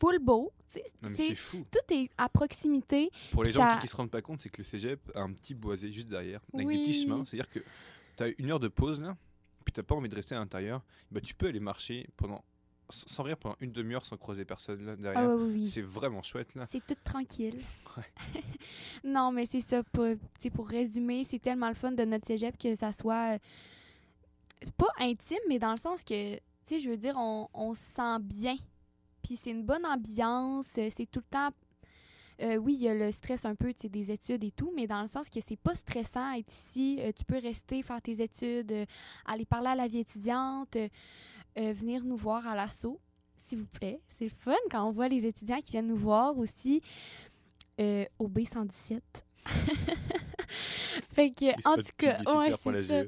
full 0.00 0.18
beau. 0.18 0.52
c'est- 0.68 1.34
fou. 1.34 1.62
tout 1.70 1.94
est 1.94 2.08
à 2.16 2.28
proximité. 2.28 3.10
Pour 3.32 3.44
les 3.44 3.52
gens 3.52 3.68
ça- 3.68 3.74
qui, 3.76 3.80
qui 3.82 3.86
se 3.88 3.96
rendent 3.96 4.10
pas 4.10 4.22
compte, 4.22 4.40
c'est 4.40 4.48
que 4.48 4.58
le 4.58 4.64
cégep 4.64 5.10
a 5.14 5.20
un 5.20 5.32
petit 5.32 5.54
boisé 5.54 5.90
juste 5.92 6.08
derrière, 6.08 6.40
avec 6.54 6.66
Oui. 6.66 6.78
des 6.78 6.84
petits 6.84 7.02
chemins. 7.02 7.24
C'est-à-dire 7.24 7.50
que 7.50 7.58
tu 8.16 8.22
as 8.22 8.28
une 8.38 8.50
heure 8.50 8.60
de 8.60 8.68
pause 8.68 9.00
là, 9.00 9.16
puis 9.64 9.72
t'as 9.72 9.82
pas 9.82 9.94
envie 9.94 10.08
de 10.08 10.14
rester 10.14 10.34
à 10.34 10.38
l'intérieur, 10.38 10.82
bah, 11.10 11.20
tu 11.20 11.34
peux 11.34 11.48
aller 11.48 11.60
marcher 11.60 12.08
pendant, 12.16 12.42
sans 12.92 13.22
rire 13.22 13.36
pendant 13.36 13.56
une 13.60 13.72
demi-heure 13.72 14.04
sans 14.06 14.16
croiser 14.16 14.44
personne 14.44 14.84
là 14.84 14.92
Ah 14.92 15.02
derrière. 15.02 15.34
oui. 15.36 15.66
C'est 15.66 15.82
vraiment 15.82 16.22
chouette 16.22 16.54
là. 16.54 16.66
C'est 16.70 16.84
tout 16.86 16.96
tranquille. 17.04 17.58
Ouais. 17.96 18.04
non, 19.04 19.32
mais 19.32 19.46
c'est 19.46 19.60
ça. 19.62 19.82
Pour, 19.82 20.06
pour 20.54 20.68
résumer, 20.68 21.24
c'est 21.24 21.40
tellement 21.40 21.68
le 21.68 21.74
fun 21.74 21.90
de 21.90 22.04
notre 22.04 22.24
cégep 22.24 22.56
que 22.56 22.76
ça 22.76 22.92
soit 22.92 23.34
euh, 23.34 23.38
pas 24.76 24.86
intime, 25.00 25.38
mais 25.48 25.58
dans 25.58 25.72
le 25.72 25.76
sens 25.76 26.04
que, 26.04 26.34
tu 26.36 26.40
sais, 26.64 26.78
je 26.80 26.88
veux 26.88 26.96
dire, 26.96 27.14
on, 27.16 27.48
on 27.52 27.74
se 27.74 27.80
sent 27.96 28.18
bien. 28.22 28.56
Puis 29.24 29.34
c'est 29.36 29.50
une 29.50 29.64
bonne 29.64 29.84
ambiance. 29.84 30.68
euh, 30.78 30.88
C'est 30.96 31.06
tout 31.10 31.18
le 31.18 31.30
temps. 31.30 31.50
euh, 32.42 32.56
oui, 32.58 32.74
il 32.74 32.82
y 32.82 32.88
a 32.88 32.94
le 32.94 33.10
stress 33.10 33.44
un 33.44 33.56
peu 33.56 33.74
tu 33.74 33.80
sais, 33.82 33.88
des 33.88 34.12
études 34.12 34.44
et 34.44 34.52
tout, 34.52 34.72
mais 34.76 34.86
dans 34.86 35.02
le 35.02 35.08
sens 35.08 35.28
que 35.28 35.40
c'est 35.40 35.58
pas 35.58 35.74
stressant 35.74 36.30
être 36.34 36.52
ici. 36.52 36.98
Euh, 37.00 37.10
tu 37.10 37.24
peux 37.24 37.38
rester, 37.38 37.82
faire 37.82 38.00
tes 38.00 38.22
études, 38.22 38.86
aller 39.26 39.44
parler 39.46 39.68
à 39.70 39.74
la 39.74 39.88
vie 39.88 39.98
étudiante, 39.98 40.76
euh, 41.58 41.72
venir 41.72 42.04
nous 42.04 42.16
voir 42.16 42.46
à 42.46 42.54
l'assaut 42.54 43.00
s'il 43.36 43.60
vous 43.60 43.66
plaît. 43.66 44.00
C'est 44.08 44.24
le 44.24 44.30
fun 44.30 44.56
quand 44.70 44.84
on 44.84 44.90
voit 44.90 45.08
les 45.08 45.26
étudiants 45.26 45.60
qui 45.60 45.72
viennent 45.72 45.88
nous 45.88 45.96
voir 45.96 46.38
aussi 46.38 46.82
euh, 47.80 48.04
au 48.18 48.28
B117. 48.28 49.00
fait 51.12 51.30
que, 51.30 51.34
Qui 51.34 51.68
en 51.68 51.76
tout 51.76 51.82
cas, 51.96 52.20
ouais, 52.36 52.52
c'est 52.62 52.82
ça. 52.84 53.02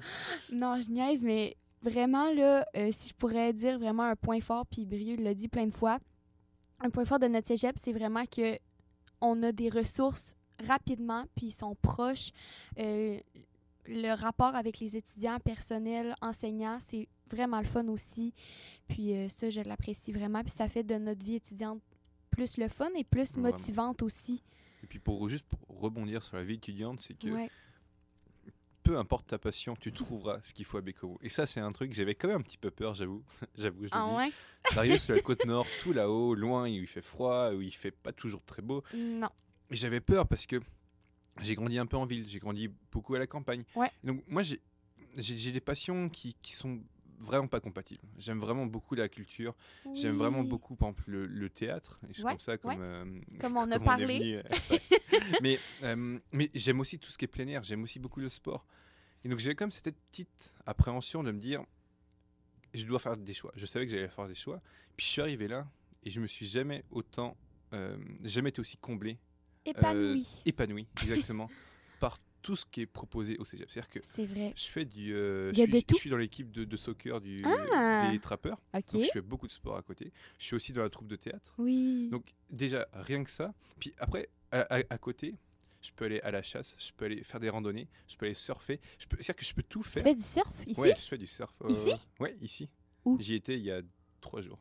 Non, 0.50 0.76
je 0.80 0.90
niaise, 0.90 1.22
mais 1.22 1.56
vraiment, 1.82 2.32
là, 2.32 2.66
euh, 2.76 2.90
si 2.92 3.08
je 3.08 3.14
pourrais 3.14 3.52
dire 3.52 3.78
vraiment 3.78 4.04
un 4.04 4.16
point 4.16 4.40
fort, 4.40 4.66
puis 4.66 4.86
Brieux 4.86 5.16
l'a 5.16 5.34
dit 5.34 5.48
plein 5.48 5.66
de 5.66 5.74
fois, 5.74 5.98
un 6.80 6.90
point 6.90 7.04
fort 7.04 7.18
de 7.18 7.26
notre 7.28 7.48
cégep, 7.48 7.76
c'est 7.78 7.92
vraiment 7.92 8.24
que 8.24 8.58
on 9.20 9.42
a 9.42 9.52
des 9.52 9.68
ressources 9.68 10.34
rapidement, 10.66 11.24
puis 11.36 11.46
ils 11.46 11.52
sont 11.52 11.76
proches. 11.76 12.30
Euh, 12.78 13.18
le 13.86 14.14
rapport 14.14 14.54
avec 14.54 14.78
les 14.78 14.96
étudiants, 14.96 15.38
personnels, 15.40 16.14
enseignants, 16.22 16.78
c'est 16.88 17.08
vraiment 17.32 17.58
le 17.60 17.66
fun 17.66 17.86
aussi. 17.88 18.32
Puis 18.88 19.14
euh, 19.16 19.28
ça, 19.28 19.50
je 19.50 19.60
l'apprécie 19.60 20.12
vraiment. 20.12 20.42
Puis 20.42 20.52
ça 20.52 20.68
fait 20.68 20.82
de 20.84 20.94
notre 20.96 21.24
vie 21.24 21.34
étudiante 21.36 21.80
plus 22.30 22.56
le 22.58 22.68
fun 22.68 22.88
et 22.96 23.04
plus 23.04 23.32
Vraiment. 23.32 23.50
motivante 23.50 24.02
aussi. 24.02 24.42
Et 24.82 24.86
puis 24.86 24.98
pour 24.98 25.28
juste 25.28 25.46
pour 25.46 25.60
rebondir 25.80 26.24
sur 26.24 26.36
la 26.36 26.44
vie 26.44 26.54
étudiante, 26.54 27.00
c'est 27.00 27.14
que 27.14 27.28
Ouais. 27.28 27.50
peu 28.82 28.98
importe 28.98 29.28
ta 29.28 29.38
passion, 29.38 29.76
tu 29.76 29.92
trouveras 29.92 30.40
ce 30.42 30.52
qu'il 30.52 30.64
faut 30.64 30.76
à 30.78 30.80
Bécomo. 30.80 31.18
Et 31.22 31.28
ça, 31.28 31.46
c'est 31.46 31.60
un 31.60 31.70
truc, 31.70 31.92
j'avais 31.92 32.14
quand 32.16 32.28
même 32.28 32.38
un 32.38 32.42
petit 32.42 32.58
peu 32.58 32.70
peur, 32.70 32.94
j'avoue. 32.94 33.22
j'avoue, 33.56 33.84
je 33.84 33.88
Ah 33.92 34.16
ouais? 34.16 34.32
Sur 34.98 35.14
la 35.14 35.20
côte 35.20 35.44
nord, 35.44 35.66
tout 35.80 35.92
là-haut, 35.92 36.34
loin, 36.34 36.64
où 36.64 36.66
il 36.74 36.86
fait 36.86 37.02
froid, 37.02 37.52
où 37.52 37.60
il 37.62 37.70
fait 37.72 37.90
pas 37.92 38.12
toujours 38.12 38.42
très 38.44 38.62
beau. 38.62 38.82
Non. 38.94 39.28
Et 39.70 39.76
j'avais 39.76 40.00
peur 40.00 40.26
parce 40.26 40.46
que 40.46 40.60
j'ai 41.40 41.54
grandi 41.54 41.78
un 41.78 41.86
peu 41.86 41.96
en 41.96 42.04
ville, 42.06 42.28
j'ai 42.28 42.38
grandi 42.40 42.68
beaucoup 42.90 43.14
à 43.14 43.18
la 43.18 43.26
campagne. 43.26 43.64
Ouais. 43.76 43.90
Donc 44.04 44.22
moi, 44.26 44.42
j'ai 44.42 44.60
j'ai- 45.18 45.36
j'ai 45.36 45.52
des 45.52 45.60
passions 45.60 46.08
qui, 46.08 46.34
qui 46.40 46.52
sont 46.54 46.80
vraiment 47.22 47.46
pas 47.48 47.60
compatibles. 47.60 48.02
J'aime 48.18 48.38
vraiment 48.40 48.66
beaucoup 48.66 48.94
la 48.94 49.08
culture, 49.08 49.54
j'aime 49.94 50.16
vraiment 50.16 50.42
beaucoup, 50.42 50.74
par 50.76 50.88
exemple, 50.90 51.04
le, 51.10 51.26
le 51.26 51.48
théâtre, 51.50 51.98
et 52.04 52.20
Ouais, 52.22 52.32
comme 52.32 52.40
ça, 52.40 52.58
comme, 52.58 52.70
ouais. 52.72 52.76
euh, 52.80 53.20
Comme 53.40 53.56
on 53.56 53.70
a 53.70 53.78
parlé. 53.80 54.18
venu, 54.18 54.36
euh, 54.36 54.78
mais 55.42 55.58
euh, 55.82 56.18
mais 56.32 56.50
j'aime 56.54 56.80
aussi 56.80 56.98
tout 56.98 57.10
ce 57.10 57.18
qui 57.18 57.24
est 57.24 57.28
plein 57.28 57.46
air, 57.48 57.62
j'aime 57.62 57.82
aussi 57.82 57.98
beaucoup 57.98 58.20
le 58.20 58.28
sport. 58.28 58.66
Et 59.24 59.28
donc 59.28 59.38
j'avais 59.38 59.54
comme 59.54 59.70
cette 59.70 59.94
petite 60.10 60.54
appréhension 60.66 61.22
de 61.22 61.30
me 61.30 61.38
dire, 61.38 61.62
je 62.74 62.84
dois 62.84 62.98
faire 62.98 63.16
des 63.16 63.34
choix. 63.34 63.52
Je 63.54 63.66
savais 63.66 63.86
que 63.86 63.92
j'allais 63.92 64.08
faire 64.08 64.26
des 64.26 64.34
choix. 64.34 64.60
Puis 64.96 65.06
je 65.06 65.10
suis 65.12 65.20
arrivé 65.22 65.46
là 65.48 65.66
et 66.02 66.10
je 66.10 66.20
me 66.20 66.26
suis 66.26 66.46
jamais 66.46 66.84
autant, 66.90 67.36
jamais 68.22 68.48
été 68.50 68.60
aussi 68.60 68.76
comblé, 68.78 69.18
Épanoui. 69.64 70.26
épanoui, 70.44 70.88
exactement, 71.02 71.48
par 72.00 72.18
tout 72.42 72.56
ce 72.56 72.66
qui 72.66 72.80
est 72.82 72.86
proposé 72.86 73.36
au 73.38 73.44
cégep. 73.44 73.70
C'est-à-dire 73.70 73.90
que 73.90 74.00
C'est 74.02 74.26
vrai. 74.26 74.52
je 74.56 74.64
fais 74.66 74.84
du, 74.84 75.14
euh, 75.14 75.50
je, 75.54 75.62
suis, 75.62 75.84
tout. 75.84 75.94
je 75.94 76.00
suis 76.00 76.10
dans 76.10 76.16
l'équipe 76.16 76.50
de, 76.50 76.64
de 76.64 76.76
soccer 76.76 77.20
du, 77.20 77.40
Ah. 77.74 78.10
des 78.10 78.18
trappeurs. 78.18 78.60
OK. 78.74 78.92
Donc 78.92 79.04
je 79.04 79.10
fais 79.12 79.20
beaucoup 79.20 79.46
de 79.46 79.52
sport 79.52 79.76
à 79.76 79.82
côté. 79.82 80.12
Je 80.38 80.44
suis 80.44 80.56
aussi 80.56 80.72
dans 80.72 80.82
la 80.82 80.90
troupe 80.90 81.06
de 81.08 81.16
théâtre. 81.16 81.54
Oui. 81.58 82.08
Donc 82.10 82.34
déjà, 82.50 82.86
rien 82.92 83.22
que 83.24 83.30
ça. 83.30 83.54
Puis 83.78 83.94
après, 83.98 84.28
à, 84.50 84.60
à- 84.76 84.82
à 84.90 84.98
côté, 84.98 85.36
je 85.80 85.90
peux 85.92 86.04
aller 86.04 86.20
à 86.20 86.30
la 86.30 86.42
chasse, 86.42 86.74
je 86.78 86.90
peux 86.96 87.04
aller 87.06 87.22
faire 87.24 87.40
des 87.40 87.48
randonnées, 87.48 87.88
je 88.08 88.16
peux 88.16 88.26
aller 88.26 88.34
surfer. 88.34 88.80
Je 88.98 89.06
peux, 89.06 89.16
c'est-à-dire 89.16 89.36
que 89.36 89.44
je 89.44 89.54
peux 89.54 89.62
tout 89.62 89.82
tu 89.82 89.88
faire. 89.90 90.02
fais 90.02 90.14
du 90.14 90.22
surf 90.22 90.52
ici? 90.66 90.80
Ouais, 90.80 90.94
je 90.98 91.06
fais 91.06 91.18
du 91.18 91.26
surf. 91.26 91.54
euh, 91.64 91.70
Ici 91.70 91.92
Ouais, 92.20 92.36
ici. 92.40 92.68
Où 93.04 93.16
J'y 93.20 93.34
étais 93.34 93.56
il 93.56 93.64
y 93.64 93.70
a 93.72 93.80
trois 94.20 94.40
jours. 94.42 94.60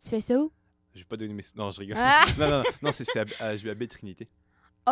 Tu 0.00 0.08
fais 0.08 0.20
ça 0.20 0.38
où? 0.40 0.52
Je 0.94 0.98
vais 1.00 1.04
pas 1.04 1.16
donner 1.16 1.34
mes... 1.34 1.44
Non, 1.54 1.70
je 1.70 1.80
rigole. 1.80 1.96
Ah! 1.98 2.24
non, 2.38 2.48
non, 2.50 2.58
non, 2.58 2.64
non, 2.82 2.92
c'est, 2.92 3.04
je 3.04 3.62
vais 3.64 3.70
à 3.70 3.74
Baie 3.74 3.86
Trinité. 3.86 4.28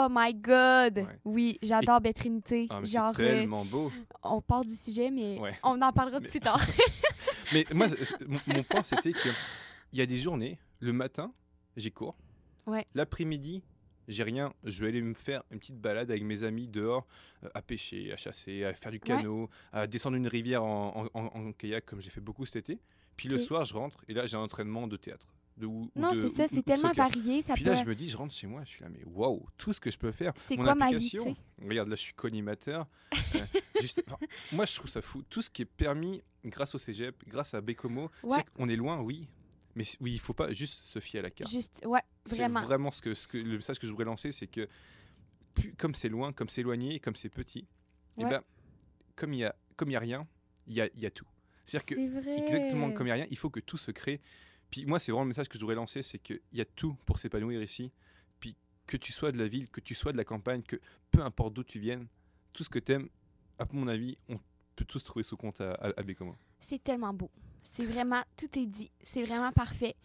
Oh 0.01 0.07
my 0.11 0.33
God! 0.35 0.99
Ouais. 0.99 1.19
Oui, 1.25 1.59
j'adore 1.63 2.01
Baie 2.01 2.13
Trinité. 2.13 2.67
Ah, 2.71 2.81
Genre, 2.85 3.13
c'est 3.17 3.23
euh, 3.25 3.39
tellement 3.41 3.65
beau. 3.65 3.91
on 4.23 4.41
part 4.41 4.65
du 4.65 4.75
sujet, 4.77 5.11
mais 5.11 5.39
Ouais. 5.39 5.59
on 5.63 5.81
en 5.83 5.93
parlera 5.93 6.21
Mais- 6.21 6.29
plus 6.29 6.41
tard. 6.41 6.61
Mais 7.53 7.65
moi, 7.73 7.87
mon, 8.47 8.63
point, 8.63 8.83
c'était 8.83 9.13
que 9.13 9.29
il 9.93 9.99
y 9.99 10.03
a 10.03 10.07
des 10.07 10.19
journées, 10.19 10.59
le 10.81 10.93
matin, 10.93 11.33
j'ai 11.77 11.91
cours. 11.91 12.15
Ouais. 12.67 12.87
L'après-midi, 12.95 13.63
j'ai 14.07 14.23
rien. 14.23 14.53
Je 14.65 14.81
vais 14.83 14.89
aller 14.89 15.01
me 15.03 15.15
faire 15.15 15.43
une 15.51 15.59
petite 15.59 15.81
balade 15.81 16.11
avec 16.11 16.23
mes 16.23 16.43
amis 16.43 16.69
dehors, 16.69 17.07
euh, 17.45 17.49
à 17.55 17.63
pêcher, 17.63 18.13
à 18.13 18.17
chasser, 18.17 18.65
à 18.65 18.75
faire 18.75 18.93
du 18.93 19.01
canot, 19.01 19.49
à 19.73 19.87
descendre 19.87 20.17
une 20.17 20.29
rivière 20.29 20.63
en, 20.63 21.09
en- 21.15 21.21
en- 21.21 21.27
en 21.49 21.53
kayak, 21.53 21.87
comme 21.87 22.01
j'ai 22.03 22.11
fait 22.11 22.21
beaucoup 22.21 22.45
cet 22.45 22.57
été. 22.71 22.79
Puis 23.17 23.29
le 23.29 23.39
soir, 23.39 23.65
je 23.65 23.75
rentre 23.75 24.05
et 24.09 24.15
là, 24.15 24.27
j'ai 24.27 24.37
un 24.37 24.41
entraînement 24.41 24.87
de 24.87 24.97
théâtre. 24.97 25.27
De, 25.59 25.67
ou, 25.67 25.91
ou 25.95 26.01
non, 26.01 26.13
c'est 26.15 26.29
ça, 26.29 26.47
c'est 26.49 26.63
tellement 26.63 26.93
varié. 26.93 27.43
Ça 27.43 27.55
Puis 27.55 27.65
peut... 27.65 27.71
là, 27.71 27.77
je 27.77 27.85
me 27.85 27.95
dis, 27.95 28.09
je 28.09 28.17
rentre 28.17 28.33
chez 28.33 28.47
moi, 28.47 28.63
je 28.65 28.69
suis 28.71 28.83
là, 28.83 28.89
mais 28.91 29.03
waouh, 29.05 29.45
tout 29.57 29.73
ce 29.73 29.81
que 29.81 29.91
je 29.91 29.99
peux 29.99 30.13
faire. 30.13 30.33
C'est 30.47 30.57
quoi 30.57 30.75
ma 30.77 30.89
vie, 30.91 30.97
application, 30.97 31.37
regarde, 31.61 31.89
là, 31.89 31.97
je 31.97 32.01
suis 32.03 32.15
co-animateur. 32.15 32.87
Euh, 33.35 33.39
juste- 33.81 34.03
enfin, 34.07 34.19
moi, 34.53 34.67
je 34.67 34.75
trouve 34.77 34.89
ça 34.91 35.03
fou. 35.03 35.23
Tout 35.29 35.43
ce 35.43 35.51
qui 35.51 35.63
est 35.63 35.67
permis 35.67 36.23
grâce 36.45 36.75
au 36.75 36.79
cégep, 36.79 37.17
grâce 37.27 37.55
à 37.55 37.61
Bécomo, 37.61 38.11
Ouais. 38.23 38.37
c'est 38.39 38.51
qu'on 38.55 38.69
est 38.69 38.77
loin, 38.77 39.01
oui. 39.01 39.29
Mais 39.75 39.85
oui, 40.01 40.13
il 40.13 40.21
faut 40.21 40.33
pas 40.35 40.53
juste 40.53 40.83
se 40.85 40.99
fier 41.01 41.19
à 41.21 41.23
la 41.23 41.31
carte. 41.31 41.51
Juste, 41.51 41.81
ouais, 41.85 42.01
C'est 42.25 42.37
vraiment. 42.37 42.63
vraiment 42.63 42.91
ce 42.91 43.01
que, 43.03 43.15
ce 43.15 43.27
que, 43.29 43.37
le 43.39 43.57
message 43.57 43.79
que 43.79 43.87
je 43.87 43.91
voudrais 43.93 44.05
lancer, 44.07 44.33
c'est 44.33 44.47
que 44.47 44.69
plus, 45.55 45.73
comme 45.75 45.95
c'est 45.95 46.09
loin, 46.09 46.33
comme 46.33 46.49
c'est 46.49 46.61
éloigné, 46.63 47.01
comme 47.01 47.17
c'est 47.17 47.29
petit, 47.29 47.67
et 48.17 48.25
Ouais. 48.25 48.31
ben, 48.31 48.43
comme 49.17 49.33
il 49.35 49.41
y 49.41 49.45
a, 49.45 49.55
comme 49.77 49.91
il 49.91 49.95
y 49.95 49.97
a 49.97 50.01
rien, 50.01 50.27
il 50.67 50.75
y 50.75 50.81
a, 50.81 50.89
y 50.95 51.07
a 51.07 51.11
tout. 51.11 51.27
C'est-à-dire 51.67 51.87
que 51.87 51.95
C'est 51.97 52.21
vrai. 52.21 52.39
exactement 52.39 52.91
comme 52.93 53.07
il 53.07 53.11
n'y 53.11 53.13
a 53.13 53.23
rien, 53.23 53.27
il 53.31 53.37
faut 53.37 53.51
que 53.51 53.61
tout 53.61 53.77
se 53.77 53.91
crée. 53.91 54.21
Puis 54.71 54.85
moi, 54.87 54.99
c'est 55.01 55.13
vraiment 55.13 55.25
le 55.25 55.29
message 55.29 55.49
que 55.49 55.57
je 55.57 55.61
voudrais 55.61 55.77
lancer, 55.77 56.03
c'est 56.03 56.19
qu'il 56.19 56.41
y 56.53 56.61
a 56.61 56.65
tout 56.65 56.95
pour 57.07 57.19
s'épanouir 57.19 57.63
ici. 57.63 57.93
Puis 58.41 58.57
que 58.87 58.97
tu 58.97 59.13
sois 59.13 59.33
de 59.33 59.39
la 59.39 59.49
ville, 59.49 59.69
que 59.69 59.81
tu 59.81 59.95
sois 59.95 60.13
de 60.13 60.17
la 60.17 60.25
campagne, 60.25 60.63
que 60.63 60.77
peu 61.11 61.23
importe 61.23 61.55
d'où 61.55 61.65
tu 61.65 61.79
viennes, 61.79 62.07
tout 62.53 62.65
ce 62.65 62.69
que 62.69 62.79
tu 62.79 62.93
aimes, 62.93 63.09
à 63.59 63.67
mon 63.73 63.89
avis, 63.89 64.17
on 64.29 64.39
peut 64.77 64.85
tous 64.85 65.03
trouver 65.03 65.23
ce 65.23 65.35
compte 65.35 65.61
à, 65.61 65.73
à, 65.73 65.87
à. 65.87 66.03
C'est 66.61 66.83
tellement 66.83 67.13
beau. 67.13 67.31
C'est 67.63 67.85
vraiment, 67.85 68.23
tout 68.37 68.59
est 68.59 68.67
dit. 68.67 68.91
C'est 69.03 69.25
vraiment 69.25 69.53
parfait. 69.53 69.97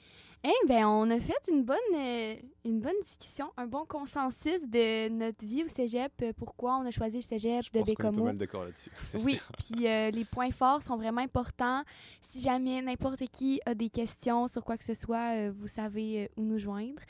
Eh 0.46 0.68
ben, 0.68 0.86
on 0.86 1.10
a 1.10 1.22
fait 1.22 1.40
une 1.50 1.64
bonne, 1.64 1.78
euh, 1.96 2.36
une 2.66 2.82
bonne 2.82 3.00
discussion, 3.02 3.50
un 3.56 3.66
bon 3.66 3.86
consensus 3.86 4.60
de 4.68 5.08
notre 5.08 5.46
vie 5.46 5.64
au 5.64 5.70
cégep, 5.70 6.12
euh, 6.22 6.34
pourquoi 6.36 6.76
on 6.80 6.86
a 6.86 6.92
choisi 6.92 7.16
le 7.16 7.22
cégep 7.22 7.64
Je 7.64 7.72
de 7.72 7.80
pense 7.80 7.88
Bécomo. 7.88 8.26
mal 8.26 8.38
d'accord 8.38 8.66
là-dessus. 8.66 8.90
Oui, 9.24 9.40
puis 9.58 9.88
euh, 9.88 10.12
les 10.12 10.26
points 10.26 10.52
forts 10.52 10.82
sont 10.82 10.98
vraiment 10.98 11.22
importants. 11.22 11.84
Si 12.20 12.42
jamais 12.42 12.82
n'importe 12.82 13.26
qui 13.32 13.62
a 13.66 13.74
des 13.74 13.90
questions 13.90 14.50
sur 14.50 14.66
quoi 14.66 14.76
que 14.78 14.84
ce 14.84 14.94
soit, 14.94 15.50
vous 15.52 15.68
savez 15.68 16.30
où 16.36 16.42
nous 16.44 16.60
joindre. 16.60 17.02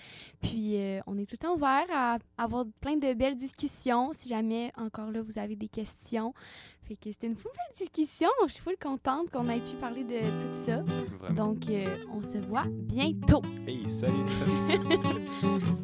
Puis 0.41 0.77
on 1.07 1.17
est 1.17 1.25
tout 1.25 1.33
le 1.39 1.47
temps 1.47 1.55
ouvert 1.55 1.85
à 1.91 2.17
avoir 2.37 2.65
plein 2.81 2.97
de 2.97 3.13
belles 3.13 3.35
discussions. 3.35 4.11
Si 4.13 4.29
jamais 4.29 4.71
encore 4.77 5.09
là 5.09 5.21
vous 5.21 5.39
avez 5.39 5.55
des 5.55 5.69
questions, 5.69 6.33
fait 6.87 6.95
que 6.95 7.11
c'était 7.11 7.27
une 7.27 7.35
full 7.35 7.51
belle 7.51 7.77
discussion. 7.77 8.29
Je 8.47 8.53
suis 8.53 8.61
full 8.61 8.77
contente 8.81 9.29
qu'on 9.31 9.47
ait 9.49 9.59
pu 9.59 9.75
parler 9.79 10.03
de 10.03 10.19
tout 10.41 10.53
ça. 10.65 10.83
Vraiment. 11.19 11.35
Donc 11.35 11.69
euh, 11.69 11.85
on 12.13 12.21
se 12.21 12.37
voit 12.37 12.65
bientôt. 12.67 13.41
Hey, 13.67 13.89
salut, 13.89 14.13
salut. 14.39 15.73